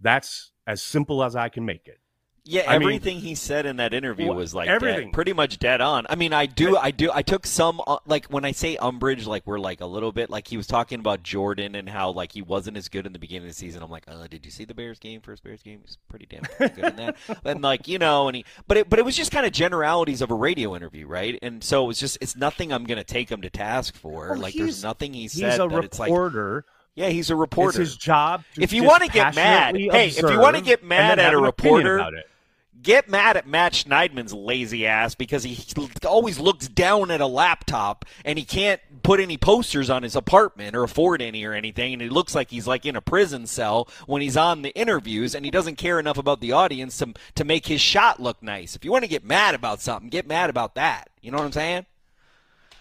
That's 0.00 0.50
as 0.66 0.82
simple 0.82 1.22
as 1.22 1.36
I 1.36 1.48
can 1.48 1.64
make 1.64 1.86
it. 1.86 2.00
Yeah, 2.44 2.62
I 2.66 2.78
mean- 2.78 2.88
everything 2.88 3.18
he 3.20 3.36
said 3.36 3.66
in 3.66 3.76
that 3.76 3.94
interview 3.94 4.32
was 4.32 4.52
like 4.52 4.68
everything. 4.68 5.06
dead, 5.08 5.12
pretty 5.14 5.32
much 5.32 5.60
dead 5.60 5.80
on. 5.80 6.06
I 6.10 6.16
mean, 6.16 6.32
I 6.32 6.46
do, 6.46 6.76
I 6.76 6.90
do, 6.90 7.08
I 7.14 7.22
took 7.22 7.46
some 7.46 7.80
uh, 7.86 7.98
like 8.04 8.26
when 8.26 8.44
I 8.44 8.50
say 8.50 8.76
umbrage, 8.78 9.28
like 9.28 9.46
we're 9.46 9.60
like 9.60 9.80
a 9.80 9.86
little 9.86 10.10
bit 10.10 10.28
like 10.28 10.48
he 10.48 10.56
was 10.56 10.66
talking 10.66 10.98
about 10.98 11.22
Jordan 11.22 11.76
and 11.76 11.88
how 11.88 12.10
like 12.10 12.32
he 12.32 12.42
wasn't 12.42 12.76
as 12.76 12.88
good 12.88 13.06
in 13.06 13.12
the 13.12 13.20
beginning 13.20 13.44
of 13.48 13.50
the 13.54 13.58
season. 13.58 13.80
I'm 13.80 13.92
like, 13.92 14.06
uh, 14.08 14.26
did 14.26 14.44
you 14.44 14.50
see 14.50 14.64
the 14.64 14.74
Bears 14.74 14.98
game? 14.98 15.20
First 15.20 15.44
Bears 15.44 15.62
game, 15.62 15.82
he's 15.84 15.98
pretty 16.08 16.26
damn 16.28 16.42
good 16.58 16.78
in 16.84 16.96
that. 16.96 17.16
and 17.44 17.62
like 17.62 17.86
you 17.86 17.98
know, 18.00 18.26
and 18.26 18.34
he, 18.38 18.44
but 18.66 18.76
it, 18.76 18.90
but 18.90 18.98
it 18.98 19.04
was 19.04 19.16
just 19.16 19.30
kind 19.30 19.46
of 19.46 19.52
generalities 19.52 20.20
of 20.20 20.32
a 20.32 20.34
radio 20.34 20.74
interview, 20.74 21.06
right? 21.06 21.38
And 21.42 21.62
so 21.62 21.84
it 21.84 21.86
was 21.86 22.00
just, 22.00 22.18
it's 22.20 22.34
nothing 22.34 22.72
I'm 22.72 22.82
gonna 22.84 23.04
take 23.04 23.30
him 23.30 23.42
to 23.42 23.50
task 23.50 23.94
for. 23.94 24.30
Well, 24.30 24.38
like 24.38 24.54
there's 24.54 24.82
nothing 24.82 25.14
he 25.14 25.28
said. 25.28 25.50
He's 25.52 25.60
a 25.60 25.68
that 25.68 25.84
it's 25.84 26.00
like, 26.00 26.08
reporter. 26.08 26.64
yeah, 26.96 27.08
he's 27.10 27.30
a 27.30 27.34
It's 27.34 27.38
reporter. 27.40 27.78
his 27.78 27.96
job. 27.96 28.42
To 28.56 28.62
If 28.62 28.72
you 28.72 28.82
wanna 28.82 29.06
get 29.06 29.36
mad- 29.36 29.76
hey, 29.76 30.08
if 30.08 30.18
you 30.28 30.40
wanna 30.40 30.60
get 30.60 30.82
mad 30.82 31.20
at 31.20 31.32
a 31.34 31.38
reporter, 31.38 31.98
about 31.98 32.14
it. 32.14 32.26
Get 32.82 33.08
mad 33.08 33.36
at 33.36 33.46
Matt 33.46 33.72
Schneidman's 33.72 34.32
lazy 34.32 34.86
ass 34.86 35.14
because 35.14 35.44
he 35.44 35.58
always 36.06 36.38
looks 36.38 36.68
down 36.68 37.10
at 37.10 37.20
a 37.20 37.26
laptop 37.26 38.04
and 38.24 38.38
he 38.38 38.44
can't 38.44 38.80
put 39.02 39.20
any 39.20 39.36
posters 39.36 39.90
on 39.90 40.02
his 40.02 40.16
apartment 40.16 40.76
or 40.76 40.82
afford 40.82 41.22
any 41.22 41.44
or 41.44 41.52
anything 41.52 41.92
and 41.92 42.02
he 42.02 42.08
looks 42.08 42.34
like 42.34 42.50
he's 42.50 42.66
like 42.66 42.84
in 42.86 42.96
a 42.96 43.00
prison 43.00 43.46
cell 43.46 43.88
when 44.06 44.22
he's 44.22 44.36
on 44.36 44.62
the 44.62 44.70
interviews 44.70 45.34
and 45.34 45.44
he 45.44 45.50
doesn't 45.50 45.76
care 45.76 45.98
enough 45.98 46.18
about 46.18 46.40
the 46.40 46.52
audience 46.52 46.98
to 46.98 47.12
to 47.34 47.44
make 47.44 47.66
his 47.66 47.80
shot 47.80 48.20
look 48.20 48.42
nice. 48.42 48.76
If 48.76 48.84
you 48.84 48.92
want 48.92 49.04
to 49.04 49.08
get 49.10 49.24
mad 49.24 49.54
about 49.54 49.80
something, 49.80 50.08
get 50.08 50.26
mad 50.26 50.50
about 50.50 50.74
that. 50.76 51.10
You 51.20 51.30
know 51.30 51.38
what 51.38 51.44
I'm 51.44 51.52
saying? 51.52 51.86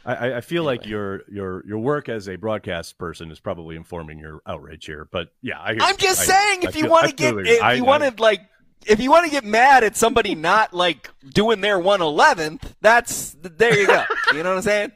I- 0.03 0.37
I, 0.37 0.41
feel 0.41 0.63
like 0.63 0.85
your 0.87 1.21
your 1.29 1.63
your 1.65 1.77
work 1.77 2.09
as 2.09 2.27
a 2.27 2.35
broadcast 2.35 2.97
person 2.97 3.29
is 3.29 3.39
probably 3.39 3.75
informing 3.75 4.17
your 4.17 4.41
outrage 4.47 4.85
here. 4.85 5.07
But 5.11 5.31
yeah, 5.41 5.61
I 5.61 5.73
hear 5.73 5.81
I'm 5.83 5.91
you. 5.91 5.97
just 5.97 6.21
I- 6.21 6.33
saying 6.33 6.65
I 6.65 6.69
if 6.69 6.75
you 6.75 6.89
want 6.89 7.07
to 7.09 7.13
get 7.13 7.35
if 7.37 7.77
you 7.77 7.85
want 7.85 8.03
to 8.03 8.21
like 8.21 8.41
if 8.87 8.99
you 8.99 9.09
want 9.11 9.25
to 9.25 9.31
get 9.31 9.43
mad 9.43 9.83
at 9.83 9.95
somebody 9.95 10.35
not 10.35 10.73
like 10.73 11.09
doing 11.33 11.61
their 11.61 11.79
111th, 11.79 12.61
that's 12.81 13.35
there 13.41 13.77
you 13.79 13.87
go. 13.87 14.03
You 14.33 14.43
know 14.43 14.49
what 14.49 14.57
I'm 14.57 14.61
saying? 14.61 14.91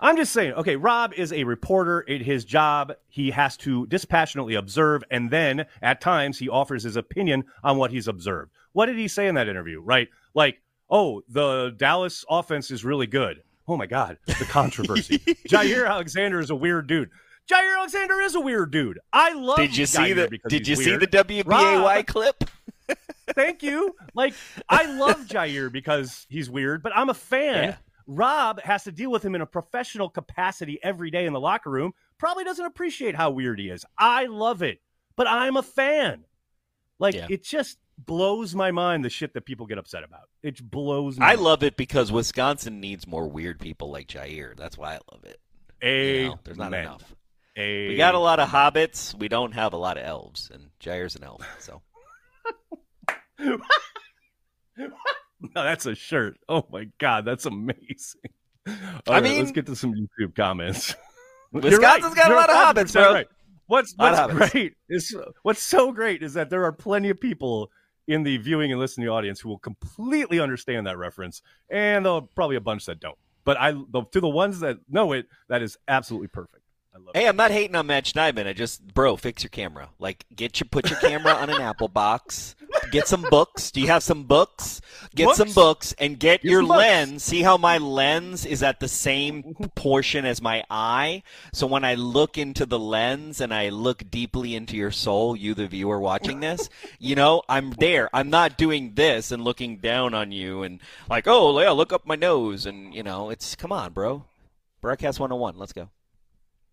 I'm 0.00 0.16
just 0.16 0.32
saying, 0.32 0.52
okay, 0.52 0.76
Rob 0.76 1.12
is 1.14 1.32
a 1.32 1.42
reporter. 1.42 2.00
In 2.00 2.22
his 2.22 2.44
job, 2.44 2.92
he 3.08 3.32
has 3.32 3.56
to 3.58 3.84
dispassionately 3.86 4.54
observe, 4.54 5.02
and 5.10 5.30
then 5.30 5.66
at 5.82 6.00
times 6.00 6.38
he 6.38 6.48
offers 6.48 6.84
his 6.84 6.94
opinion 6.94 7.44
on 7.64 7.78
what 7.78 7.90
he's 7.90 8.06
observed. 8.06 8.52
What 8.72 8.86
did 8.86 8.96
he 8.96 9.08
say 9.08 9.26
in 9.26 9.34
that 9.34 9.48
interview? 9.48 9.80
Right? 9.80 10.08
Like, 10.34 10.58
oh, 10.88 11.22
the 11.28 11.74
Dallas 11.76 12.24
offense 12.30 12.70
is 12.70 12.84
really 12.84 13.08
good. 13.08 13.42
Oh 13.66 13.76
my 13.76 13.86
God, 13.86 14.18
the 14.26 14.46
controversy. 14.48 15.18
Jaire 15.48 15.88
Alexander 15.88 16.38
is 16.38 16.50
a 16.50 16.54
weird 16.54 16.86
dude. 16.86 17.10
Jaire 17.50 17.76
Alexander 17.78 18.20
is 18.20 18.34
a 18.34 18.40
weird 18.40 18.70
dude. 18.70 18.98
I 19.12 19.32
love. 19.32 19.56
Did 19.56 19.76
you 19.76 19.86
see 19.86 20.12
the 20.12 20.28
Did 20.48 20.68
you 20.68 20.76
he's 20.76 20.84
see 20.84 20.96
the 20.96 21.06
WBAY 21.06 21.44
Rob- 21.44 22.06
clip? 22.06 22.44
Thank 23.34 23.62
you. 23.62 23.94
Like, 24.14 24.34
I 24.68 24.86
love 24.86 25.26
Jaire 25.26 25.70
because 25.70 26.26
he's 26.28 26.48
weird, 26.50 26.82
but 26.82 26.92
I'm 26.96 27.08
a 27.10 27.14
fan. 27.14 27.64
Yeah. 27.64 27.76
Rob 28.06 28.60
has 28.62 28.84
to 28.84 28.92
deal 28.92 29.10
with 29.10 29.22
him 29.24 29.34
in 29.34 29.42
a 29.42 29.46
professional 29.46 30.08
capacity 30.08 30.78
every 30.82 31.10
day 31.10 31.26
in 31.26 31.32
the 31.34 31.40
locker 31.40 31.70
room. 31.70 31.92
Probably 32.18 32.42
doesn't 32.44 32.64
appreciate 32.64 33.14
how 33.14 33.30
weird 33.30 33.58
he 33.60 33.68
is. 33.68 33.84
I 33.98 34.26
love 34.26 34.62
it, 34.62 34.80
but 35.14 35.26
I'm 35.28 35.56
a 35.56 35.62
fan. 35.62 36.24
Like, 36.98 37.14
Yeah. 37.14 37.26
it 37.28 37.44
just 37.44 37.78
blows 37.98 38.54
my 38.54 38.70
mind 38.70 39.04
the 39.04 39.10
shit 39.10 39.34
that 39.34 39.44
people 39.44 39.66
get 39.66 39.76
upset 39.76 40.04
about. 40.04 40.22
It 40.42 40.62
blows 40.70 41.18
my 41.18 41.26
I 41.26 41.28
mind. 41.34 41.40
love 41.42 41.62
it 41.62 41.76
because 41.76 42.10
Wisconsin 42.10 42.80
needs 42.80 43.06
more 43.06 43.28
weird 43.28 43.60
people 43.60 43.90
like 43.90 44.06
Jaire. 44.08 44.56
That's 44.56 44.78
why 44.78 44.94
I 44.94 44.98
love 45.12 45.24
it. 45.24 45.38
You 45.82 46.28
know, 46.30 46.38
there's 46.44 46.56
not 46.56 46.68
Amen. 46.68 46.84
enough. 46.84 47.14
A- 47.56 47.88
We 47.88 47.96
got 47.96 48.14
a 48.14 48.18
lot 48.18 48.40
of 48.40 48.48
hobbits. 48.48 49.14
We 49.14 49.28
don't 49.28 49.52
have 49.52 49.72
a 49.74 49.76
lot 49.76 49.98
of 49.98 50.04
elves, 50.04 50.48
and 50.52 50.70
Jaire's 50.80 51.14
an 51.16 51.24
elf. 51.24 51.44
So 51.60 51.82
No, 55.40 55.62
that's 55.62 55.86
a 55.86 55.94
shirt. 55.94 56.36
Oh 56.48 56.66
my 56.72 56.88
god, 56.98 57.24
that's 57.24 57.46
amazing. 57.46 58.20
All 58.66 58.74
I 59.06 59.12
right, 59.14 59.22
mean- 59.22 59.38
let's 59.38 59.52
get 59.52 59.66
to 59.66 59.76
some 59.76 59.94
YouTube 59.94 60.34
comments. 60.34 60.94
You're 61.52 61.62
Wisconsin's 61.62 62.14
got 62.14 62.26
a 62.26 62.28
You're 62.30 62.36
lot 62.36 62.50
of 62.50 62.56
hobbits, 62.56 62.92
bro. 62.92 63.14
right. 63.14 63.26
What's 63.66 63.94
what's 63.96 64.50
great 64.50 64.74
is 64.88 65.16
what's 65.42 65.62
so 65.62 65.92
great 65.92 66.22
is 66.22 66.34
that 66.34 66.50
there 66.50 66.64
are 66.64 66.72
plenty 66.72 67.08
of 67.10 67.20
people 67.20 67.70
in 68.08 68.22
the 68.22 68.36
viewing 68.38 68.72
and 68.72 68.80
listening 68.80 69.08
audience 69.08 69.40
who 69.40 69.48
will 69.48 69.58
completely 69.58 70.40
understand 70.40 70.86
that 70.86 70.98
reference, 70.98 71.40
and 71.70 72.04
there 72.04 72.12
will 72.12 72.22
probably 72.22 72.56
a 72.56 72.60
bunch 72.60 72.86
that 72.86 72.98
don't. 72.98 73.16
But 73.44 73.58
I, 73.58 73.72
the, 73.72 74.02
to 74.12 74.20
the 74.20 74.28
ones 74.28 74.60
that 74.60 74.78
know 74.88 75.12
it, 75.12 75.26
that 75.48 75.62
is 75.62 75.78
absolutely 75.86 76.28
perfect. 76.28 76.62
Love 77.06 77.14
it. 77.14 77.18
Hey, 77.18 77.28
I'm 77.28 77.36
not 77.36 77.50
hating 77.50 77.74
on 77.76 77.86
Matt 77.86 78.04
Schneidman. 78.04 78.46
I 78.46 78.52
just, 78.52 78.94
bro, 78.94 79.16
fix 79.16 79.42
your 79.42 79.50
camera. 79.50 79.90
Like, 79.98 80.24
get 80.34 80.60
your, 80.60 80.68
put 80.70 80.90
your 80.90 80.98
camera 80.98 81.32
on 81.34 81.50
an 81.50 81.60
Apple 81.60 81.88
box. 81.88 82.54
Get 82.90 83.08
some 83.08 83.22
books. 83.30 83.70
Do 83.70 83.80
you 83.80 83.86
have 83.88 84.02
some 84.02 84.24
books? 84.24 84.80
Get 85.14 85.26
Books? 85.26 85.38
some 85.38 85.52
books 85.52 85.94
and 85.98 86.18
get 86.18 86.42
Get 86.42 86.50
your 86.50 86.60
some 86.60 86.68
books. 86.68 86.78
lens. 86.78 87.22
See 87.24 87.42
how 87.42 87.56
my 87.56 87.78
lens 87.78 88.44
is 88.44 88.62
at 88.62 88.78
the 88.80 88.88
same 88.88 89.54
portion 89.74 90.24
as 90.26 90.42
my 90.42 90.64
eye. 90.70 91.22
So 91.52 91.66
when 91.66 91.84
I 91.84 91.94
look 91.94 92.36
into 92.38 92.66
the 92.66 92.78
lens 92.78 93.40
and 93.40 93.52
I 93.54 93.70
look 93.70 94.10
deeply 94.10 94.54
into 94.54 94.76
your 94.76 94.90
soul, 94.90 95.34
you 95.34 95.54
the 95.54 95.66
viewer 95.66 95.98
watching 95.98 96.40
this, 96.40 96.68
you 96.98 97.14
know, 97.14 97.42
I'm 97.48 97.70
there. 97.72 98.10
I'm 98.12 98.30
not 98.30 98.58
doing 98.58 98.92
this 98.94 99.32
and 99.32 99.42
looking 99.44 99.78
down 99.78 100.14
on 100.14 100.30
you 100.30 100.62
and 100.62 100.80
like, 101.08 101.26
oh, 101.26 101.58
yeah, 101.60 101.70
look 101.70 101.92
up 101.92 102.06
my 102.06 102.16
nose 102.16 102.66
and 102.66 102.94
you 102.94 103.02
know, 103.02 103.30
it's 103.30 103.54
come 103.56 103.72
on, 103.72 103.92
bro. 103.92 104.24
Broadcast 104.80 105.18
101. 105.18 105.56
Let's 105.58 105.72
go. 105.72 105.88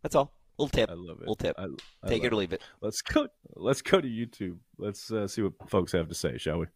That's 0.05 0.13
all. 0.13 0.31
Little 0.59 0.69
tip. 0.69 0.91
I 0.91 0.93
love 0.93 1.17
it. 1.17 1.21
Little 1.21 1.35
tip. 1.35 1.55
I, 1.57 1.65
I 2.03 2.07
Take 2.07 2.23
it 2.23 2.31
or 2.31 2.35
leave 2.35 2.53
it. 2.53 2.61
Let's 2.79 3.01
go. 3.01 3.27
Let's 3.55 3.81
go 3.81 3.99
to 3.99 4.07
YouTube. 4.07 4.57
Let's 4.77 5.11
uh, 5.11 5.27
see 5.27 5.41
what 5.41 5.53
folks 5.67 5.93
have 5.93 6.09
to 6.09 6.13
say, 6.13 6.37
shall 6.37 6.59
we? 6.59 6.67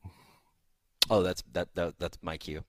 Oh, 1.12 1.22
that's 1.22 1.44
that, 1.54 1.68
that 1.76 1.94
that's 2.00 2.18
my 2.24 2.38
cue. 2.38 2.64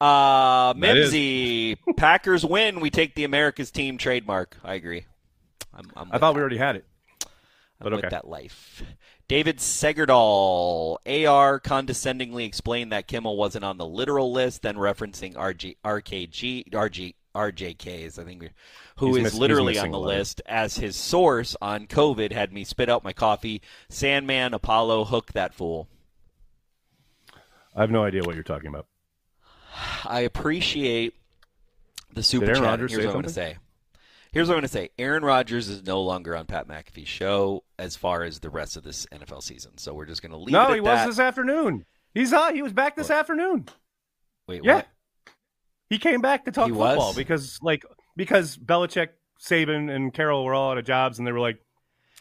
Uh, 0.00 0.72
Mimsy, 0.74 1.76
Packers 1.98 2.46
win. 2.46 2.80
We 2.80 2.88
take 2.88 3.14
the 3.14 3.24
America's 3.24 3.70
team 3.70 3.98
trademark. 3.98 4.56
I 4.64 4.72
agree. 4.72 5.04
I'm, 5.74 5.84
I'm 5.94 6.08
I 6.10 6.16
thought 6.16 6.34
we 6.34 6.40
already 6.40 6.56
had 6.56 6.76
it. 6.76 6.86
I'm 7.78 7.90
but 7.90 7.92
with 7.92 8.10
that 8.10 8.26
life. 8.26 8.82
David 9.28 9.58
Segerdal, 9.58 10.96
AR 11.28 11.60
condescendingly 11.60 12.46
explained 12.46 12.92
that 12.92 13.06
Kimmel 13.06 13.36
wasn't 13.36 13.66
on 13.66 13.76
the 13.76 13.84
literal 13.84 14.32
list, 14.32 14.62
then 14.62 14.76
referencing 14.76 15.34
RG, 15.34 15.76
RKG, 15.84 16.70
RG, 16.70 17.14
RJKs, 17.36 18.18
I 18.18 18.24
think, 18.24 18.50
who 18.96 19.08
He's 19.08 19.16
is 19.18 19.22
miss- 19.24 19.34
literally 19.34 19.78
on 19.78 19.90
the 19.90 20.00
list 20.00 20.40
as 20.46 20.76
his 20.76 20.96
source 20.96 21.56
on 21.60 21.86
COVID 21.86 22.32
had 22.32 22.52
me 22.52 22.64
spit 22.64 22.88
out 22.88 23.04
my 23.04 23.12
coffee. 23.12 23.62
Sandman, 23.88 24.54
Apollo, 24.54 25.04
hook 25.04 25.32
that 25.34 25.54
fool. 25.54 25.88
I 27.74 27.80
have 27.82 27.90
no 27.90 28.04
idea 28.04 28.22
what 28.22 28.34
you're 28.34 28.44
talking 28.44 28.68
about. 28.68 28.86
I 30.04 30.20
appreciate 30.20 31.14
the 32.12 32.22
super 32.22 32.54
chat. 32.54 32.62
Rodgers 32.62 32.90
Here's 32.92 33.04
what 33.04 33.10
I'm 33.10 33.14
going 33.16 33.24
to 33.26 33.32
say. 33.32 33.58
Here's 34.32 34.48
what 34.48 34.54
I'm 34.54 34.60
going 34.60 34.68
to 34.68 34.72
say. 34.72 34.90
Aaron 34.98 35.22
Rodgers 35.22 35.68
is 35.68 35.84
no 35.84 36.00
longer 36.02 36.34
on 36.36 36.46
Pat 36.46 36.66
McAfee's 36.68 37.08
show 37.08 37.64
as 37.78 37.96
far 37.96 38.22
as 38.22 38.40
the 38.40 38.50
rest 38.50 38.76
of 38.76 38.82
this 38.82 39.06
NFL 39.12 39.42
season. 39.42 39.76
So 39.78 39.92
we're 39.94 40.06
just 40.06 40.22
going 40.22 40.32
to 40.32 40.38
leave 40.38 40.48
it 40.48 40.52
no, 40.52 40.68
he 40.72 40.80
that. 40.80 41.06
was 41.06 41.16
this 41.16 41.18
afternoon. 41.22 41.84
He's 42.14 42.32
on. 42.32 42.54
He 42.54 42.62
was 42.62 42.72
back 42.72 42.96
this 42.96 43.10
afternoon. 43.10 43.66
Wait, 44.46 44.62
Yeah. 44.64 44.76
what? 44.76 44.86
He 45.88 45.98
came 45.98 46.20
back 46.20 46.44
to 46.46 46.50
talk 46.52 46.66
He 46.66 46.72
football 46.72 47.08
was? 47.08 47.16
because, 47.16 47.58
like, 47.62 47.84
because 48.16 48.56
Belichick, 48.56 49.08
Saban, 49.40 49.94
and 49.94 50.12
Carroll 50.12 50.44
were 50.44 50.54
all 50.54 50.72
out 50.72 50.78
of 50.78 50.84
jobs, 50.84 51.18
and 51.18 51.26
they 51.26 51.32
were 51.32 51.40
like, 51.40 51.58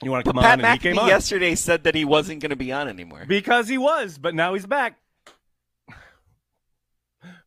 "You 0.04 0.12
want 0.12 0.24
to 0.26 0.32
come 0.32 0.42
Pat 0.42 0.60
on?" 0.60 0.66
And 0.66 0.74
he 0.74 0.80
came 0.80 0.96
McAfee 0.96 1.02
on 1.04 1.08
yesterday 1.08 1.56
said 1.56 1.84
that 1.86 1.96
he 1.96 2.06
wasn't 2.06 2.42
going 2.42 2.52
to 2.52 2.56
be 2.56 2.72
on 2.72 2.88
anymore. 2.88 3.26
because 3.28 3.68
he 3.68 3.78
was, 3.78 4.18
but 4.18 4.36
now 4.36 4.54
he's 4.54 4.66
back. 4.66 4.98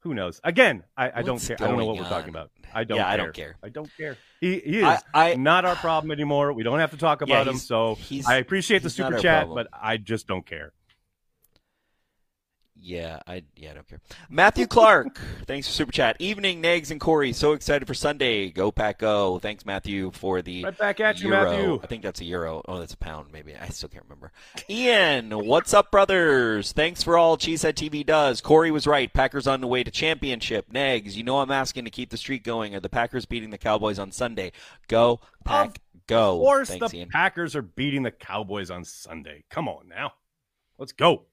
Who 0.01 0.15
knows? 0.15 0.41
Again, 0.45 0.85
I, 0.97 1.11
I 1.17 1.23
don't 1.23 1.39
care. 1.41 1.57
I 1.61 1.67
don't 1.67 1.79
know 1.79 1.85
what 1.85 1.93
going 1.95 2.03
we're 2.05 2.09
talking 2.09 2.31
about. 2.31 2.51
I 2.75 2.85
don't. 2.85 2.99
Yeah, 2.99 3.05
care. 3.05 3.13
I 3.13 3.17
don't 3.17 3.35
care. 3.35 3.57
I 3.63 3.69
don't 3.69 3.91
care. 3.97 4.17
He, 4.41 4.59
he 4.61 4.79
is 4.81 4.85
I- 4.85 5.01
I- 5.15 5.35
not 5.37 5.65
our 5.65 5.77
problem 5.77 6.11
anymore. 6.11 6.53
We 6.53 6.63
don't 6.63 6.79
have 6.81 6.91
to 6.91 6.97
talk 6.97 7.21
Yeah, 7.27 7.35
about 7.43 7.49
him. 7.49 7.59
So 7.59 7.95
he's- 7.97 8.27
I 8.27 8.37
appreciate 8.37 8.83
the 8.83 8.91
super 8.91 9.19
chat, 9.19 9.47
problem. 9.47 9.55
but 9.55 9.69
I 9.73 9.97
just 9.97 10.27
don't 10.27 10.45
care. 10.47 10.73
Yeah, 12.81 13.21
I 13.27 13.43
yeah, 13.57 13.73
I 13.73 13.75
don't 13.75 13.89
care. 13.89 14.01
Matthew 14.31 14.67
Clark, 14.67 15.21
thanks 15.47 15.67
for 15.67 15.73
super 15.73 15.93
chat. 15.93 16.17
Evening, 16.19 16.61
Nags 16.61 16.91
and 16.91 17.01
Corey, 17.01 17.33
so 17.33 17.53
excited 17.53 17.87
for 17.87 17.95
Sunday. 17.95 18.51
Go 18.51 18.71
Pack 18.71 18.99
Go. 18.99 19.39
Thanks, 19.41 19.67
Matthew, 19.67 20.11
for 20.13 20.43
the 20.43 20.65
Right 20.65 20.79
back 20.79 21.01
at 21.01 21.21
you, 21.21 21.29
euro. 21.29 21.51
Matthew. 21.51 21.81
I 21.83 21.87
think 21.87 22.03
that's 22.03 22.21
a 22.21 22.25
euro. 22.25 22.63
Oh, 22.69 22.79
that's 22.79 22.95
a 22.95 22.97
pound, 22.97 23.29
maybe. 23.33 23.55
I 23.57 23.69
still 23.69 23.89
can't 23.89 24.05
remember. 24.05 24.33
Ian, 24.71 25.31
what's 25.47 25.75
up, 25.75 25.91
brothers? 25.91 26.73
Thanks 26.73 27.03
for 27.03 27.19
all 27.19 27.37
Cheesehead 27.37 27.75
TV 27.75 28.05
does. 28.05 28.41
Corey 28.41 28.71
was 28.71 28.87
right. 28.87 29.13
Packers 29.13 29.47
on 29.47 29.61
the 29.61 29.67
way 29.67 29.83
to 29.83 29.91
championship. 29.91 30.73
Nags, 30.73 31.17
you 31.17 31.25
know 31.25 31.41
I'm 31.41 31.51
asking 31.51 31.85
to 31.85 31.91
keep 31.91 32.11
the 32.11 32.17
streak 32.17 32.45
going. 32.45 32.75
Are 32.75 32.81
the 32.81 32.89
Packers 32.89 33.27
beating 33.27 33.51
the 33.51 33.59
Cowboys 33.59 33.99
on 33.99 34.13
Sunday? 34.13 34.53
Go 34.89 35.21
Pack 35.45 35.81
Go. 36.07 36.37
Of 36.37 36.41
course, 36.41 36.69
Thanks, 36.71 36.91
the 36.91 36.99
Ian. 36.99 37.09
Packers 37.11 37.55
are 37.55 37.63
beating 37.63 38.03
the 38.03 38.11
Cowboys 38.11 38.71
on 38.71 38.85
Sunday. 38.85 39.45
Come 39.51 39.69
on 39.69 39.89
now, 39.89 40.13
let's 40.79 40.93
go. 40.93 41.25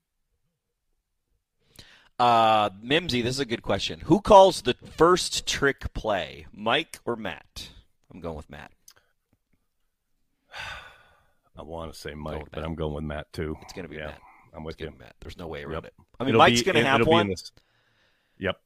Uh, 2.17 2.69
Mimsy, 2.81 3.21
this 3.21 3.35
is 3.35 3.39
a 3.39 3.45
good 3.45 3.61
question. 3.61 3.99
Who 4.01 4.21
calls 4.21 4.61
the 4.61 4.73
first 4.95 5.45
trick 5.47 5.93
play, 5.93 6.45
Mike 6.53 6.99
or 7.05 7.15
Matt? 7.15 7.69
I'm 8.13 8.21
going 8.21 8.37
with 8.37 8.49
Matt. 8.49 8.71
I 11.57 11.61
want 11.61 11.93
to 11.93 11.99
say 11.99 12.13
Mike, 12.13 12.45
but. 12.51 12.63
I'm 12.63 12.75
going 12.75 12.93
with 12.93 13.03
Matt 13.03 13.31
too. 13.33 13.55
It's 13.61 13.73
going 13.73 13.83
to 13.83 13.89
be 13.89 13.97
yeah, 13.97 14.07
Matt. 14.07 14.21
I'm 14.55 14.63
with 14.63 14.79
you. 14.79 14.93
Matt. 14.97 15.15
There's 15.21 15.37
no 15.37 15.47
way 15.47 15.63
around 15.63 15.83
Yep. 15.83 15.85
it. 15.85 15.93
I 16.19 16.23
mean, 16.23 16.29
It'll 16.29 16.39
Mike's 16.39 16.61
going 16.63 16.75
to 16.75 16.83
have 16.85 17.01
it'll 17.01 17.05
be 17.05 17.11
in 17.11 17.17
one. 17.17 17.27
this- 17.29 17.51
Yep. 18.39 18.57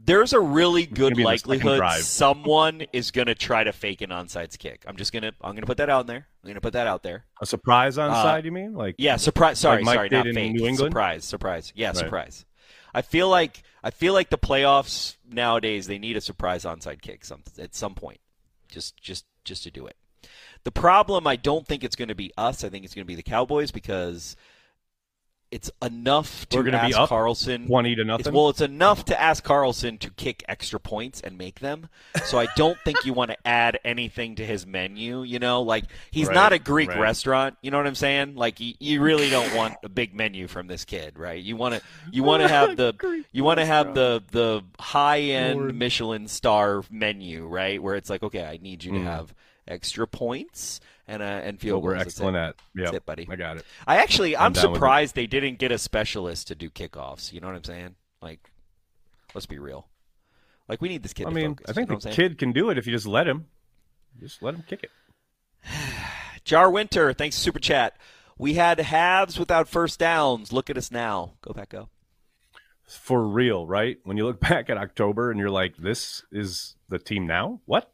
There's 0.00 0.32
a 0.32 0.38
really 0.40 0.86
good 0.86 1.14
gonna 1.14 1.14
be 1.16 1.22
in 1.22 1.28
the 1.28 1.38
second 1.38 1.50
likelihood 1.64 2.02
someone 2.04 2.82
is 2.92 3.10
going 3.10 3.26
to 3.26 3.34
try 3.34 3.64
to 3.64 3.72
fake 3.72 4.00
an 4.00 4.10
onside 4.10 4.56
kick. 4.58 4.84
I'm 4.86 4.96
just 4.96 5.12
going 5.12 5.24
to 5.24 5.28
I'm 5.40 5.52
going 5.52 5.62
to 5.62 5.66
put 5.66 5.78
that 5.78 5.90
out 5.90 6.06
there. 6.06 6.18
I'm 6.42 6.46
going 6.46 6.54
to 6.54 6.60
put 6.60 6.74
that 6.74 6.86
out 6.86 7.02
there. 7.02 7.24
A 7.40 7.46
surprise 7.46 7.98
on 7.98 8.10
Uh, 8.10 8.40
you 8.44 8.52
mean? 8.52 8.74
Like 8.74 8.94
Yeah, 8.98 9.16
surprise. 9.16 9.58
Sorry, 9.58 9.82
Mike 9.82 9.94
sorry, 9.96 10.08
not 10.10 10.26
fake. 10.26 10.52
New 10.52 10.66
England? 10.66 10.92
Surprise, 10.92 11.24
surprise. 11.24 11.72
Yeah, 11.74 11.88
Right. 11.88 11.96
surprise. 11.96 12.44
I 12.94 13.02
feel 13.02 13.28
like 13.28 13.62
I 13.82 13.90
feel 13.90 14.12
like 14.12 14.30
the 14.30 14.38
playoffs 14.38 15.16
nowadays 15.28 15.86
they 15.86 15.98
need 15.98 16.16
a 16.16 16.20
surprise 16.20 16.64
onside 16.64 17.00
kick 17.00 17.24
some 17.24 17.42
at 17.58 17.74
some 17.74 17.94
point, 17.94 18.20
just 18.68 18.96
just 18.96 19.24
just 19.44 19.62
to 19.64 19.70
do 19.70 19.86
it. 19.86 19.96
The 20.64 20.72
problem 20.72 21.26
I 21.26 21.36
don't 21.36 21.66
think 21.66 21.84
it's 21.84 21.96
going 21.96 22.08
to 22.08 22.14
be 22.14 22.32
us. 22.36 22.64
I 22.64 22.68
think 22.68 22.84
it's 22.84 22.94
going 22.94 23.04
to 23.04 23.08
be 23.08 23.14
the 23.14 23.22
Cowboys 23.22 23.70
because 23.70 24.36
it's 25.50 25.70
enough 25.82 26.46
to 26.50 26.58
We're 26.58 26.62
gonna 26.64 26.80
be 26.86 26.92
ask 26.92 26.98
up 26.98 27.08
Carlson 27.08 27.66
20 27.66 27.94
to 27.94 28.00
It's, 28.02 28.06
nothing? 28.06 28.34
well, 28.34 28.50
it's 28.50 28.60
enough 28.60 29.06
to 29.06 29.18
ask 29.20 29.42
Carlson 29.42 29.96
to 29.98 30.10
kick 30.10 30.44
extra 30.46 30.78
points 30.78 31.22
and 31.22 31.38
make 31.38 31.60
them. 31.60 31.88
So 32.26 32.38
I 32.38 32.48
don't 32.54 32.76
think 32.84 33.06
you 33.06 33.14
want 33.14 33.30
to 33.30 33.36
add 33.46 33.78
anything 33.84 34.34
to 34.36 34.44
his 34.44 34.66
menu. 34.66 35.22
You 35.22 35.38
know, 35.38 35.62
like 35.62 35.84
he's 36.10 36.26
Right, 36.28 36.34
not 36.34 36.52
a 36.52 36.58
Greek 36.58 36.90
right. 36.90 37.00
restaurant. 37.00 37.56
You 37.62 37.70
know 37.70 37.78
what 37.78 37.86
I'm 37.86 37.94
saying? 37.94 38.34
Like 38.36 38.60
you, 38.60 38.74
you 38.78 39.00
really 39.00 39.30
don't 39.30 39.54
want 39.56 39.74
a 39.82 39.88
big 39.88 40.14
menu 40.14 40.48
from 40.48 40.66
this 40.66 40.84
kid, 40.84 41.18
right? 41.18 41.42
You 41.42 41.56
want 41.56 41.76
to 41.76 41.82
you 42.12 42.22
want 42.22 42.42
to 42.42 42.48
have 42.58 42.76
the 42.76 43.24
you 43.32 43.42
want 43.42 43.58
to 43.58 43.64
have 43.66 43.94
the 43.94 44.22
the 44.30 44.62
high 44.78 45.20
end 45.20 45.60
Lord. 45.60 45.74
Michelin 45.74 46.28
star 46.28 46.82
menu, 46.90 47.46
right? 47.46 47.82
Where 47.82 47.94
it's 47.94 48.10
like, 48.10 48.22
okay, 48.22 48.44
I 48.44 48.58
need 48.60 48.84
you 48.84 48.92
to 48.92 48.98
Mm. 48.98 49.04
have 49.04 49.34
extra 49.66 50.06
points 50.06 50.80
and 51.08 51.22
uh, 51.22 51.26
and 51.26 51.58
field 51.58 51.82
we're 51.82 51.96
excellent 51.96 52.36
it. 52.36 52.40
at. 52.40 52.54
Yeah, 52.76 52.94
it, 52.94 53.06
buddy. 53.06 53.26
I 53.28 53.34
got 53.36 53.56
it. 53.56 53.64
I 53.86 53.96
actually, 53.96 54.36
I'm 54.36 54.46
I'm, 54.46 54.52
down 54.52 54.62
with 54.64 54.72
it. 54.72 54.74
surprised 54.76 55.14
they 55.14 55.26
didn't 55.26 55.58
get 55.58 55.72
a 55.72 55.78
specialist 55.78 56.48
to 56.48 56.54
do 56.54 56.70
kickoffs. 56.70 57.32
You 57.32 57.40
know 57.40 57.48
what 57.48 57.56
I'm 57.56 57.64
saying? 57.64 57.96
Like, 58.22 58.50
let's 59.34 59.46
be 59.46 59.58
real. 59.58 59.88
Like 60.68 60.82
we 60.82 60.88
need 60.88 61.02
this 61.02 61.14
kid. 61.14 61.26
I 61.26 61.30
to 61.30 61.34
mean, 61.34 61.50
focus, 61.56 61.70
I 61.70 61.72
think 61.72 61.88
you 61.88 61.94
know 61.94 61.98
the 62.00 62.06
what 62.08 62.10
I'm 62.10 62.14
saying? 62.14 62.30
kid 62.30 62.38
can 62.38 62.52
do 62.52 62.70
it 62.70 62.78
if 62.78 62.86
you 62.86 62.92
just 62.92 63.06
let 63.06 63.26
him. 63.26 63.46
Just 64.20 64.42
let 64.42 64.54
him 64.54 64.64
kick 64.68 64.84
it. 64.84 64.90
Jar 66.44 66.70
Winter, 66.70 67.12
thanks 67.12 67.36
super 67.36 67.58
chat. 67.58 67.96
We 68.36 68.54
had 68.54 68.78
halves 68.78 69.38
without 69.38 69.66
first 69.68 69.98
downs. 69.98 70.52
Look 70.52 70.70
at 70.70 70.78
us 70.78 70.92
now. 70.92 71.32
Go 71.42 71.52
back, 71.52 71.70
go. 71.70 71.88
For 72.86 73.26
real, 73.26 73.66
right? 73.66 73.98
When 74.04 74.16
you 74.16 74.24
look 74.26 74.40
back 74.48 74.70
at 74.70 74.76
October 74.76 75.30
and 75.30 75.40
you're 75.40 75.50
like, 75.50 75.76
this 75.76 76.22
is 76.30 76.76
the 76.88 76.98
team 76.98 77.26
now? 77.26 77.60
What? 77.64 77.90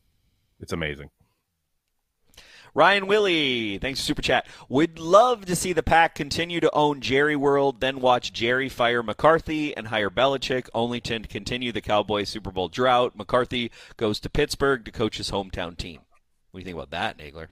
It's 0.60 0.72
amazing. 0.72 1.10
Ryan 2.76 3.06
Willie, 3.06 3.78
thanks 3.78 4.00
for 4.00 4.06
super 4.06 4.22
chat. 4.22 4.48
Would 4.68 4.98
love 4.98 5.46
to 5.46 5.54
see 5.54 5.72
the 5.72 5.82
pack 5.84 6.16
continue 6.16 6.58
to 6.58 6.74
own 6.74 7.00
Jerry 7.00 7.36
World, 7.36 7.80
then 7.80 8.00
watch 8.00 8.32
Jerry 8.32 8.68
fire 8.68 9.00
McCarthy 9.00 9.76
and 9.76 9.86
hire 9.86 10.10
Belichick, 10.10 10.68
only 10.74 11.00
to 11.02 11.20
continue 11.20 11.70
the 11.70 11.80
Cowboys 11.80 12.28
Super 12.28 12.50
Bowl 12.50 12.68
drought. 12.68 13.14
McCarthy 13.14 13.70
goes 13.96 14.18
to 14.18 14.28
Pittsburgh 14.28 14.84
to 14.84 14.90
coach 14.90 15.18
his 15.18 15.30
hometown 15.30 15.76
team. 15.76 16.00
What 16.50 16.58
do 16.58 16.62
you 16.62 16.64
think 16.64 16.76
about 16.76 16.90
that, 16.90 17.16
Nagler? 17.16 17.44
A 17.44 17.48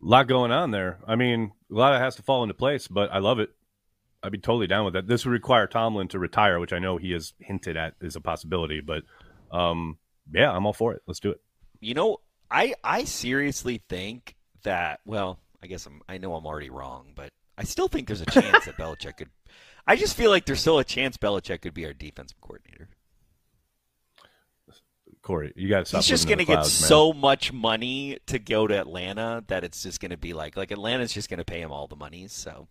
lot 0.00 0.28
going 0.28 0.50
on 0.50 0.70
there. 0.70 0.98
I 1.06 1.16
mean, 1.16 1.52
a 1.70 1.74
lot 1.74 1.92
of 1.92 2.00
it 2.00 2.04
has 2.04 2.16
to 2.16 2.22
fall 2.22 2.42
into 2.42 2.54
place, 2.54 2.88
but 2.88 3.12
I 3.12 3.18
love 3.18 3.40
it. 3.40 3.50
I'd 4.22 4.32
be 4.32 4.38
totally 4.38 4.66
down 4.66 4.86
with 4.86 4.94
that. 4.94 5.06
This 5.06 5.26
would 5.26 5.32
require 5.32 5.66
Tomlin 5.66 6.08
to 6.08 6.18
retire, 6.18 6.58
which 6.58 6.72
I 6.72 6.78
know 6.78 6.96
he 6.96 7.12
has 7.12 7.34
hinted 7.38 7.76
at 7.76 7.96
is 8.00 8.16
a 8.16 8.20
possibility, 8.22 8.80
but 8.80 9.02
um, 9.52 9.98
yeah, 10.32 10.50
I'm 10.50 10.64
all 10.64 10.72
for 10.72 10.94
it. 10.94 11.02
Let's 11.06 11.20
do 11.20 11.32
it. 11.32 11.42
You 11.80 11.92
know, 11.92 12.16
I 12.50 12.72
I 12.82 13.04
seriously 13.04 13.82
think 13.90 14.36
that. 14.64 15.00
Well, 15.06 15.38
I 15.62 15.66
guess 15.66 15.86
I'm. 15.86 16.02
I 16.08 16.18
know 16.18 16.34
I'm 16.34 16.46
already 16.46 16.70
wrong, 16.70 17.12
but 17.14 17.30
I 17.56 17.64
still 17.64 17.88
think 17.88 18.06
there's 18.06 18.20
a 18.20 18.26
chance 18.26 18.64
that 18.66 18.76
Belichick 18.78 19.16
could. 19.16 19.30
I 19.86 19.96
just 19.96 20.16
feel 20.16 20.30
like 20.30 20.46
there's 20.46 20.60
still 20.60 20.78
a 20.78 20.84
chance 20.84 21.16
Belichick 21.16 21.62
could 21.62 21.74
be 21.74 21.86
our 21.86 21.92
defensive 21.92 22.40
coordinator. 22.40 22.88
Corey, 25.24 25.54
you 25.56 25.70
got 25.70 25.80
to 25.80 25.84
stop. 25.86 25.98
He's 26.00 26.08
just 26.08 26.26
going 26.26 26.38
to 26.38 26.44
get 26.44 26.66
so 26.66 27.14
much 27.14 27.50
money 27.50 28.18
to 28.26 28.38
go 28.38 28.66
to 28.66 28.78
Atlanta 28.78 29.42
that 29.46 29.64
it's 29.64 29.82
just 29.82 29.98
going 29.98 30.10
to 30.10 30.18
be 30.18 30.34
like 30.34 30.54
like 30.54 30.70
Atlanta's 30.70 31.14
just 31.14 31.30
going 31.30 31.38
to 31.38 31.44
pay 31.44 31.60
him 31.60 31.72
all 31.72 31.86
the 31.86 31.96
money. 31.96 32.28
So 32.28 32.68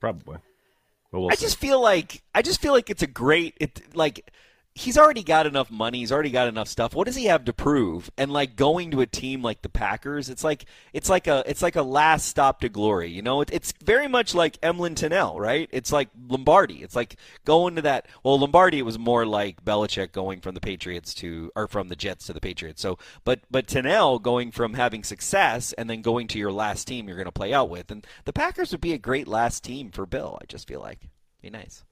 probably. 0.00 0.38
We'll 1.12 1.30
I 1.30 1.34
see. 1.34 1.44
just 1.44 1.58
feel 1.58 1.80
like 1.80 2.22
I 2.34 2.40
just 2.40 2.60
feel 2.62 2.72
like 2.72 2.88
it's 2.88 3.02
a 3.02 3.06
great 3.06 3.56
it 3.60 3.94
like 3.94 4.32
he's 4.76 4.98
already 4.98 5.22
got 5.22 5.46
enough 5.46 5.70
money, 5.70 5.98
he's 5.98 6.10
already 6.10 6.30
got 6.30 6.48
enough 6.48 6.66
stuff. 6.66 6.94
What 6.94 7.06
does 7.06 7.14
he 7.14 7.26
have 7.26 7.44
to 7.44 7.52
prove? 7.52 8.10
And 8.18 8.32
like 8.32 8.56
going 8.56 8.90
to 8.90 9.00
a 9.00 9.06
team 9.06 9.40
like 9.42 9.62
the 9.62 9.68
Packers, 9.68 10.28
it's 10.28 10.42
like 10.42 10.64
it's 10.92 11.08
like 11.08 11.26
a 11.26 11.44
it's 11.46 11.62
like 11.62 11.76
a 11.76 11.82
last 11.82 12.26
stop 12.26 12.60
to 12.60 12.68
glory. 12.68 13.08
You 13.10 13.22
know, 13.22 13.40
it, 13.40 13.50
it's 13.52 13.72
very 13.84 14.08
much 14.08 14.34
like 14.34 14.60
Emlen 14.60 14.96
Tunnell, 14.96 15.38
right? 15.38 15.68
It's 15.72 15.92
like 15.92 16.08
Lombardi. 16.28 16.82
It's 16.82 16.96
like 16.96 17.16
going 17.44 17.76
to 17.76 17.82
that. 17.82 18.06
Well, 18.24 18.38
Lombardi 18.38 18.78
it 18.78 18.84
was 18.84 18.98
more 18.98 19.24
like 19.24 19.64
Belichick 19.64 20.12
going 20.12 20.40
from 20.40 20.54
the 20.54 20.60
Patriots 20.60 21.14
to 21.14 21.52
or 21.54 21.68
from 21.68 21.88
the 21.88 21.96
Jets 21.96 22.26
to 22.26 22.32
the 22.32 22.40
Patriots. 22.40 22.82
So, 22.82 22.98
but 23.24 23.40
but 23.50 23.68
Tunnell 23.68 24.20
going 24.20 24.50
from 24.50 24.74
having 24.74 25.04
success 25.04 25.72
and 25.74 25.88
then 25.88 26.02
going 26.02 26.26
to 26.28 26.38
your 26.38 26.52
last 26.52 26.86
team 26.88 27.06
you're 27.06 27.16
going 27.16 27.26
to 27.26 27.32
play 27.32 27.52
out 27.54 27.70
with, 27.70 27.90
and 27.90 28.04
the 28.24 28.32
Packers 28.32 28.72
would 28.72 28.80
be 28.80 28.92
a 28.92 28.98
great 28.98 29.28
last 29.28 29.62
team 29.62 29.90
for 29.90 30.04
Bill. 30.04 30.38
I 30.42 30.46
just 30.46 30.66
feel 30.66 30.80
like 30.80 31.08
be 31.40 31.50
nice. 31.50 31.84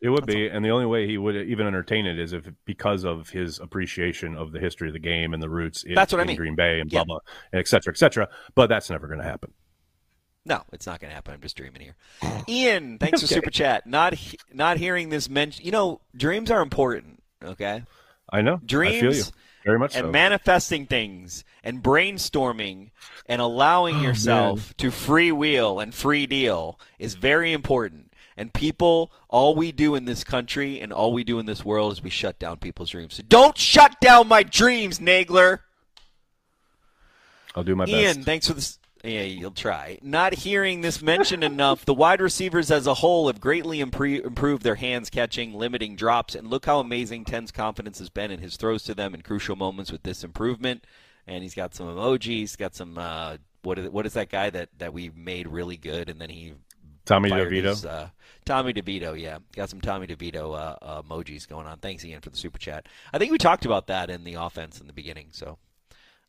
It 0.00 0.10
would 0.10 0.26
be, 0.26 0.48
and 0.48 0.62
the 0.64 0.68
only 0.70 0.84
way 0.86 1.06
he 1.06 1.16
would 1.16 1.34
even 1.34 1.66
entertain 1.66 2.04
it 2.06 2.18
is 2.18 2.32
if 2.34 2.46
because 2.66 3.04
of 3.04 3.30
his 3.30 3.58
appreciation 3.58 4.36
of 4.36 4.52
the 4.52 4.58
history 4.60 4.88
of 4.88 4.92
the 4.92 4.98
game 4.98 5.32
and 5.32 5.42
the 5.42 5.48
roots 5.48 5.82
in, 5.82 5.94
That's 5.94 6.12
what 6.12 6.20
I 6.20 6.24
mean. 6.24 6.36
Green 6.36 6.54
Bay 6.54 6.80
and 6.80 6.92
Yeah. 6.92 7.04
blah 7.04 7.04
blah, 7.04 7.18
and 7.52 7.60
et 7.60 7.68
cetera, 7.68 7.92
et 7.92 7.96
cetera. 7.96 8.28
But 8.54 8.66
that's 8.68 8.90
never 8.90 9.06
going 9.06 9.20
to 9.20 9.24
happen. 9.24 9.52
No, 10.44 10.62
it's 10.72 10.86
not 10.86 11.00
going 11.00 11.10
to 11.10 11.14
happen. 11.14 11.32
I'm 11.32 11.40
just 11.40 11.56
dreaming 11.56 11.80
here. 11.80 11.94
Ian, 12.48 12.98
thanks 12.98 13.22
for 13.22 13.26
super 13.26 13.50
chat. 13.50 13.86
Not 13.86 14.12
he- 14.14 14.38
not 14.52 14.76
hearing 14.76 15.08
this 15.08 15.30
mentioned. 15.30 15.64
You 15.64 15.72
know, 15.72 16.00
dreams 16.14 16.50
are 16.50 16.60
important. 16.60 17.22
Okay, 17.42 17.82
I 18.30 18.42
know. 18.42 18.60
dreams 18.64 19.30
I 19.30 19.32
very 19.64 19.78
much 19.78 19.96
and 19.96 20.04
so. 20.06 20.10
manifesting 20.10 20.84
things 20.86 21.44
and 21.62 21.82
brainstorming 21.82 22.90
and 23.26 23.40
allowing 23.40 23.96
oh, 24.00 24.02
yourself 24.02 24.76
to 24.76 24.88
freewheel 24.88 25.82
and 25.82 25.94
free 25.94 26.26
deal 26.26 26.78
is 26.98 27.14
very 27.14 27.52
important. 27.52 28.12
And 28.36 28.52
people, 28.52 29.12
all 29.28 29.54
we 29.54 29.70
do 29.70 29.94
in 29.94 30.06
this 30.06 30.24
country 30.24 30.80
and 30.80 30.92
all 30.92 31.12
we 31.12 31.22
do 31.22 31.38
in 31.38 31.46
this 31.46 31.64
world 31.64 31.92
is 31.92 32.02
we 32.02 32.10
shut 32.10 32.38
down 32.38 32.56
people's 32.56 32.90
dreams. 32.90 33.14
So 33.14 33.22
don't 33.28 33.56
shut 33.56 34.00
down 34.00 34.26
my 34.26 34.42
dreams, 34.42 34.98
Nagler. 34.98 35.60
I'll 37.54 37.62
do 37.62 37.76
my 37.76 37.84
Ian, 37.84 37.92
best. 37.92 38.16
Ian, 38.16 38.24
thanks 38.24 38.48
for 38.48 38.54
this. 38.54 38.78
Yeah, 39.04 39.22
you'll 39.22 39.50
try. 39.50 39.98
Not 40.02 40.34
hearing 40.34 40.80
this 40.80 41.02
mentioned 41.02 41.44
enough, 41.44 41.84
the 41.84 41.94
wide 41.94 42.20
receivers 42.20 42.70
as 42.70 42.86
a 42.86 42.94
whole 42.94 43.28
have 43.28 43.40
greatly 43.40 43.78
impre- 43.78 44.24
improved 44.24 44.62
their 44.62 44.74
hands 44.76 45.10
catching, 45.10 45.54
limiting 45.54 45.94
drops, 45.94 46.34
and 46.34 46.48
look 46.48 46.66
how 46.66 46.80
amazing 46.80 47.24
Ten's 47.24 47.52
confidence 47.52 47.98
has 47.98 48.08
been 48.08 48.30
in 48.30 48.40
his 48.40 48.56
throws 48.56 48.82
to 48.84 48.94
them 48.94 49.14
in 49.14 49.22
crucial 49.22 49.56
moments 49.56 49.92
with 49.92 50.02
this 50.02 50.24
improvement. 50.24 50.84
And 51.26 51.42
he's 51.42 51.54
got 51.54 51.74
some 51.74 51.86
emojis, 51.86 52.56
got 52.58 52.74
some. 52.74 52.98
Uh, 52.98 53.36
what 53.62 53.78
is 53.78 53.90
what 53.90 54.04
is 54.04 54.12
that 54.12 54.28
guy 54.28 54.50
that 54.50 54.68
that 54.78 54.92
we 54.92 55.10
made 55.16 55.48
really 55.48 55.78
good, 55.78 56.10
and 56.10 56.20
then 56.20 56.28
he 56.28 56.52
Tommy 57.04 57.30
DeVito. 57.30 57.62
his, 57.64 57.84
uh, 57.84 58.08
Tommy 58.44 58.72
DeVito, 58.72 59.18
yeah, 59.18 59.38
got 59.54 59.70
some 59.70 59.80
Tommy 59.80 60.06
DeVito 60.06 60.76
uh, 60.82 61.02
emojis 61.02 61.48
going 61.48 61.66
on. 61.66 61.78
Thanks 61.78 62.04
again 62.04 62.20
for 62.20 62.30
the 62.30 62.36
super 62.36 62.58
chat. 62.58 62.86
I 63.12 63.18
think 63.18 63.32
we 63.32 63.38
talked 63.38 63.64
about 63.64 63.86
that 63.88 64.10
in 64.10 64.24
the 64.24 64.34
offense 64.34 64.80
in 64.80 64.86
the 64.86 64.92
beginning. 64.92 65.28
So, 65.32 65.58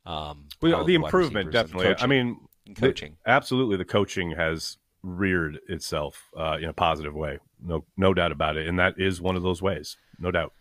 um, 0.05 0.45
Well, 0.61 0.83
the 0.85 0.95
improvement 0.95 1.51
definitely. 1.51 1.95
I 1.99 2.07
mean, 2.07 2.39
and 2.65 2.75
the- 2.75 2.81
coaching. 2.81 3.17
absolutely, 3.25 3.77
the 3.77 3.85
coaching 3.85 4.31
has 4.31 4.77
reared 5.03 5.59
itself 5.67 6.23
uh, 6.37 6.57
in 6.59 6.65
a 6.69 6.73
positive 6.73 7.13
way. 7.13 7.39
No, 7.61 7.85
no 7.95 8.13
doubt 8.13 8.31
about 8.31 8.57
it, 8.57 8.67
and 8.67 8.79
that 8.79 8.95
is 8.97 9.21
one 9.21 9.35
of 9.35 9.43
those 9.43 9.61
ways. 9.61 9.97
No 10.19 10.31
doubt. 10.31 10.53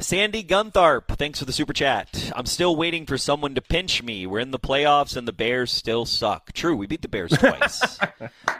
Sandy 0.00 0.44
Guntharp, 0.44 1.08
thanks 1.16 1.38
for 1.38 1.44
the 1.44 1.52
super 1.52 1.72
chat. 1.72 2.32
I'm 2.34 2.46
still 2.46 2.76
waiting 2.76 3.06
for 3.06 3.18
someone 3.18 3.54
to 3.54 3.62
pinch 3.62 4.02
me. 4.02 4.26
We're 4.26 4.40
in 4.40 4.50
the 4.50 4.58
playoffs 4.58 5.16
and 5.16 5.26
the 5.26 5.32
Bears 5.32 5.72
still 5.72 6.06
suck. 6.06 6.52
True, 6.52 6.76
we 6.76 6.86
beat 6.86 7.02
the 7.02 7.08
Bears 7.08 7.30
twice. 7.38 7.98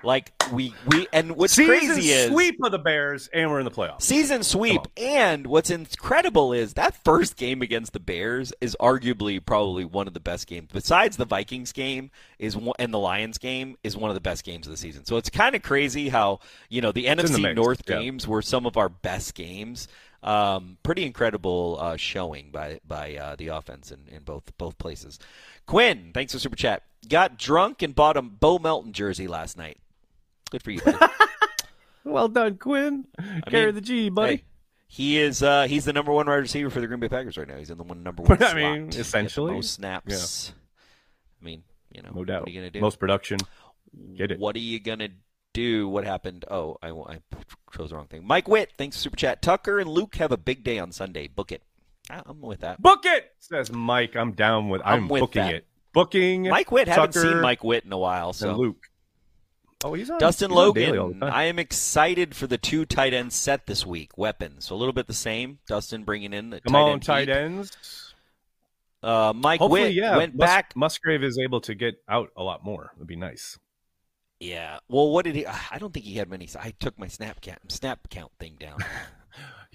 like 0.02 0.32
we 0.52 0.74
we 0.86 1.06
and 1.12 1.36
what's 1.36 1.54
Season 1.54 1.78
crazy 1.78 2.10
is 2.10 2.24
Season 2.24 2.32
sweep 2.32 2.56
of 2.62 2.72
the 2.72 2.78
Bears, 2.78 3.28
and 3.32 3.50
we're 3.50 3.60
in 3.60 3.64
the 3.64 3.70
playoffs. 3.70 4.02
season 4.02 4.42
sweep. 4.42 4.80
And 4.96 5.46
what's 5.46 5.70
incredible 5.70 6.52
is 6.52 6.74
that 6.74 7.02
first 7.04 7.36
game 7.36 7.62
against 7.62 7.92
the 7.92 8.00
Bears 8.00 8.52
is 8.60 8.76
arguably 8.80 9.44
probably 9.44 9.84
one 9.84 10.06
of 10.06 10.14
the 10.14 10.20
best 10.20 10.46
games. 10.46 10.70
Besides 10.72 11.16
the 11.16 11.26
Vikings 11.26 11.72
game 11.72 12.10
is 12.38 12.56
one, 12.56 12.74
and 12.78 12.92
the 12.92 12.98
Lions 12.98 13.38
game 13.38 13.76
is 13.84 13.96
one 13.96 14.10
of 14.10 14.14
the 14.14 14.20
best 14.20 14.44
games 14.44 14.66
of 14.66 14.70
the 14.70 14.76
season. 14.76 15.04
So 15.04 15.16
it's 15.16 15.30
kind 15.30 15.54
of 15.54 15.62
crazy 15.62 16.08
how 16.08 16.40
you 16.68 16.80
know 16.80 16.92
the 16.92 17.06
the 17.06 17.22
NFC 17.22 17.42
mix, 17.42 17.56
North 17.56 17.82
yeah. 17.86 17.98
games 17.98 18.26
were 18.26 18.42
some 18.42 18.66
of 18.66 18.76
our 18.76 18.88
best 18.88 19.34
games. 19.34 19.88
Um, 20.26 20.76
pretty 20.82 21.04
incredible 21.04 21.78
uh, 21.80 21.96
showing 21.96 22.50
by 22.50 22.80
by 22.86 23.16
uh, 23.16 23.36
the 23.36 23.48
offense 23.48 23.92
in, 23.92 24.00
in 24.10 24.24
both 24.24 24.56
both 24.58 24.76
places. 24.78 25.18
Quinn, 25.66 26.10
thanks 26.12 26.32
for 26.32 26.38
super 26.38 26.56
chat. 26.56 26.82
Got 27.08 27.38
drunk 27.38 27.82
and 27.82 27.94
bought 27.94 28.16
a 28.16 28.22
Bo 28.22 28.58
Melton 28.58 28.92
jersey 28.92 29.28
last 29.28 29.56
night. 29.56 29.78
Good 30.50 30.62
for 30.62 30.70
you. 30.72 30.80
buddy. 30.80 30.98
Well 32.04 32.28
done, 32.28 32.56
Quinn. 32.58 33.04
Carry 33.48 33.66
mean, 33.66 33.74
the 33.74 33.80
G, 33.80 34.08
buddy. 34.10 34.36
Hey, 34.36 34.44
he 34.86 35.18
is 35.18 35.42
uh, 35.42 35.64
he's 35.64 35.84
the 35.86 35.92
number 35.92 36.12
one 36.12 36.26
wide 36.28 36.36
receiver 36.36 36.70
for 36.70 36.80
the 36.80 36.86
Green 36.86 37.00
Bay 37.00 37.08
Packers 37.08 37.36
right 37.36 37.48
now. 37.48 37.56
He's 37.56 37.70
in 37.70 37.78
the 37.78 37.82
one 37.84 38.04
number 38.04 38.22
one 38.24 38.40
I 38.40 38.52
slot. 38.52 38.54
mean, 38.56 38.74
He 38.74 38.84
has 38.86 38.94
the 38.94 39.00
essentially, 39.00 39.52
most 39.54 39.72
snaps. 39.74 40.52
I 41.42 41.44
mean, 41.44 41.64
you 41.90 42.02
know, 42.02 42.10
no 42.14 42.24
doubt. 42.24 42.42
What 42.42 42.48
are 42.48 42.52
you 42.52 42.60
gonna 42.60 42.70
do? 42.70 42.80
Most 42.80 43.00
production. 43.00 43.38
Get 44.16 44.30
it. 44.30 44.38
What 44.38 44.54
are 44.54 44.60
you 44.60 44.78
gonna 44.78 45.08
do? 45.56 45.88
What 45.88 46.04
happened? 46.04 46.44
Oh, 46.50 46.76
I, 46.82 46.90
I 46.90 47.18
chose 47.76 47.90
the 47.90 47.96
wrong 47.96 48.06
thing. 48.06 48.26
Mike 48.26 48.46
Witt, 48.48 48.72
thanks 48.78 48.96
for 48.96 49.02
super 49.04 49.16
chat. 49.16 49.42
Tucker 49.42 49.78
and 49.78 49.88
Luke 49.90 50.16
have 50.16 50.30
a 50.32 50.36
big 50.36 50.62
day 50.62 50.78
on 50.78 50.92
Sunday. 50.92 51.26
Book 51.28 51.50
it. 51.52 51.62
I- 52.10 52.22
I'm 52.26 52.40
with 52.40 52.60
that. 52.60 52.80
Book 52.80 53.00
it, 53.04 53.32
says 53.38 53.72
Mike. 53.72 54.14
I'm 54.16 54.32
down 54.32 54.68
with. 54.68 54.82
I'm, 54.84 55.04
I'm 55.04 55.08
with 55.08 55.20
booking 55.20 55.42
that. 55.42 55.54
it. 55.54 55.66
Booking 55.92 56.42
Mike 56.48 56.70
Witt, 56.70 56.88
haven't 56.88 57.14
seen 57.14 57.40
Mike 57.40 57.64
Witt 57.64 57.84
in 57.84 57.92
a 57.92 57.98
while. 57.98 58.32
So 58.34 58.50
and 58.50 58.58
Luke. 58.58 58.86
Oh, 59.84 59.94
he's 59.94 60.10
on. 60.10 60.18
Dustin 60.18 60.50
he's 60.50 60.58
on 60.58 60.74
daily 60.74 60.98
all 60.98 61.08
the 61.08 61.14
Logan. 61.14 61.28
I 61.34 61.44
am 61.44 61.58
excited 61.58 62.34
for 62.34 62.46
the 62.46 62.58
two 62.58 62.84
tight 62.84 63.12
end 63.14 63.32
set 63.32 63.66
this 63.66 63.84
week. 63.86 64.16
Weapons, 64.18 64.66
so 64.66 64.74
a 64.74 64.78
little 64.78 64.92
bit 64.92 65.06
the 65.06 65.14
same. 65.14 65.58
Dustin 65.66 66.04
bringing 66.04 66.32
in 66.32 66.50
the 66.50 66.60
Come 66.60 66.72
tight 66.72 66.80
on, 66.82 66.90
end 66.92 67.02
tight 67.02 67.28
heat. 67.28 67.34
ends. 67.34 68.14
Uh, 69.02 69.32
Mike 69.36 69.60
Hopefully, 69.60 69.82
Witt 69.82 69.94
yeah. 69.94 70.16
went 70.16 70.34
Mus- 70.34 70.46
back. 70.46 70.74
Musgrave 70.76 71.22
is 71.22 71.38
able 71.38 71.60
to 71.62 71.74
get 71.74 72.02
out 72.08 72.30
a 72.36 72.42
lot 72.42 72.64
more. 72.64 72.92
It'd 72.96 73.06
be 73.06 73.16
nice. 73.16 73.58
Yeah. 74.40 74.78
Well, 74.88 75.10
what 75.10 75.24
did 75.24 75.34
he? 75.34 75.46
I 75.46 75.78
don't 75.78 75.92
think 75.94 76.04
he 76.04 76.14
had 76.14 76.28
many. 76.28 76.48
I 76.58 76.74
took 76.78 76.98
my 76.98 77.08
snap 77.08 77.40
count 77.40 77.72
snap 77.72 78.08
count 78.10 78.32
thing 78.38 78.56
down. 78.58 78.78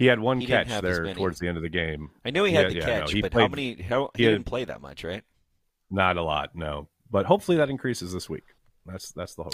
He 0.01 0.07
had 0.07 0.19
one 0.19 0.39
He 0.39 0.47
catch 0.47 0.67
there 0.81 1.13
towards 1.13 1.37
the 1.37 1.47
end 1.47 1.57
of 1.57 1.63
the 1.63 1.69
game. 1.69 2.09
I 2.25 2.31
know 2.31 2.43
he 2.43 2.53
had 2.53 2.63
Yeah, 2.63 2.69
the 2.69 2.75
yeah, 2.75 2.99
catch, 3.01 3.11
he 3.11 3.21
but 3.21 3.31
how 3.33 3.47
many? 3.47 3.79
How, 3.83 4.09
he 4.15 4.23
he, 4.23 4.29
didn't 4.29 4.47
play 4.47 4.65
that 4.65 4.81
much, 4.81 5.03
right? 5.03 5.23
Not 5.91 6.17
a 6.17 6.23
lot, 6.23 6.55
no. 6.55 6.87
But 7.11 7.27
hopefully 7.27 7.57
that 7.57 7.69
increases 7.69 8.11
this 8.11 8.27
week. 8.27 8.45
That's 8.83 9.11
that's 9.11 9.35
the 9.35 9.43
hope. 9.43 9.53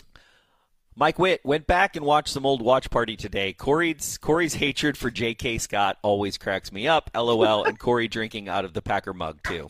Mike 0.96 1.20
Witt 1.20 1.42
went 1.44 1.68
back 1.68 1.96
and 1.98 2.06
watched 2.06 2.30
some 2.30 2.46
old 2.46 2.62
watch 2.62 2.90
party 2.90 3.18
today. 3.18 3.52
Corey's 3.52 4.18
Corey's 4.18 4.54
hatred 4.54 4.98
for 4.98 5.12
J.K. 5.12 5.58
Scott 5.58 5.98
always 6.02 6.38
cracks 6.38 6.72
me 6.72 6.88
up. 6.88 7.12
LOL. 7.16 7.66
and 7.66 7.78
Corey 7.78 8.08
drinking 8.08 8.48
out 8.48 8.64
of 8.64 8.74
the 8.74 8.82
Packer 8.82 9.14
mug 9.14 9.40
too. 9.44 9.70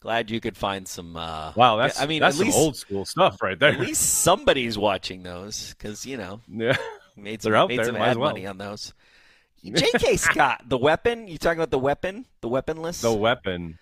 Glad 0.00 0.30
you 0.30 0.40
could 0.40 0.56
find 0.56 0.86
some. 0.86 1.16
Uh, 1.16 1.52
Wow, 1.56 1.76
that's 1.76 2.00
I 2.00 2.06
mean, 2.06 2.20
that's 2.20 2.36
at 2.36 2.38
some 2.38 2.46
least 2.46 2.58
old 2.58 2.76
school 2.76 3.04
stuff 3.04 3.42
right 3.42 3.58
there. 3.58 3.72
at 3.72 3.80
least 3.80 4.02
somebody's 4.22 4.76
watching 4.78 5.22
those 5.22 5.74
because 5.76 6.04
you 6.06 6.16
know 6.16 6.40
yeah. 6.48 6.76
made 7.16 7.42
some 7.42 7.52
They're 7.52 7.58
out 7.58 7.68
made 7.68 7.78
there, 7.78 7.86
some 7.86 7.94
might 7.94 8.06
as 8.06 8.10
ad 8.12 8.16
well. 8.18 8.30
money 8.30 8.46
on 8.46 8.58
those. 8.58 8.92
J.K. 9.64 10.16
Scott, 10.16 10.62
the 10.68 10.78
weapon. 10.78 11.26
You 11.26 11.38
talking 11.38 11.58
about 11.58 11.70
the 11.70 11.78
weapon? 11.78 12.26
The 12.40 12.48
weaponless? 12.48 13.00
The 13.00 13.12
weapon, 13.12 13.78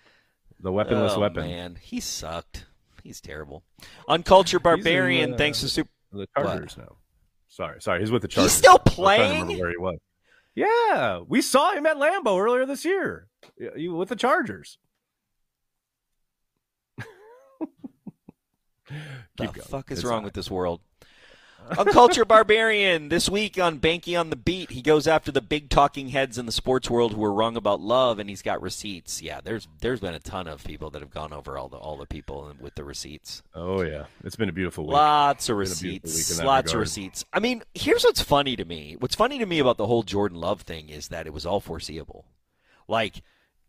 the 0.59 0.71
weaponless 0.71 1.13
oh, 1.15 1.19
weapon. 1.19 1.45
man, 1.47 1.77
he 1.79 1.99
sucked. 1.99 2.65
He's 3.03 3.21
terrible. 3.21 3.61
Uncultured 4.07 4.63
Barbarian, 4.63 5.33
uh, 5.33 5.37
thanks 5.37 5.59
to 5.59 5.69
Super. 5.69 5.89
The 6.11 6.27
Chargers 6.35 6.75
now. 6.77 6.95
Sorry, 7.49 7.79
sorry. 7.81 7.99
He's 7.99 8.09
with 8.09 8.23
the 8.23 8.27
Chargers. 8.27 8.51
He's 8.51 8.57
still 8.57 8.71
I 8.71 8.81
was 8.83 8.95
trying 8.95 8.95
to 8.95 8.95
playing? 8.95 9.41
remember 9.43 9.61
where 9.63 9.69
he 9.69 9.77
was. 9.77 9.97
Yeah, 10.55 11.19
we 11.27 11.41
saw 11.41 11.73
him 11.73 11.85
at 11.85 11.97
Lambeau 11.97 12.39
earlier 12.39 12.65
this 12.65 12.83
year 12.85 13.27
with 13.59 14.09
the 14.09 14.15
Chargers. 14.15 14.77
What 18.87 18.97
the 19.37 19.45
going. 19.47 19.67
fuck 19.67 19.91
is 19.91 19.99
It's 19.99 20.07
wrong 20.07 20.23
with 20.23 20.33
this 20.33 20.49
world? 20.51 20.81
Uncultured 21.77 22.27
Barbarian, 22.27 23.09
this 23.09 23.27
week 23.27 23.59
on 23.59 23.79
Behnke 23.79 24.19
on 24.19 24.29
the 24.29 24.35
Beat, 24.35 24.69
he 24.69 24.83
goes 24.83 25.07
after 25.07 25.31
the 25.31 25.41
big 25.41 25.69
talking 25.69 26.09
heads 26.09 26.37
in 26.37 26.45
the 26.45 26.51
sports 26.51 26.89
world 26.91 27.13
who 27.13 27.23
are 27.23 27.33
wrong 27.33 27.57
about 27.57 27.81
love, 27.81 28.19
and 28.19 28.29
he's 28.29 28.43
got 28.43 28.61
receipts. 28.61 29.21
Yeah, 29.21 29.41
there's 29.43 29.67
there's 29.81 29.99
been 29.99 30.13
a 30.13 30.19
ton 30.19 30.47
of 30.47 30.63
people 30.63 30.91
that 30.91 31.01
have 31.01 31.09
gone 31.09 31.33
over 31.33 31.57
all 31.57 31.67
the 31.67 31.77
all 31.77 31.97
the 31.97 32.05
people 32.05 32.53
with 32.59 32.75
the 32.75 32.83
receipts. 32.83 33.41
Oh 33.55 33.81
yeah, 33.81 34.05
it's 34.23 34.35
been 34.35 34.49
a 34.49 34.53
beautiful 34.53 34.85
week. 34.85 34.93
Lots 34.93 35.49
of 35.49 35.57
Been 35.57 35.65
a 35.65 35.75
beautiful 35.75 35.87
week 35.87 36.03
in 36.03 36.09
receipts. 36.11 36.43
Lots 36.43 36.73
of 36.73 36.79
receipts. 36.79 37.25
I 37.33 37.39
mean, 37.39 37.63
here's 37.73 38.03
what's 38.03 38.21
funny 38.21 38.55
to 38.55 38.65
me. 38.65 38.95
What's 38.99 39.15
funny 39.15 39.39
to 39.39 39.45
me 39.45 39.57
about 39.59 39.77
the 39.77 39.87
whole 39.87 40.03
Jordan 40.03 40.39
Love 40.39 40.61
thing 40.61 40.89
is 40.89 41.07
that 41.07 41.25
it 41.25 41.33
was 41.33 41.47
all 41.47 41.59
foreseeable. 41.59 42.25
Like, 42.87 43.23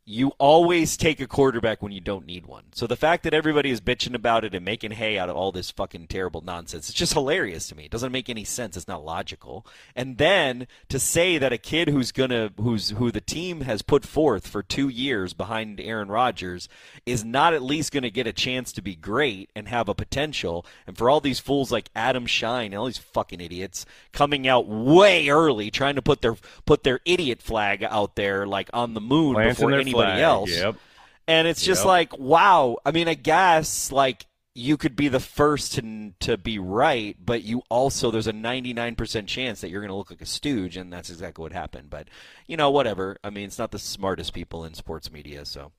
you 0.09 0.28
always 0.38 0.96
take 0.96 1.20
a 1.20 1.26
quarterback 1.26 1.82
when 1.82 1.90
you 1.90 2.00
don't 2.00 2.26
need 2.26 2.46
one. 2.46 2.62
So 2.72 2.86
the 2.86 2.94
fact 2.94 3.24
that 3.24 3.34
everybody 3.34 3.70
is 3.70 3.80
bitching 3.80 4.14
about 4.14 4.44
it 4.44 4.54
and 4.54 4.64
making 4.64 4.92
hay 4.92 5.18
out 5.18 5.28
of 5.28 5.34
all 5.34 5.50
this 5.50 5.72
fucking 5.72 6.07
terrible 6.07 6.42
nonsense, 6.42 6.88
it's 6.88 6.96
just 6.96 7.14
hilarious 7.14 7.66
to 7.68 7.74
me. 7.74 7.86
It 7.86 7.90
doesn't 7.90 8.12
make 8.12 8.28
any 8.28 8.44
sense. 8.44 8.76
It's 8.76 8.86
not 8.86 9.04
logical. 9.04 9.66
And 9.96 10.16
then 10.16 10.68
to 10.90 11.00
say 11.00 11.38
that 11.38 11.52
a 11.52 11.59
kid 11.59 11.88
who's 11.88 12.12
gonna 12.12 12.52
who's 12.57 12.90
who 12.90 13.11
the 13.11 13.20
team 13.20 13.62
has 13.62 13.82
put 13.82 14.04
forth 14.04 14.46
for 14.46 14.62
two 14.62 14.88
years 14.88 15.34
behind 15.34 15.80
Aaron 15.80 16.09
Rodgers 16.09 16.68
is 17.04 17.24
not 17.24 17.52
at 17.52 17.62
least 17.62 17.90
gonna 17.90 18.09
get 18.09 18.28
a 18.28 18.32
chance 18.32 18.70
to 18.72 18.82
be 18.82 18.94
great 18.94 19.50
and 19.57 19.66
have 19.66 19.88
a 19.88 19.94
potential, 19.94 20.64
and 20.86 20.96
for 20.96 21.11
all 21.11 21.20
these 21.20 21.40
fools 21.40 21.72
like 21.72 21.90
Adam 21.96 22.26
Schein 22.26 22.66
and 22.66 22.76
all 22.76 22.86
these 22.86 22.96
fucking 22.96 23.40
idiots 23.40 23.84
coming 24.12 24.46
out 24.46 24.68
way 24.68 25.28
early 25.28 25.68
trying 25.68 25.96
to 25.96 26.02
put 26.02 26.22
their 26.22 26.36
put 26.64 26.84
their 26.84 27.00
idiot 27.04 27.42
flag 27.42 27.82
out 27.82 28.14
there 28.14 28.46
like 28.46 28.70
on 28.72 28.94
the 28.94 29.00
moon 29.00 29.34
before 29.48 29.72
their 29.72 29.95
anybody 30.01 30.20
flag, 30.20 30.22
else. 30.22 30.51
Yep. 30.51 30.76
And 31.28 31.49
it's 31.49 31.62
just 31.62 31.80
Yep. 31.80 31.86
like, 31.86 32.18
wow. 32.18 32.76
I 32.86 32.92
mean, 32.92 33.09
I 33.09 33.14
guess 33.14 33.90
like 33.90 34.26
you 34.55 34.76
could 34.78 34.97
be 34.97 35.09
the 35.09 35.20
first 35.20 35.74
to 35.74 36.12
to 36.20 36.36
be 36.38 36.59
right, 36.59 37.16
but 37.22 37.42
you 37.42 37.62
also 37.68 38.11
there's 38.11 38.26
a 38.26 38.32
99% 38.32 39.26
chance 39.26 39.61
that 39.61 39.68
you're 39.68 39.80
going 39.82 39.90
to 39.90 39.97
look 39.97 40.11
like 40.11 40.22
a 40.22 40.26
stooge, 40.26 40.76
and 40.76 40.92
that's 40.92 41.11
exactly 41.11 41.42
what 41.42 41.53
happened. 41.53 41.90
But 41.90 42.09
you 42.47 42.57
know, 42.57 42.70
whatever. 42.70 43.18
I 43.22 43.30
mean, 43.30 43.44
it's 43.44 43.59
not 43.59 43.70
the 43.70 43.78
smartest 43.78 44.32
people 44.32 44.64
in 44.64 44.72
sports 44.74 45.11
media, 45.12 45.44
so 45.44 45.72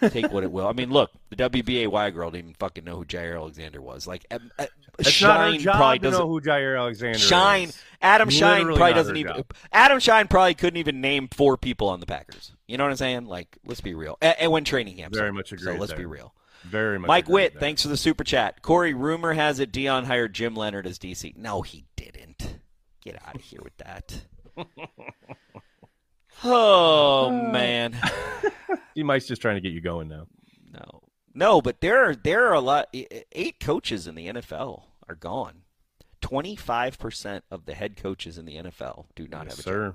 take 0.00 0.32
what 0.32 0.42
it 0.44 0.50
will. 0.52 0.66
I 0.66 0.72
mean, 0.72 0.90
look, 0.90 1.10
the 1.30 1.36
WBAY 1.36 2.12
girl 2.14 2.30
didn't 2.30 2.44
even 2.46 2.54
fucking 2.54 2.84
know 2.84 2.96
who 2.96 3.04
Jaire 3.04 3.36
Alexander 3.36 3.80
was. 3.80 4.06
Like, 4.06 4.26
uh, 4.30 4.38
uh, 4.58 4.66
It's 4.98 5.20
not 5.22 5.40
her 5.40 5.52
Schein 5.58 5.62
probably 5.62 5.98
doesn't 5.98 6.20
know 6.20 6.28
who 6.28 6.40
Jaire 6.40 6.78
Alexander 6.78 7.16
is. 7.16 7.22
Schein. 7.22 7.68
is. 7.68 7.82
Adam 8.02 8.28
Schein 8.30 8.58
Literally 8.58 8.78
probably 8.78 8.94
doesn't 8.94 9.16
even. 9.16 9.34
job. 9.36 9.54
Adam 9.72 9.98
Schein 10.00 10.26
probably 10.28 10.54
couldn't 10.54 10.78
even 10.78 11.00
name 11.00 11.28
four 11.28 11.56
people 11.56 11.88
on 11.88 12.00
the 12.00 12.06
Packers. 12.06 12.52
You 12.66 12.76
know 12.78 12.84
what 12.84 12.90
I'm 12.90 12.96
saying? 12.96 13.26
Like, 13.26 13.56
let's 13.64 13.80
be 13.80 13.94
real. 13.94 14.18
And, 14.20 14.34
and 14.40 14.52
when 14.52 14.64
training 14.64 14.96
camp, 14.96 15.14
Very 15.14 15.30
so- 15.30 15.34
much 15.34 15.52
agree. 15.52 15.72
So 15.72 15.78
let's 15.78 15.92
there. 15.92 15.98
be 15.98 16.06
real. 16.06 16.34
Very 16.64 16.98
much. 16.98 17.06
Mike 17.08 17.28
Witt, 17.28 17.60
thanks 17.60 17.82
for 17.82 17.88
the 17.88 17.96
super 17.96 18.24
chat. 18.24 18.60
Corey, 18.62 18.92
rumor 18.92 19.32
has 19.34 19.60
it 19.60 19.70
Dion 19.70 20.04
hired 20.04 20.32
Jim 20.34 20.54
Leonhard 20.56 20.86
as 20.86 20.98
DC. 20.98 21.36
No, 21.36 21.62
he 21.62 21.84
didn't. 21.94 22.58
Get 23.02 23.20
out 23.24 23.36
of 23.36 23.40
here 23.42 23.60
with 23.62 23.76
that. 23.76 24.22
Oh 26.44 27.30
man, 27.30 27.98
He 28.94 29.02
Mike's 29.02 29.26
just 29.26 29.42
trying 29.42 29.56
to 29.56 29.60
get 29.60 29.72
you 29.72 29.80
going 29.80 30.08
now. 30.08 30.26
no, 30.72 31.02
no. 31.34 31.60
But 31.62 31.80
there 31.80 32.04
are 32.08 32.14
there 32.14 32.46
are 32.48 32.54
a 32.54 32.60
lot. 32.60 32.88
Eight 33.32 33.58
coaches 33.60 34.06
in 34.06 34.14
the 34.14 34.28
NFL 34.28 34.82
are 35.08 35.14
gone. 35.14 35.62
Twenty 36.20 36.56
five 36.56 36.98
percent 36.98 37.44
of 37.50 37.64
the 37.66 37.74
head 37.74 37.96
coaches 37.96 38.38
in 38.38 38.44
the 38.46 38.56
NFL 38.56 39.06
do 39.14 39.26
not 39.28 39.44
Yes, 39.46 39.52
have 39.56 39.58
a 39.58 39.62
sir. 39.62 39.86
job. 39.88 39.94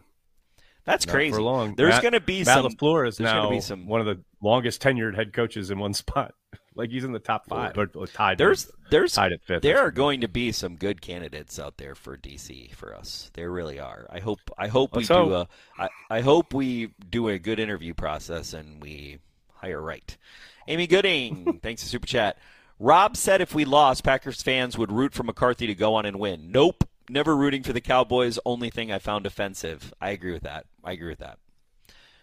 That's 0.83 1.05
Not 1.05 1.13
crazy. 1.13 1.35
for 1.35 1.41
long. 1.43 1.75
There's 1.75 1.99
going 1.99 2.13
to 2.13 2.19
be 2.19 2.39
Matt 2.43 2.63
some. 2.63 2.65
LaFleur 2.71 3.07
is 3.07 3.19
now 3.19 3.49
be 3.51 3.59
some- 3.61 3.85
one 3.85 3.99
of 3.99 4.07
the 4.07 4.23
longest 4.41 4.81
tenured 4.81 5.15
head 5.15 5.31
coaches 5.31 5.69
in 5.69 5.77
one 5.77 5.93
spot. 5.95 6.33
Like 6.75 6.89
he's 6.89 7.03
in 7.03 7.11
the 7.11 7.19
top 7.19 7.47
five 7.47 7.77
or, 7.77 7.89
or 7.95 8.07
tied. 8.07 8.37
There's 8.37 8.71
there's 8.89 9.13
tied 9.13 9.33
at 9.33 9.43
fifth. 9.43 9.61
there 9.61 9.79
are 9.79 9.91
going 9.91 10.21
to 10.21 10.27
be 10.27 10.51
some 10.51 10.75
good 10.75 11.01
candidates 11.01 11.59
out 11.59 11.77
there 11.77 11.95
for 11.95 12.17
DC 12.17 12.73
for 12.73 12.95
us. 12.95 13.29
There 13.33 13.51
really 13.51 13.79
are. 13.79 14.07
I 14.09 14.19
hope 14.19 14.39
I 14.57 14.67
hope 14.67 14.93
we 14.93 14.99
Let's 14.99 15.09
do 15.09 15.13
hope. 15.13 15.49
a 15.77 15.81
I, 15.83 15.89
I 16.09 16.21
hope 16.21 16.53
we 16.53 16.91
do 17.09 17.27
a 17.29 17.37
good 17.39 17.59
interview 17.59 17.93
process 17.93 18.53
and 18.53 18.81
we 18.81 19.19
hire 19.53 19.81
right. 19.81 20.17
Amy 20.67 20.87
Gooding, 20.87 21.59
thanks 21.63 21.81
to 21.81 21.87
Super 21.87 22.07
Chat. 22.07 22.37
Rob 22.79 23.15
said 23.15 23.41
if 23.41 23.53
we 23.53 23.63
lost, 23.65 24.03
Packers 24.03 24.41
fans 24.41 24.77
would 24.77 24.91
root 24.91 25.13
for 25.13 25.23
McCarthy 25.23 25.67
to 25.67 25.75
go 25.75 25.95
on 25.95 26.05
and 26.05 26.19
win. 26.19 26.51
Nope. 26.51 26.83
Never 27.09 27.35
rooting 27.35 27.61
for 27.61 27.73
the 27.73 27.81
Cowboys. 27.81 28.39
Only 28.45 28.69
thing 28.69 28.91
I 28.91 28.97
found 28.97 29.25
offensive. 29.25 29.93
I 29.99 30.11
agree 30.11 30.31
with 30.31 30.43
that. 30.43 30.65
I 30.83 30.93
agree 30.93 31.09
with 31.09 31.19
that. 31.19 31.37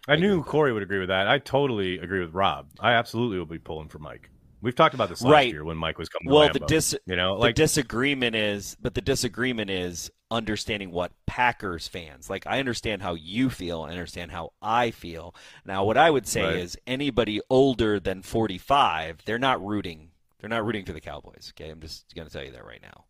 I 0.09 0.17
knew 0.17 0.43
Corey 0.43 0.73
would 0.73 0.83
agree 0.83 0.99
with 0.99 1.09
that. 1.11 1.29
I 1.29 1.39
totally 1.39 1.99
agree 1.99 2.21
with 2.21 2.33
Rob. 2.33 2.69
I 2.81 2.93
absolutely 2.93 3.39
will 3.39 3.45
be 3.45 3.59
pulling 3.59 3.89
for 3.89 3.99
Mike. 3.99 4.31
We've 4.61 4.75
talked 4.75 4.95
about 4.95 5.09
this 5.09 5.23
last 5.23 5.31
Right. 5.33 5.53
year 5.53 5.63
when 5.65 5.77
Mike 5.77 5.99
was 5.99 6.09
coming. 6.09 6.33
Well, 6.35 6.49
to 6.49 6.59
the 6.59 6.67
dis 6.67 6.95
you 7.07 7.15
know, 7.17 7.41
the 7.41 7.53
disagreement 7.53 8.35
is, 8.35 8.77
but 8.81 8.95
the 8.95 9.01
disagreement 9.01 9.71
is 9.71 10.11
understanding 10.31 10.91
what 10.91 11.13
Packers 11.27 11.87
fans 11.89 12.29
like. 12.29 12.47
I 12.47 12.59
understand 12.59 13.03
how 13.03 13.15
you 13.15 13.51
feel. 13.51 13.83
I 13.83 13.91
understand 13.91 14.33
how 14.33 14.53
I 14.61 14.91
feel. 14.91 15.35
Now, 15.65 15.85
what 15.85 15.97
I 15.97 16.11
would 16.11 16.27
say 16.27 16.43
Right. 16.43 16.57
is 16.57 16.77
anybody 16.87 17.41
older 17.49 18.01
than 18.01 18.23
forty-five, 18.23 19.25
they're 19.25 19.39
not 19.39 19.65
rooting. 19.65 20.11
They're 20.41 20.51
not 20.51 20.65
rooting 20.67 20.85
for 20.85 20.93
the 20.93 21.01
Cowboys. 21.01 21.53
Okay, 21.57 21.71
I'm 21.71 21.81
just 21.81 22.15
going 22.15 22.27
to 22.27 22.33
tell 22.33 22.45
you 22.45 22.53
that 22.53 22.65
right 22.65 22.83
now. 22.83 23.05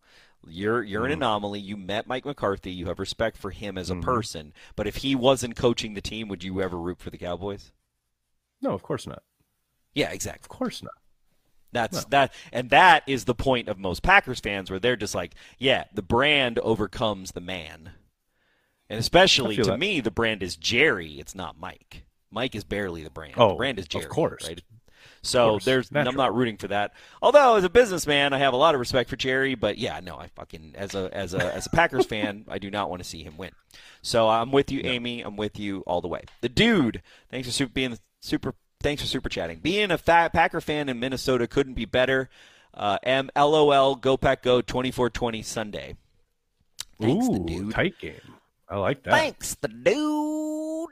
You're 0.47 0.83
you're 0.83 1.03
Mm-hmm. 1.03 1.13
an 1.13 1.19
anomaly. 1.19 1.61
You 1.61 1.77
met 1.77 2.07
Mike 2.07 2.25
McCarthy. 2.25 2.71
You 2.73 2.87
have 2.87 2.99
respect 2.99 3.37
for 3.37 3.51
him 3.51 3.77
as 3.77 3.91
a 3.91 3.95
Mhm. 3.95 4.03
person. 4.03 4.53
But 4.77 4.87
if 4.87 4.97
he 4.97 5.15
wasn't 5.15 5.57
coaching 5.57 5.95
the 5.95 6.01
team, 6.01 6.29
would 6.29 6.45
you 6.45 6.61
ever 6.63 6.79
root 6.79 6.99
for 7.01 7.11
the 7.11 7.19
Cowboys? 7.19 7.73
no, 8.61 8.71
of 8.73 8.83
course 8.83 9.07
not. 9.07 9.23
Yeah, 9.95 10.11
exactly. 10.11 10.45
Of 10.45 10.49
course 10.49 10.83
not. 10.83 10.93
That's 11.73 12.05
that, 12.07 12.33
and 12.53 12.71
that 12.71 13.03
is 13.07 13.25
the 13.25 13.35
point 13.35 13.69
of 13.69 13.79
most 13.79 14.03
Packers 14.03 14.41
fans, 14.41 14.71
where 14.71 14.81
they're 14.81 14.97
just 14.97 15.15
like, 15.15 15.35
yeah, 15.59 15.85
the 15.93 16.03
brand 16.03 16.59
overcomes 16.61 17.33
the 17.33 17.41
man, 17.41 17.91
and 18.89 18.99
especially 18.99 19.57
to 19.57 19.65
that. 19.65 19.79
me, 19.79 20.01
the 20.01 20.11
brand 20.11 20.43
is 20.43 20.57
Jerry. 20.57 21.21
It's 21.21 21.35
not 21.35 21.61
Mike. 21.61 22.05
Mike 22.31 22.55
is 22.55 22.65
barely 22.65 23.03
the 23.03 23.11
brand. 23.11 23.35
Oh, 23.37 23.51
the 23.51 23.55
brand 23.57 23.79
is 23.79 23.87
Jerry, 23.87 24.05
of 24.05 24.11
course. 24.11 24.49
right? 24.49 24.63
So 25.23 25.51
course. 25.51 25.65
there's, 25.65 25.91
I'm 25.95 26.17
not 26.17 26.35
rooting 26.35 26.57
for 26.57 26.69
that. 26.69 26.93
Although 27.21 27.57
as 27.57 27.65
a 27.65 27.71
businessman, 27.71 28.33
I 28.33 28.39
have 28.39 28.55
a 28.55 28.57
lot 28.57 28.75
of 28.75 28.81
respect 28.81 29.11
for 29.11 29.17
Jerry. 29.17 29.55
But 29.55 29.79
yeah, 29.79 30.01
no, 30.01 30.17
I 30.17 30.29
fucking 30.29 30.75
as 30.77 30.95
a 30.95 31.11
as 31.13 31.35
a 31.35 31.55
as 31.55 31.67
a 31.67 31.71
Packers 31.71 32.07
fan, 32.09 32.45
I 32.49 32.59
do 32.59 32.71
not 32.71 32.91
want 32.91 33.03
to 33.03 33.09
see 33.09 33.23
him 33.23 33.37
win. 33.37 33.51
So 34.03 34.29
I'm 34.29 34.53
with 34.53 34.71
you, 34.71 34.81
Amy. 34.85 35.23
I'm 35.23 35.37
with 35.37 35.59
you 35.59 35.83
all 35.87 36.01
the 36.01 36.09
way. 36.09 36.23
The 36.41 36.49
dude, 36.49 37.03
thanks 37.31 37.49
for 37.49 37.53
super 37.53 37.73
being 37.73 37.99
super. 38.21 38.55
Thanks 38.81 39.03
for 39.03 39.09
super 39.09 39.29
chatting. 39.29 39.59
Being 39.59 39.91
a 39.91 39.99
fat 39.99 40.33
Packer 40.33 40.61
fan 40.61 40.89
in 40.89 41.01
Minnesota 41.01 41.47
couldn't 41.49 41.75
be 41.75 41.85
better. 41.85 42.29
Uh, 42.73 42.99
M 43.03 43.29
LOL 43.37 43.97
Go 43.97 44.17
Pack 44.17 44.43
Go 44.43 44.61
2420 44.61 45.43
Sunday. 45.43 45.97
Thanks, 47.01 47.27
Ooh, 47.27 47.33
the 47.33 47.39
dude. 47.41 47.71
tight 47.73 47.99
game. 47.99 48.21
I 48.69 48.77
like 48.77 49.03
that. 49.05 49.11
Thanks, 49.13 49.55
the 49.57 49.69
dude. 49.69 49.95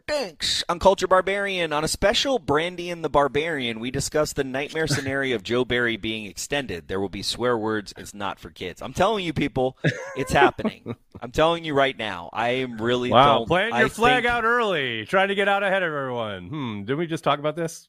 Thanks. 0.09 0.63
Uncultured 0.69 1.11
Barbarian, 1.11 1.73
on 1.73 1.83
a 1.85 1.89
special 1.89 2.39
Brandy 2.39 2.91
and 2.91 3.05
the 3.05 3.09
Barbarian, 3.09 3.81
we 3.81 3.91
discuss 3.91 4.33
the 4.33 4.45
nightmare 4.45 4.87
scenario 4.87 5.35
of 5.37 5.43
Joe 5.43 5.65
Barry 5.65 5.97
being 5.97 6.27
extended. 6.27 6.87
There 6.89 7.01
will 7.01 7.09
be 7.09 7.23
swear 7.23 7.59
words. 7.59 7.93
It's 7.97 8.15
not 8.15 8.39
for 8.39 8.51
kids. 8.51 8.81
I'm 8.83 8.93
telling 8.93 9.25
you, 9.25 9.33
people, 9.33 9.77
it's 10.17 10.33
happening. 10.33 10.95
I'm 11.21 11.33
telling 11.33 11.65
you 11.65 11.75
right 11.75 11.97
now. 11.97 12.31
I 12.33 12.49
am 12.51 12.81
really 12.81 13.11
Wow, 13.11 13.39
don't- 13.39 13.49
plant 13.49 13.75
I 13.75 13.81
your 13.81 13.89
flag 13.89 14.23
think- 14.25 14.33
out 14.33 14.45
early, 14.45 15.07
trying 15.07 15.29
to 15.29 15.35
get 15.35 15.49
out 15.49 15.63
ahead 15.63 15.83
of 15.83 15.89
everyone. 15.93 16.47
Hmm, 16.49 16.83
did 16.85 16.95
we 16.95 17.07
just 17.07 17.25
talk 17.25 17.39
about 17.39 17.57
this? 17.57 17.89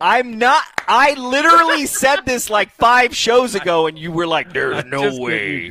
I'm 0.00 0.38
not. 0.38 0.62
I 0.86 1.14
literally 1.14 1.86
said 1.86 2.20
this 2.24 2.48
like 2.48 2.70
five 2.70 3.14
shows 3.14 3.56
ago, 3.56 3.88
and 3.88 3.98
you 3.98 4.12
were 4.12 4.26
like, 4.26 4.52
"There's 4.52 4.84
no 4.86 5.18
way." 5.18 5.68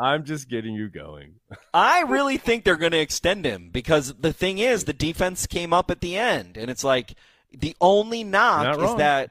I'm 0.00 0.24
just 0.24 0.48
getting 0.48 0.74
you 0.74 0.88
going. 0.88 1.34
I 1.74 2.02
really 2.02 2.38
think 2.38 2.64
they're 2.64 2.76
going 2.76 2.92
to 2.92 2.98
extend 2.98 3.44
him 3.44 3.68
because 3.70 4.14
the 4.14 4.32
thing 4.32 4.58
is, 4.58 4.84
the 4.84 4.92
defense 4.92 5.46
came 5.46 5.72
up 5.72 5.90
at 5.90 6.00
the 6.00 6.16
end, 6.16 6.56
and 6.56 6.70
it's 6.70 6.82
like 6.84 7.14
the 7.52 7.76
only 7.80 8.24
knock 8.24 8.80
is 8.80 8.94
that 8.96 9.30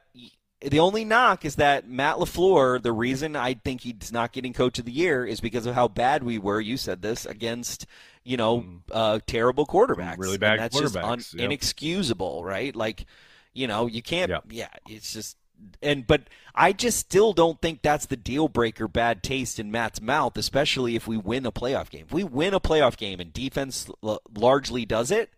the 0.61 0.79
only 0.79 1.05
knock 1.05 1.45
is 1.45 1.55
that 1.55 1.89
Matt 1.89 2.17
LaFleur. 2.17 2.81
The 2.81 2.91
reason 2.91 3.35
I 3.35 3.55
think 3.55 3.81
he's 3.81 4.11
not 4.11 4.31
getting 4.31 4.53
Coach 4.53 4.77
of 4.77 4.85
the 4.85 4.91
Year 4.91 5.25
is 5.25 5.39
because 5.39 5.65
of 5.65 5.73
how 5.73 5.87
bad 5.87 6.23
we 6.23 6.37
were. 6.37 6.59
You 6.59 6.77
said 6.77 7.01
this 7.01 7.25
against 7.25 7.85
you 8.23 8.37
know 8.37 8.65
uh, 8.91 9.19
terrible 9.25 9.65
quarterbacks. 9.65 10.19
Really 10.19 10.33
And 10.33 10.41
bad 10.41 10.59
that's 10.59 10.79
just 10.79 10.97
un- 10.97 11.23
yep. 11.33 11.45
inexcusable, 11.45 12.43
right? 12.43 12.75
Like 12.75 13.05
you 13.53 13.67
know 13.67 13.87
you 13.87 14.01
can't. 14.01 14.29
Yep. 14.29 14.43
Yeah, 14.49 14.67
it's 14.87 15.13
just 15.13 15.37
and 15.81 16.05
but 16.05 16.23
I 16.55 16.73
just 16.73 16.99
still 16.99 17.33
don't 17.33 17.61
think 17.61 17.81
that's 17.81 18.05
the 18.05 18.17
deal 18.17 18.47
breaker 18.47 18.87
bad 18.87 19.23
taste 19.23 19.59
in 19.59 19.71
Matt's 19.71 20.01
mouth, 20.01 20.37
especially 20.37 20.95
if 20.95 21.07
we 21.07 21.17
win 21.17 21.45
a 21.45 21.51
playoff 21.51 21.89
game. 21.89 22.05
If 22.07 22.13
we 22.13 22.23
win 22.23 22.53
a 22.53 22.59
playoff 22.59 22.97
game 22.97 23.19
and 23.19 23.31
defense 23.31 23.89
l- 24.03 24.21
largely 24.35 24.85
does 24.85 25.11
it, 25.11 25.31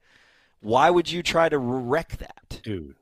why 0.62 0.90
would 0.90 1.12
you 1.12 1.24
try 1.24 1.50
to 1.50 1.58
wreck 1.58 2.18
that? 2.18 2.62
dude, 2.64 2.96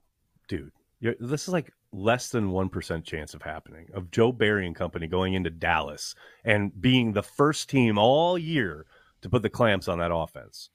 dude, 0.48 0.72
you're, 1.00 1.16
this 1.20 1.48
is 1.48 1.54
like 1.54 1.74
less 1.92 2.30
than 2.30 2.52
one 2.52 2.70
percent 2.70 3.06
chance 3.06 3.34
of 3.34 3.42
happening. 3.42 3.88
Of 3.94 4.12
Joe 4.12 4.32
Barry 4.32 4.66
and 4.66 4.76
company 4.76 5.08
going 5.08 5.34
into 5.34 5.50
Dallas 5.50 6.16
and 6.44 6.80
being 6.80 7.14
the 7.14 7.24
first 7.24 7.70
team 7.70 7.98
all 7.98 8.38
year 8.38 8.86
to 9.22 9.30
put 9.30 9.42
the 9.42 9.50
clamps 9.50 9.88
on 9.88 10.00
that 10.00 10.14
offense. 10.14 10.70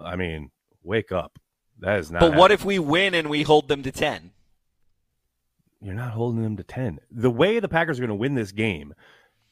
I 0.00 0.16
mean, 0.16 0.50
wake 0.82 1.12
up. 1.12 1.38
That 1.78 1.98
is 1.98 2.10
not. 2.10 2.20
But 2.20 2.34
what 2.34 2.50
if 2.50 2.64
we 2.64 2.78
win 2.78 3.14
and 3.14 3.28
we 3.28 3.42
hold 3.42 3.68
them 3.68 3.82
to 3.82 3.92
10? 3.92 4.30
You're 5.82 5.94
not 5.94 6.12
holding 6.12 6.42
them 6.42 6.56
to 6.56 6.62
ten? 6.62 6.98
The 7.10 7.30
way 7.30 7.60
the 7.60 7.68
Packers 7.68 7.98
are 7.98 8.02
going 8.02 8.08
to 8.08 8.14
win 8.14 8.34
this 8.34 8.52
game, 8.52 8.94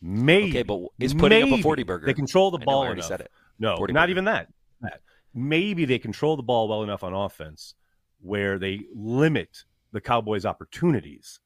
maybe. 0.01 0.51
Okay, 0.51 0.62
but 0.62 0.81
is 0.99 1.12
putting 1.14 1.43
up 1.43 1.49
a 1.49 1.51
maybe 1.51 1.62
40 1.62 1.83
burger. 1.83 2.07
They 2.07 2.14
control 2.14 2.51
the 2.51 2.59
I 2.59 2.61
know, 2.61 2.64
ball 2.66 2.83
I 2.83 2.87
already 2.87 3.01
enough. 3.01 3.09
said 3.09 3.20
it. 3.20 3.31
No, 3.59 3.74
not 3.74 3.89
burger. 3.89 4.11
even 4.11 4.24
that. 4.26 4.49
That. 4.81 5.01
Maybe 5.35 5.85
they 5.85 5.99
control 5.99 6.37
the 6.37 6.43
ball 6.43 6.68
well 6.68 6.83
enough 6.83 7.05
on 7.05 7.12
offense 7.12 7.74
where 8.20 8.59
they 8.59 8.81
limit 8.95 9.64
the 9.93 10.01
Cowboys' 10.01 10.45
opportunities, 10.45 11.41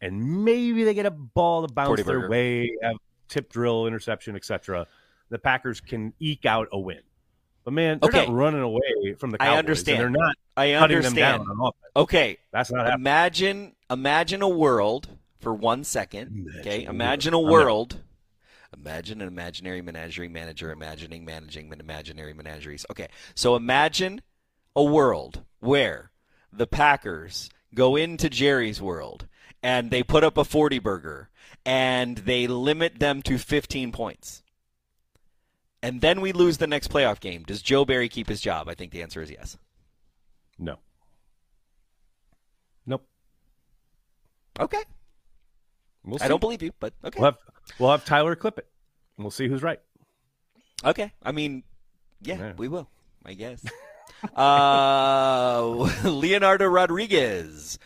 and 0.00 0.44
maybe 0.44 0.84
they 0.84 0.94
get 0.94 1.06
a 1.06 1.10
ball 1.10 1.66
to 1.66 1.72
bounce 1.72 1.96
their 2.02 2.20
burger. 2.20 2.28
way, 2.30 2.70
have 2.82 2.96
tip 3.28 3.50
drill, 3.50 3.86
interception, 3.86 4.36
etc. 4.36 4.86
The 5.28 5.38
Packers 5.38 5.80
can 5.80 6.12
eke 6.20 6.46
out 6.46 6.68
a 6.72 6.78
win. 6.78 7.00
But 7.66 7.72
man, 7.74 7.98
they're 8.00 8.08
Okay. 8.08 8.26
not 8.26 8.32
running 8.34 8.60
away 8.62 9.14
from 9.18 9.32
the 9.32 9.38
Cowboys. 9.38 9.54
I 9.54 9.58
understand. 9.58 10.00
They're 10.00 10.08
not 10.08 10.36
I 10.56 10.72
understand. 10.74 11.16
them 11.40 11.46
down 11.48 11.60
on. 11.60 11.72
Okay, 11.96 12.38
That's 12.52 12.70
not 12.70 12.86
happening. 12.86 13.00
imagine 13.00 13.72
imagine 13.90 14.40
a 14.40 14.48
world 14.48 15.08
for 15.40 15.52
one 15.52 15.82
second. 15.82 16.28
Imagine 16.28 16.60
okay, 16.60 16.84
imagine 16.84 17.34
a 17.34 17.40
world. 17.40 18.00
Imagine 18.72 19.20
an 19.20 19.26
imaginary 19.26 19.82
menagerie 19.82 20.28
manager 20.28 20.70
imagining 20.70 21.24
managing 21.24 21.72
an 21.72 21.80
imaginary 21.80 22.34
menageries. 22.34 22.86
Okay, 22.88 23.08
so 23.34 23.56
imagine 23.56 24.20
a 24.76 24.84
world 24.84 25.42
where 25.58 26.12
the 26.52 26.68
Packers 26.68 27.50
go 27.74 27.96
into 27.96 28.30
Jerry's 28.30 28.80
world 28.80 29.26
and 29.60 29.90
they 29.90 30.04
put 30.04 30.22
up 30.22 30.38
a 30.38 30.44
40 30.44 30.78
burger 30.78 31.30
and 31.64 32.18
they 32.18 32.46
limit 32.46 33.00
them 33.00 33.22
to 33.22 33.38
15 33.38 33.90
points. 33.90 34.44
And 35.86 36.00
then 36.00 36.20
we 36.20 36.32
lose 36.32 36.58
the 36.58 36.66
next 36.66 36.90
playoff 36.90 37.20
game. 37.20 37.44
Does 37.44 37.62
Joe 37.62 37.84
Barry 37.84 38.08
keep 38.08 38.28
his 38.28 38.40
job? 38.40 38.68
I 38.68 38.74
think 38.74 38.90
the 38.90 39.02
answer 39.02 39.22
is 39.22 39.30
yes. 39.30 39.56
No. 40.58 40.80
Nope. 42.84 43.06
Okay. 44.58 44.82
We'll 46.04 46.18
I 46.20 46.26
don't 46.26 46.40
believe 46.40 46.60
you, 46.60 46.72
but 46.80 46.92
okay. 47.04 47.20
We'll 47.20 47.30
have, 47.30 47.38
we'll 47.78 47.90
have 47.92 48.04
Tyler 48.04 48.34
clip 48.34 48.58
it, 48.58 48.66
and 49.16 49.24
we'll 49.24 49.30
see 49.30 49.46
who's 49.46 49.62
right. 49.62 49.78
Okay. 50.84 51.12
I 51.22 51.30
mean, 51.30 51.62
yeah, 52.20 52.36
Yeah. 52.36 52.52
we 52.56 52.66
will, 52.66 52.88
I 53.24 53.34
guess. 53.34 53.64
uh, 54.36 55.70
Leonardo 56.04 56.66
Rodriguez. 56.66 57.78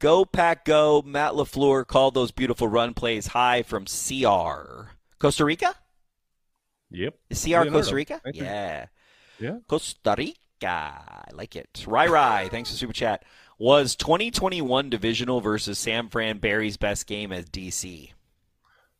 Go, 0.00 0.24
Pack, 0.24 0.64
go. 0.64 1.02
Matt 1.06 1.34
LaFleur 1.34 1.86
called 1.86 2.14
those 2.14 2.32
beautiful 2.32 2.66
run 2.66 2.94
plays 2.94 3.28
high 3.28 3.62
from 3.62 3.84
CR. 3.84 4.90
Costa 5.20 5.44
Rica? 5.44 5.76
Yep. 6.90 7.14
Is 7.30 7.42
CR 7.44 7.48
Leonardo. 7.50 7.70
Costa 7.78 7.94
Rica? 7.94 8.14
I 8.24 8.30
think- 8.32 8.36
Yeah. 8.44 8.86
Yeah. 9.40 9.58
Costa 9.68 10.14
Rica. 10.16 10.34
I 10.62 11.24
like 11.32 11.54
it. 11.54 11.84
Rai 11.86 12.08
Rai, 12.08 12.48
thanks 12.48 12.70
for 12.70 12.76
Super 12.76 12.92
Chat. 12.92 13.24
Was 13.58 13.94
2021 13.96 14.90
divisional 14.90 15.40
versus 15.40 15.78
Sam 15.78 16.08
Fran 16.08 16.38
Barry's 16.38 16.76
best 16.76 17.06
game 17.06 17.32
as 17.32 17.44
DC? 17.46 18.12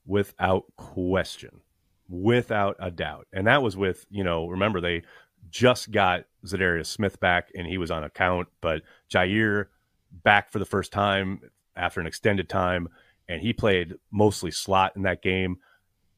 without 0.06 0.64
question, 0.76 1.60
without 2.08 2.76
a 2.80 2.90
doubt. 2.90 3.26
And 3.32 3.46
that 3.46 3.62
was 3.62 3.76
with, 3.76 4.06
you 4.10 4.24
know, 4.24 4.46
remember 4.48 4.80
they 4.80 5.02
just 5.50 5.90
got 5.90 6.24
Za'Darius 6.46 6.86
Smith 6.86 7.20
back 7.20 7.50
and 7.54 7.66
he 7.66 7.76
was 7.76 7.90
on 7.90 8.04
account, 8.04 8.48
but 8.62 8.82
Jaire 9.10 9.66
back 10.10 10.50
for 10.50 10.58
the 10.60 10.64
first 10.64 10.92
time 10.92 11.40
after 11.76 12.00
an 12.00 12.06
extended 12.06 12.48
time, 12.48 12.88
and 13.28 13.42
he 13.42 13.52
played 13.52 13.96
mostly 14.10 14.50
slot 14.50 14.92
in 14.96 15.02
that 15.02 15.20
game. 15.22 15.58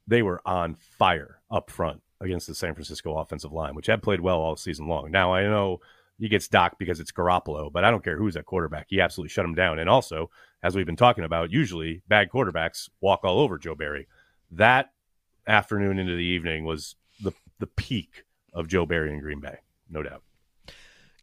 They 0.07 0.23
were 0.23 0.41
on 0.47 0.77
fire 0.77 1.40
up 1.51 1.71
front 1.71 2.03
against 2.21 2.47
the 2.47 2.55
San 2.55 2.75
Francisco 2.75 3.17
offensive 3.17 3.53
line, 3.53 3.75
which 3.75 3.87
had 3.87 4.03
played 4.03 4.21
well 4.21 4.39
all 4.39 4.57
season 4.57 4.87
long. 4.87 5.11
Now 5.11 5.33
I 5.35 5.43
know 5.43 5.81
he 6.19 6.29
gets 6.29 6.49
docked 6.49 6.79
because 6.79 7.01
it's 7.01 7.13
Garoppolo, 7.13 7.73
but 7.73 7.85
I 7.85 7.91
don't 7.91 8.05
care 8.05 8.17
who's 8.17 8.37
at 8.37 8.45
quarterback. 8.45 8.87
He 8.89 9.01
absolutely 9.01 9.31
shut 9.31 9.45
him 9.45 9.55
down. 9.55 9.79
And 9.79 9.89
also, 9.89 10.31
as 10.63 10.77
we've 10.77 10.87
been 10.87 10.97
talking 10.97 11.25
about, 11.25 11.51
usually 11.51 12.03
bad 12.09 12.29
quarterbacks 12.31 12.91
walk 13.01 13.21
all 13.25 13.41
over 13.41 13.59
Joe 13.59 13.75
Barry. 13.75 14.07
That 14.53 14.93
afternoon 15.47 15.99
into 15.99 16.15
the 16.15 16.25
evening 16.25 16.65
was 16.65 16.97
the 17.23 17.33
the 17.59 17.67
peak 17.67 18.25
of 18.53 18.69
Joe 18.69 18.87
Barry 18.87 19.13
in 19.13 19.21
Green 19.21 19.41
Bay, 19.41 19.59
no 19.89 20.03
doubt. 20.03 20.23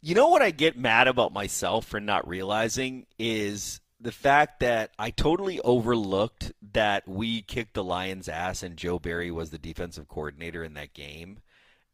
You 0.02 0.16
know 0.16 0.30
what 0.30 0.42
I 0.42 0.52
get 0.52 0.78
mad 0.78 1.08
about 1.08 1.34
myself 1.34 1.86
for 1.86 2.00
not 2.00 2.28
realizing 2.28 3.08
is 3.18 3.82
the 4.00 4.12
fact 4.12 4.60
that 4.60 4.92
I 5.00 5.10
totally 5.10 5.60
overlooked 5.62 6.54
that 6.74 7.08
we 7.08 7.42
kicked 7.42 7.74
the 7.74 7.84
Lions' 7.84 8.30
ass 8.30 8.62
and 8.64 8.78
Joe 8.78 9.00
Barry 9.00 9.32
was 9.32 9.50
the 9.50 9.58
defensive 9.58 10.08
coordinator 10.08 10.64
in 10.64 10.74
that 10.76 10.94
game. 10.94 11.40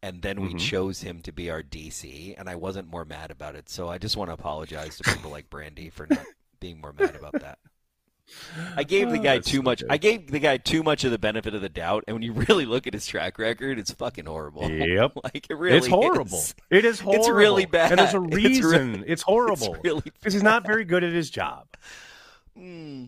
And 0.01 0.22
then 0.22 0.41
we 0.41 0.54
Mhm. 0.54 0.58
chose 0.58 1.01
him 1.01 1.22
to 1.22 1.32
be 1.32 1.49
our 1.49 1.64
DC, 1.64 2.36
and 2.38 2.49
I 2.49 2.56
wasn't 2.56 2.89
more 2.89 3.06
mad 3.06 3.32
about 3.32 3.56
it. 3.56 3.70
So 3.70 3.88
I 3.88 3.97
just 3.97 4.18
want 4.18 4.30
to 4.30 4.34
apologize 4.34 4.97
to 4.97 5.06
people 5.06 5.32
like 5.32 5.49
Brandy 5.49 5.89
for 5.89 6.06
not 6.06 6.28
being 6.60 6.82
more 6.82 6.91
mad 6.91 7.16
about 7.16 7.39
that. 7.39 7.60
I 8.76 8.84
gave 8.84 9.10
the 9.12 9.20
Oh, 9.20 9.24
guy 9.24 9.40
too 9.40 9.62
much. 9.62 9.82
good. 9.82 9.92
I 9.92 9.98
gave 9.98 10.32
the 10.32 10.40
guy 10.40 10.58
too 10.58 10.82
much 10.82 11.04
of 11.04 11.12
the 11.12 11.18
benefit 11.20 11.54
of 11.54 11.62
the 11.62 11.70
doubt, 11.70 12.04
and 12.08 12.16
when 12.16 12.24
you 12.24 12.32
really 12.50 12.66
look 12.66 12.88
at 12.88 12.94
his 12.94 13.06
track 13.06 13.38
record, 13.38 13.78
it's 13.80 13.92
fucking 13.92 14.26
horrible. 14.26 14.70
Yep. 14.70 15.12
like 15.24 15.48
it 15.50 15.56
really 15.58 15.78
it's 15.78 15.88
horrible. 15.88 16.38
is. 16.38 16.56
It 16.70 16.86
is 16.86 17.00
horrible. 17.00 17.20
It's 17.26 17.30
really 17.30 17.66
bad. 17.66 17.92
And 17.92 18.00
there's 18.00 18.14
a 18.14 18.24
It's 18.24 18.36
reason. 18.36 18.94
really- 18.94 19.08
It's, 19.08 19.22
horrible. 19.22 19.76
It's 19.76 19.84
really 19.84 20.02
because 20.02 20.34
he's 20.34 20.44
not 20.44 20.66
very 20.66 20.86
good 20.86 21.04
at 21.04 21.14
his 21.14 21.30
job. 21.30 21.68
Hmm. 22.58 23.06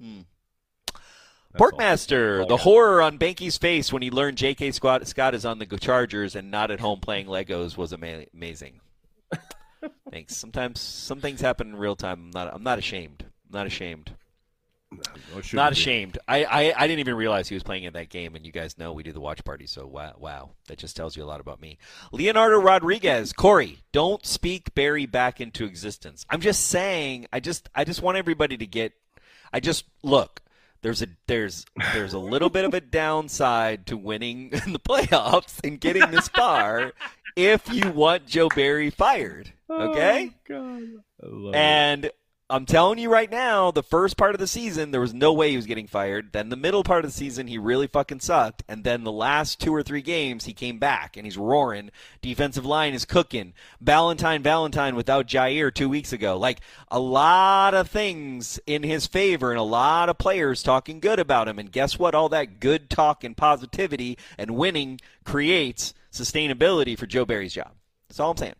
Hmm. 0.00 0.20
Porkmaster, 1.56 2.46
the 2.46 2.58
horror 2.58 3.00
on 3.02 3.18
Behnke's 3.18 3.56
face 3.58 3.92
when 3.92 4.02
he 4.02 4.10
learned 4.10 4.36
J.K. 4.36 4.70
Scott, 4.72 5.08
Scott 5.08 5.34
is 5.34 5.44
on 5.46 5.58
the 5.58 5.66
Chargers 5.66 6.36
and 6.36 6.50
not 6.50 6.70
at 6.70 6.78
home 6.78 7.00
playing 7.00 7.26
Legos 7.26 7.76
was 7.76 7.92
ama- 7.92 8.26
amazing. 8.34 8.80
Thanks. 10.10 10.36
Sometimes 10.36 10.80
some 10.80 11.20
things 11.20 11.40
happen 11.40 11.68
in 11.68 11.76
real 11.76 11.96
time. 11.96 12.24
I'm 12.26 12.30
not. 12.30 12.54
I'm 12.54 12.62
not 12.62 12.78
ashamed. 12.78 13.24
I'm 13.50 13.58
not 13.58 13.66
ashamed. 13.66 14.12
No, 14.90 15.00
shouldn't 15.42 15.52
be. 15.70 15.80
ashamed. 15.80 16.18
I, 16.26 16.44
I, 16.44 16.74
I 16.76 16.86
didn't 16.86 17.00
even 17.00 17.14
realize 17.14 17.46
he 17.46 17.54
was 17.54 17.62
playing 17.62 17.84
in 17.84 17.92
that 17.92 18.08
game, 18.08 18.34
and 18.34 18.46
you 18.46 18.52
guys 18.52 18.78
know 18.78 18.94
we 18.94 19.02
do 19.02 19.12
the 19.12 19.20
watch 19.20 19.44
party, 19.44 19.66
so 19.66 19.86
wow, 19.86 20.14
wow. 20.18 20.50
That 20.68 20.78
just 20.78 20.96
tells 20.96 21.14
you 21.14 21.22
a 21.22 21.26
lot 21.26 21.40
about 21.40 21.60
me. 21.60 21.76
Leonardo 22.10 22.58
Rodriguez, 22.58 23.34
Corey, 23.34 23.80
don't 23.92 24.24
speak 24.24 24.74
Barry 24.74 25.04
back 25.04 25.42
into 25.42 25.66
existence. 25.66 26.24
I'm 26.30 26.40
just 26.40 26.68
saying, 26.68 27.26
I 27.32 27.40
just 27.40 27.68
I 27.74 27.84
just 27.84 28.00
want 28.00 28.16
everybody 28.16 28.56
to 28.56 28.66
get 28.66 28.94
I 29.52 29.60
just 29.60 29.84
look, 30.02 30.42
there's 30.82 31.02
a 31.02 31.06
there's 31.26 31.64
there's 31.92 32.12
a 32.12 32.18
little 32.18 32.50
bit 32.50 32.64
of 32.64 32.74
a 32.74 32.80
downside 32.80 33.86
to 33.86 33.96
winning 33.96 34.50
in 34.66 34.72
the 34.72 34.78
playoffs 34.78 35.60
and 35.64 35.80
getting 35.80 36.10
this 36.10 36.28
far 36.28 36.92
if 37.36 37.72
you 37.72 37.90
want 37.90 38.26
Joe 38.26 38.48
Barry 38.48 38.90
fired. 38.90 39.52
Oh, 39.70 39.90
okay? 39.90 40.30
Oh, 40.32 40.48
God. 40.48 40.82
I 41.22 41.26
love 41.26 41.54
it. 42.02 42.16
I'm 42.50 42.64
telling 42.64 42.98
you 42.98 43.10
right 43.10 43.30
now, 43.30 43.70
the 43.70 43.82
first 43.82 44.16
part 44.16 44.34
of 44.34 44.40
the 44.40 44.46
season, 44.46 44.90
there 44.90 45.02
was 45.02 45.12
no 45.12 45.34
way 45.34 45.50
he 45.50 45.56
was 45.56 45.66
getting 45.66 45.86
fired. 45.86 46.32
Then 46.32 46.48
the 46.48 46.56
middle 46.56 46.82
part 46.82 47.04
of 47.04 47.10
the 47.10 47.16
season, 47.16 47.46
he 47.46 47.58
really 47.58 47.86
fucking 47.86 48.20
sucked. 48.20 48.62
And 48.66 48.84
then 48.84 49.04
the 49.04 49.12
last 49.12 49.60
two 49.60 49.74
or 49.74 49.82
three 49.82 50.00
games, 50.00 50.46
he 50.46 50.54
came 50.54 50.78
back 50.78 51.18
and 51.18 51.26
he's 51.26 51.36
roaring. 51.36 51.90
Defensive 52.22 52.64
line 52.64 52.94
is 52.94 53.04
cooking. 53.04 53.52
Valentine, 53.82 54.42
Valentine 54.42 54.96
without 54.96 55.26
Jaire 55.26 55.74
two 55.74 55.90
weeks 55.90 56.14
ago. 56.14 56.38
Like 56.38 56.62
a 56.90 56.98
lot 56.98 57.74
of 57.74 57.90
things 57.90 58.58
in 58.66 58.82
his 58.82 59.06
favor 59.06 59.50
and 59.50 59.60
a 59.60 59.62
lot 59.62 60.08
of 60.08 60.16
players 60.16 60.62
talking 60.62 61.00
good 61.00 61.18
about 61.18 61.48
him. 61.48 61.58
And 61.58 61.70
guess 61.70 61.98
what? 61.98 62.14
All 62.14 62.30
that 62.30 62.60
good 62.60 62.88
talk 62.88 63.24
and 63.24 63.36
positivity 63.36 64.16
and 64.38 64.52
winning 64.52 65.00
creates 65.22 65.92
sustainability 66.10 66.98
for 66.98 67.04
Joe 67.04 67.26
Barry's 67.26 67.52
job. 67.52 67.72
That's 68.08 68.20
all 68.20 68.30
I'm 68.30 68.38
saying. 68.38 68.54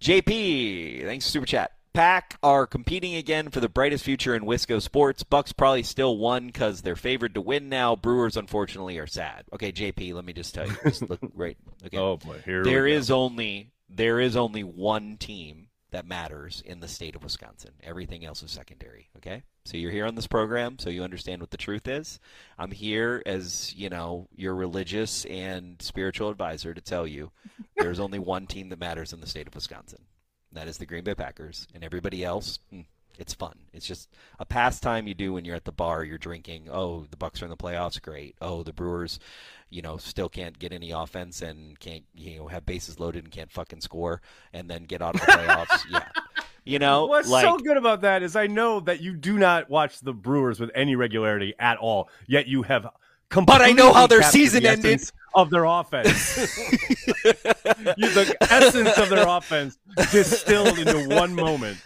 JP, 0.00 1.04
thanks 1.04 1.26
for 1.26 1.30
super 1.30 1.46
chat. 1.46 1.70
Pack 1.92 2.38
are 2.42 2.66
competing 2.68 3.16
again 3.16 3.48
for 3.50 3.58
the 3.58 3.68
brightest 3.68 4.04
future 4.04 4.34
in 4.36 4.44
Wisco 4.44 4.80
sports. 4.80 5.24
Bucks 5.24 5.52
probably 5.52 5.82
still 5.82 6.16
won 6.18 6.46
because 6.46 6.82
they're 6.82 6.94
favored 6.94 7.34
to 7.34 7.40
win 7.40 7.68
now. 7.68 7.96
Brewers 7.96 8.36
unfortunately 8.36 8.96
are 8.98 9.08
sad. 9.08 9.44
Okay, 9.52 9.72
JP, 9.72 10.14
let 10.14 10.24
me 10.24 10.32
just 10.32 10.54
tell 10.54 10.68
you. 10.68 10.76
Just 10.84 11.08
look 11.10 11.18
right. 11.34 11.56
Okay. 11.86 11.98
Oh 11.98 12.16
boy, 12.16 12.40
here 12.44 12.62
There 12.62 12.84
we 12.84 13.00
go. 13.00 13.16
only 13.16 13.72
there 13.88 14.20
is 14.20 14.36
only 14.36 14.62
one 14.62 15.16
team 15.16 15.66
that 15.90 16.06
matters 16.06 16.62
in 16.64 16.78
the 16.78 16.86
state 16.86 17.16
of 17.16 17.24
Wisconsin. 17.24 17.72
Everything 17.82 18.24
else 18.24 18.44
is 18.44 18.52
secondary. 18.52 19.08
Okay, 19.16 19.42
so 19.64 19.76
you're 19.76 19.90
here 19.90 20.06
on 20.06 20.14
this 20.14 20.28
program, 20.28 20.78
so 20.78 20.90
you 20.90 21.02
understand 21.02 21.40
what 21.40 21.50
the 21.50 21.56
truth 21.56 21.88
is. 21.88 22.20
I'm 22.56 22.70
here 22.70 23.20
as 23.26 23.74
you 23.74 23.88
know 23.88 24.28
your 24.36 24.54
religious 24.54 25.24
and 25.24 25.82
spiritual 25.82 26.28
advisor 26.30 26.72
to 26.72 26.80
tell 26.80 27.04
you 27.08 27.32
there's 27.76 27.98
only 27.98 28.20
one 28.20 28.46
team 28.46 28.68
that 28.68 28.78
matters 28.78 29.12
in 29.12 29.20
the 29.20 29.26
state 29.26 29.48
of 29.48 29.56
Wisconsin. 29.56 30.02
That 30.52 30.68
is 30.68 30.78
the 30.78 30.86
Green 30.86 31.04
Bay 31.04 31.14
Packers, 31.14 31.66
and 31.74 31.84
everybody 31.84 32.24
else. 32.24 32.58
hmm, 32.70 32.80
It's 33.18 33.34
fun. 33.34 33.58
It's 33.72 33.86
just 33.86 34.08
a 34.38 34.44
pastime 34.44 35.06
you 35.06 35.14
do 35.14 35.32
when 35.34 35.44
you're 35.44 35.54
at 35.56 35.64
the 35.64 35.72
bar. 35.72 36.02
You're 36.04 36.18
drinking. 36.18 36.68
Oh, 36.70 37.06
the 37.10 37.16
Bucks 37.16 37.40
are 37.42 37.44
in 37.46 37.50
the 37.50 37.56
playoffs. 37.56 38.00
Great. 38.02 38.34
Oh, 38.40 38.62
the 38.62 38.72
Brewers, 38.72 39.20
you 39.68 39.82
know, 39.82 39.96
still 39.96 40.28
can't 40.28 40.58
get 40.58 40.72
any 40.72 40.90
offense 40.90 41.40
and 41.42 41.78
can't 41.78 42.04
you 42.14 42.38
know 42.38 42.48
have 42.48 42.66
bases 42.66 42.98
loaded 42.98 43.24
and 43.24 43.32
can't 43.32 43.52
fucking 43.52 43.80
score, 43.80 44.20
and 44.52 44.68
then 44.70 44.84
get 44.84 45.02
out 45.02 45.14
of 45.14 45.20
the 45.20 45.26
playoffs. 45.32 45.84
yeah. 45.90 46.08
You 46.64 46.78
know, 46.78 47.06
What's 47.06 47.28
like 47.28 47.44
so 47.44 47.56
good 47.58 47.76
about 47.78 48.02
that 48.02 48.22
is 48.22 48.36
I 48.36 48.46
know 48.46 48.80
that 48.80 49.00
you 49.00 49.14
do 49.14 49.38
not 49.38 49.70
watch 49.70 50.00
the 50.00 50.12
Brewers 50.12 50.58
with 50.60 50.70
any 50.74 50.94
regularity 50.96 51.54
at 51.58 51.78
all, 51.78 52.08
yet 52.26 52.46
you 52.48 52.62
have. 52.62 52.86
But 53.30 53.62
I 53.62 53.72
know 53.72 53.92
how 53.92 54.06
their 54.06 54.22
season 54.22 54.64
the 54.64 54.70
ended. 54.70 55.02
Of 55.32 55.50
their 55.50 55.64
offense, 55.64 56.34
the 57.14 58.36
essence 58.40 58.98
of 58.98 59.10
their 59.10 59.28
offense 59.28 59.78
distilled 60.10 60.76
into 60.76 61.14
one 61.14 61.36
moment. 61.36 61.78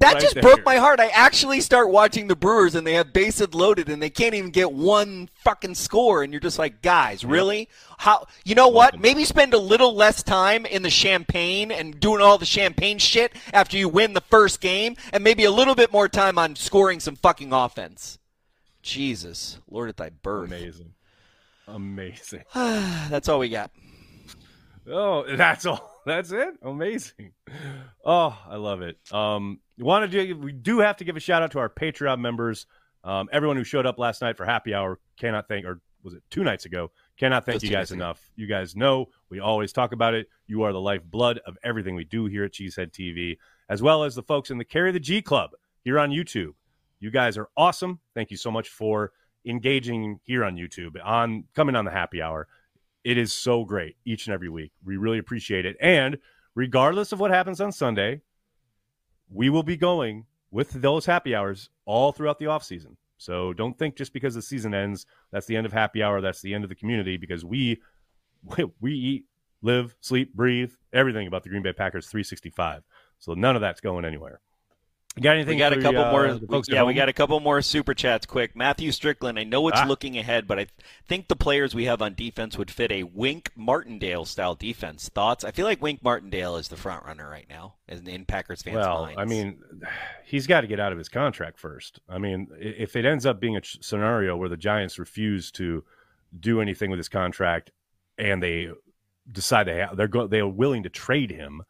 That 0.00 0.14
right 0.14 0.22
just 0.22 0.34
there. 0.34 0.42
broke 0.42 0.64
my 0.64 0.76
heart. 0.76 1.00
I 1.00 1.08
actually 1.08 1.60
start 1.60 1.90
watching 1.90 2.28
the 2.28 2.36
Brewers 2.36 2.74
and 2.74 2.86
they 2.86 2.94
have 2.94 3.12
bases 3.12 3.52
loaded 3.52 3.88
and 3.88 4.00
they 4.00 4.10
can't 4.10 4.34
even 4.34 4.50
get 4.50 4.72
one 4.72 5.28
fucking 5.44 5.74
score 5.74 6.22
and 6.22 6.32
you're 6.32 6.40
just 6.40 6.58
like, 6.58 6.82
guys, 6.82 7.24
really? 7.24 7.68
How 7.98 8.26
you 8.44 8.54
know 8.54 8.68
what? 8.68 9.00
Maybe 9.00 9.24
spend 9.24 9.54
a 9.54 9.58
little 9.58 9.94
less 9.94 10.22
time 10.22 10.66
in 10.66 10.82
the 10.82 10.90
champagne 10.90 11.72
and 11.72 11.98
doing 11.98 12.22
all 12.22 12.38
the 12.38 12.46
champagne 12.46 12.98
shit 12.98 13.32
after 13.52 13.76
you 13.76 13.88
win 13.88 14.12
the 14.12 14.20
first 14.20 14.60
game 14.60 14.96
and 15.12 15.24
maybe 15.24 15.44
a 15.44 15.50
little 15.50 15.74
bit 15.74 15.92
more 15.92 16.08
time 16.08 16.38
on 16.38 16.54
scoring 16.54 17.00
some 17.00 17.16
fucking 17.16 17.52
offense. 17.52 18.17
Jesus, 18.88 19.60
Lord 19.70 19.90
at 19.90 19.98
thy 19.98 20.10
birth. 20.10 20.48
Amazing, 20.48 20.94
amazing. 21.66 22.42
That's 22.54 23.28
all 23.28 23.38
we 23.38 23.50
got. 23.50 23.70
Oh, 24.90 25.36
that's 25.36 25.66
all. 25.66 26.00
That's 26.06 26.32
it. 26.32 26.54
Amazing. 26.62 27.32
Oh, 28.02 28.38
I 28.48 28.56
love 28.56 28.80
it. 28.80 28.96
Um, 29.12 29.60
want 29.78 30.10
to 30.10 30.26
do? 30.26 30.34
We 30.38 30.52
do 30.52 30.78
have 30.78 30.96
to 30.96 31.04
give 31.04 31.16
a 31.16 31.20
shout 31.20 31.42
out 31.42 31.50
to 31.50 31.58
our 31.58 31.68
Patreon 31.68 32.18
members. 32.20 32.66
Um, 33.04 33.28
everyone 33.30 33.58
who 33.58 33.64
showed 33.64 33.84
up 33.84 33.98
last 33.98 34.22
night 34.22 34.38
for 34.38 34.46
happy 34.46 34.72
hour 34.72 34.98
cannot 35.18 35.48
thank, 35.48 35.66
or 35.66 35.82
was 36.02 36.14
it 36.14 36.22
two 36.30 36.44
nights 36.44 36.64
ago? 36.64 36.90
Cannot 37.18 37.44
thank 37.44 37.62
you 37.62 37.68
guys 37.68 37.92
enough. 37.92 38.30
You 38.36 38.46
guys 38.46 38.74
know 38.74 39.08
we 39.28 39.40
always 39.40 39.70
talk 39.74 39.92
about 39.92 40.14
it. 40.14 40.28
You 40.46 40.62
are 40.62 40.72
the 40.72 40.80
lifeblood 40.80 41.40
of 41.44 41.58
everything 41.62 41.94
we 41.94 42.04
do 42.04 42.24
here 42.24 42.44
at 42.44 42.52
Cheesehead 42.52 42.92
TV, 42.92 43.36
as 43.68 43.82
well 43.82 44.04
as 44.04 44.14
the 44.14 44.22
folks 44.22 44.50
in 44.50 44.56
the 44.56 44.64
Carry 44.64 44.92
the 44.92 45.00
G 45.00 45.20
Club 45.20 45.50
here 45.84 45.98
on 45.98 46.08
YouTube. 46.08 46.54
You 47.00 47.10
guys 47.10 47.38
are 47.38 47.48
awesome. 47.56 48.00
Thank 48.14 48.30
you 48.30 48.36
so 48.36 48.50
much 48.50 48.68
for 48.68 49.12
engaging 49.44 50.20
here 50.24 50.44
on 50.44 50.56
YouTube 50.56 50.96
on 51.04 51.44
coming 51.54 51.76
on 51.76 51.84
the 51.84 51.90
happy 51.90 52.20
hour. 52.20 52.48
It 53.04 53.16
is 53.16 53.32
so 53.32 53.64
great 53.64 53.96
each 54.04 54.26
and 54.26 54.34
every 54.34 54.48
week. 54.48 54.72
We 54.84 54.96
really 54.96 55.18
appreciate 55.18 55.64
it. 55.64 55.76
And 55.80 56.18
regardless 56.54 57.12
of 57.12 57.20
what 57.20 57.30
happens 57.30 57.60
on 57.60 57.72
Sunday, 57.72 58.20
we 59.30 59.48
will 59.50 59.62
be 59.62 59.76
going 59.76 60.26
with 60.50 60.70
those 60.70 61.06
happy 61.06 61.34
hours 61.34 61.70
all 61.84 62.12
throughout 62.12 62.38
the 62.38 62.46
off 62.46 62.64
season. 62.64 62.96
So 63.16 63.52
don't 63.52 63.76
think 63.78 63.96
just 63.96 64.12
because 64.12 64.34
the 64.34 64.42
season 64.42 64.74
ends, 64.74 65.06
that's 65.30 65.46
the 65.46 65.56
end 65.56 65.66
of 65.66 65.72
happy 65.72 66.02
hour, 66.02 66.20
that's 66.20 66.40
the 66.40 66.54
end 66.54 66.64
of 66.64 66.70
the 66.70 66.76
community 66.76 67.16
because 67.16 67.44
we 67.44 67.80
we 68.80 68.94
eat, 68.94 69.24
live, 69.62 69.94
sleep, 70.00 70.34
breathe 70.34 70.72
everything 70.92 71.26
about 71.26 71.42
the 71.42 71.48
Green 71.48 71.62
Bay 71.62 71.72
Packers 71.72 72.06
365. 72.06 72.82
So 73.18 73.34
none 73.34 73.56
of 73.56 73.60
that's 73.60 73.80
going 73.80 74.04
anywhere. 74.04 74.40
You 75.16 75.22
got 75.22 75.34
anything? 75.34 75.56
We 75.56 75.58
got 75.58 75.72
a 75.72 75.82
couple 75.82 76.00
uh, 76.04 76.12
more. 76.12 76.38
folks 76.48 76.68
yeah, 76.68 76.84
we 76.84 76.94
got 76.94 77.08
a 77.08 77.12
couple 77.12 77.40
more 77.40 77.60
super 77.60 77.92
chats. 77.92 78.24
Quick, 78.24 78.54
Matthew 78.54 78.92
Strickland. 78.92 79.36
I 79.36 79.42
know 79.42 79.66
it's 79.66 79.80
Ah. 79.80 79.84
looking 79.86 80.16
ahead, 80.16 80.46
but 80.46 80.60
I 80.60 80.66
think 81.08 81.26
the 81.26 81.34
players 81.34 81.74
we 81.74 81.86
have 81.86 82.00
on 82.00 82.14
defense 82.14 82.56
would 82.56 82.70
fit 82.70 82.92
a 82.92 83.02
Wink 83.02 83.50
Martindale 83.56 84.24
style 84.24 84.54
defense. 84.54 85.08
Thoughts? 85.08 85.42
I 85.42 85.50
feel 85.50 85.66
like 85.66 85.82
Wink 85.82 86.04
Martindale 86.04 86.56
is 86.56 86.68
the 86.68 86.76
front 86.76 87.04
runner 87.04 87.28
right 87.28 87.46
now, 87.48 87.74
in, 87.88 88.06
in 88.08 88.26
Packers 88.26 88.62
fans' 88.62 88.76
Well, 88.76 89.02
minds. 89.06 89.18
I 89.20 89.24
mean, 89.24 89.58
he's 90.24 90.46
got 90.46 90.60
to 90.60 90.68
get 90.68 90.78
out 90.78 90.92
of 90.92 90.98
his 90.98 91.08
contract 91.08 91.58
first. 91.58 91.98
I 92.08 92.18
mean, 92.18 92.46
if 92.60 92.94
it 92.94 93.04
ends 93.04 93.26
up 93.26 93.40
being 93.40 93.56
a 93.56 93.60
scenario 93.64 94.36
where 94.36 94.48
the 94.48 94.56
Giants 94.56 95.00
refuse 95.00 95.50
to 95.52 95.82
do 96.38 96.60
anything 96.60 96.90
with 96.90 96.98
his 96.98 97.08
contract 97.08 97.72
and 98.18 98.40
they 98.40 98.68
decide 99.32 99.64
they 99.66 99.80
ha- 99.82 99.94
they're 99.94 100.06
go- 100.06 100.28
they're 100.28 100.46
willing 100.46 100.84
to 100.84 100.90
trade 100.90 101.32
him, 101.32 101.62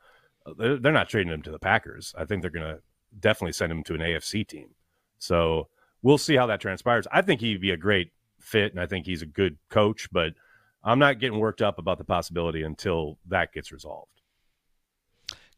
uh, 0.44 0.52
they're, 0.58 0.76
they're 0.76 0.92
not 0.92 1.08
trading 1.08 1.32
him 1.32 1.40
to 1.42 1.50
the 1.50 1.58
Packers. 1.58 2.14
I 2.18 2.26
think 2.26 2.42
they're 2.42 2.50
going 2.50 2.74
to 2.76 2.82
definitely 3.18 3.52
send 3.52 3.72
him 3.72 3.82
to 3.84 3.94
an 3.94 4.00
AFC 4.00 4.46
team. 4.46 4.70
So 5.18 5.68
we'll 6.02 6.18
see 6.18 6.36
how 6.36 6.46
that 6.46 6.60
transpires. 6.60 7.06
I 7.12 7.22
think 7.22 7.40
he'd 7.40 7.60
be 7.60 7.70
a 7.70 7.76
great 7.76 8.12
fit, 8.40 8.72
and 8.72 8.80
I 8.80 8.86
think 8.86 9.06
he's 9.06 9.22
a 9.22 9.26
good 9.26 9.58
coach. 9.68 10.08
But 10.12 10.34
I'm 10.82 10.98
not 10.98 11.18
getting 11.18 11.38
worked 11.38 11.62
up 11.62 11.78
about 11.78 11.98
the 11.98 12.04
possibility 12.04 12.62
until 12.62 13.18
that 13.26 13.52
gets 13.52 13.72
resolved. 13.72 14.18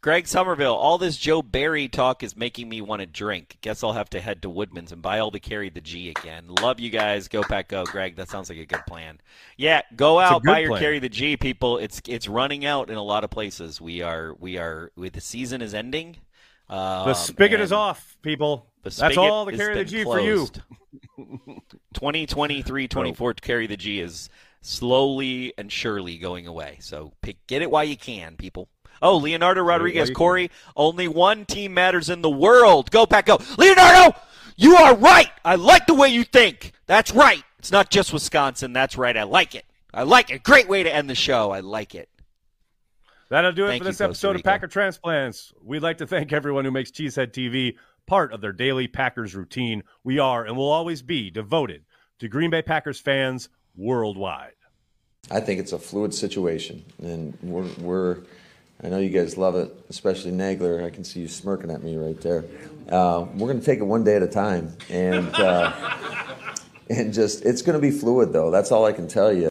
Greg 0.03 0.27
Somerville. 0.27 0.75
All 0.75 0.97
this 0.97 1.19
Joe 1.19 1.43
Barry 1.43 1.87
talk 1.87 2.23
is 2.23 2.35
making 2.35 2.71
me 2.71 2.81
want 2.81 3.01
to 3.01 3.07
drink. 3.07 3.59
Guess 3.61 3.85
I'll 3.85 3.93
have 3.93 4.09
to 4.11 4.21
head 4.21 4.41
to 4.43 4.49
Woodman's 4.49 4.93
and 4.93 5.03
buy 5.03 5.19
all 5.19 5.31
the 5.31 5.41
carry 5.41 5.69
the 5.69 5.83
G 5.83 6.09
again. 6.09 6.47
Love 6.49 6.81
you 6.81 6.89
guys. 6.89 7.29
Go 7.29 7.43
pack 7.43 7.69
go, 7.69 7.85
Greg. 7.85 8.17
That 8.17 8.31
sounds 8.31 8.49
like 8.49 8.59
a 8.59 8.65
good 8.65 8.87
plan. 8.87 9.21
Yeah, 9.59 9.83
go 9.95 10.19
out 10.19 10.43
buy 10.43 10.61
your 10.61 10.71
plan. 10.71 10.81
carry 10.81 10.99
the 11.01 11.11
G, 11.11 11.37
people. 11.37 11.77
It's 11.77 12.01
it's 12.09 12.29
running 12.29 12.65
out 12.65 12.89
in 12.89 12.97
a 12.97 13.03
lot 13.03 13.25
of 13.25 13.31
places. 13.31 13.79
We 13.79 14.01
are 14.01 14.35
we 14.39 14.57
are 14.57 14.91
with 14.97 15.13
the 15.13 15.21
season 15.21 15.61
is 15.61 15.75
ending. 15.75 16.17
Um, 16.71 17.09
The 17.09 17.15
spigot 17.15 17.61
is 17.61 17.73
off, 17.73 18.17
people. 18.23 18.67
The 18.83 18.91
That's 18.91 19.17
all 19.17 19.45
the 19.45 19.57
carry 19.57 19.75
the 19.75 19.85
G 19.85 20.05
for 20.05 20.21
you. 20.21 20.37
closed. 20.47 20.63
2023 21.95 22.89
24 22.89 23.35
carry 23.35 23.67
the 23.67 23.77
G 23.77 24.01
is 24.01 24.31
slowly 24.63 25.53
and 25.59 25.71
surely 25.71 26.17
going 26.17 26.47
away. 26.47 26.79
So 26.81 27.13
pick, 27.21 27.45
get 27.47 27.61
it 27.61 27.71
while 27.71 27.85
you 27.85 27.97
can, 27.97 28.37
people. 28.37 28.69
Oh, 29.03 29.17
Leonardo 29.17 29.63
Rodriguez, 29.63 30.11
Corey, 30.11 30.51
only 30.77 31.09
one 31.09 31.45
team 31.47 31.75
matters 31.75 32.11
in 32.11 32.23
the 32.23 32.31
world. 32.31 32.91
Go, 32.91 33.07
Pack, 33.07 33.27
go. 33.27 33.39
Leonardo, 33.57 34.17
you 34.57 34.77
are 34.77 34.95
right. 34.95 35.31
I 35.45 35.55
like 35.57 35.87
the 35.87 35.95
way 35.95 36.09
you 36.09 36.23
think. 36.25 36.73
That's 36.87 37.13
right. 37.13 37.43
It's 37.59 37.73
not 37.73 37.91
just 37.91 38.13
Wisconsin. 38.13 38.73
That's 38.73 38.97
right. 38.99 39.17
I 39.17 39.23
like 39.23 39.55
it. 39.55 39.65
I 39.93 40.03
like 40.03 40.31
it. 40.31 40.43
Great 40.43 40.69
way 40.69 40.83
to 40.83 40.95
end 40.95 41.09
the 41.11 41.15
show. 41.15 41.51
I 41.51 41.61
like 41.61 41.95
it. 41.95 42.09
That'll 43.31 43.53
do 43.53 43.67
it 43.67 43.69
Thank 43.69 43.83
for 43.83 43.85
this 43.85 43.99
Costa 43.99 44.05
episode 44.05 44.37
of 44.37 44.43
Packer 44.43 44.67
Transplants. 44.67 45.53
We'd 45.63 45.83
like 45.83 45.99
to 45.99 46.07
thank 46.07 46.33
everyone 46.33 46.65
who 46.65 46.73
makes 46.73 46.91
Cheesehead 46.91 47.33
TV 47.33 47.77
part 48.07 48.33
of 48.33 48.41
their 48.41 48.53
daily 48.53 48.89
Packers 48.89 49.37
routine. 49.37 49.85
We 50.03 50.19
are 50.19 50.45
and 50.45 50.57
will 50.57 50.71
always 50.71 51.01
be 51.01 51.31
devoted 51.31 51.85
to 52.19 52.27
Green 52.27 52.51
Bay 52.51 52.61
Packers 52.61 52.99
fans 52.99 53.49
worldwide. 53.77 54.55
I 55.31 55.39
think 55.39 55.61
it's 55.61 55.73
a 55.73 55.79
fluid 55.79 56.13
situation, 56.13 56.85
and 57.01 57.39
we're, 57.41 57.69
we're 57.79 58.19
I 58.83 58.89
know 58.89 58.99
you 58.99 59.11
guys 59.11 59.37
love 59.37 59.55
it, 59.55 59.73
especially 59.89 60.33
Nagler. 60.33 60.85
I 60.85 60.91
can 60.91 61.05
see 61.05 61.21
you 61.21 61.29
smirking 61.29 61.71
at 61.71 61.85
me 61.85 61.97
right 61.97 62.21
there. 62.21 62.45
Uh, 62.91 63.27
we're 63.35 63.47
going 63.47 63.61
to 63.61 63.65
take 63.65 63.79
it 63.79 63.85
one 63.85 64.03
day 64.03 64.17
at 64.17 64.25
a 64.25 64.29
time, 64.29 64.77
and 64.89 65.33
uh, 65.37 65.73
and 66.91 67.15
just 67.15 67.45
it's 67.45 67.63
going 67.63 67.81
to 67.81 67.81
be 67.81 67.93
fluid, 67.93 68.33
though. 68.33 68.51
That's 68.51 68.73
all 68.73 68.87
I 68.87 68.93
can 68.93 69.07
tell 69.07 69.33
you. 69.33 69.51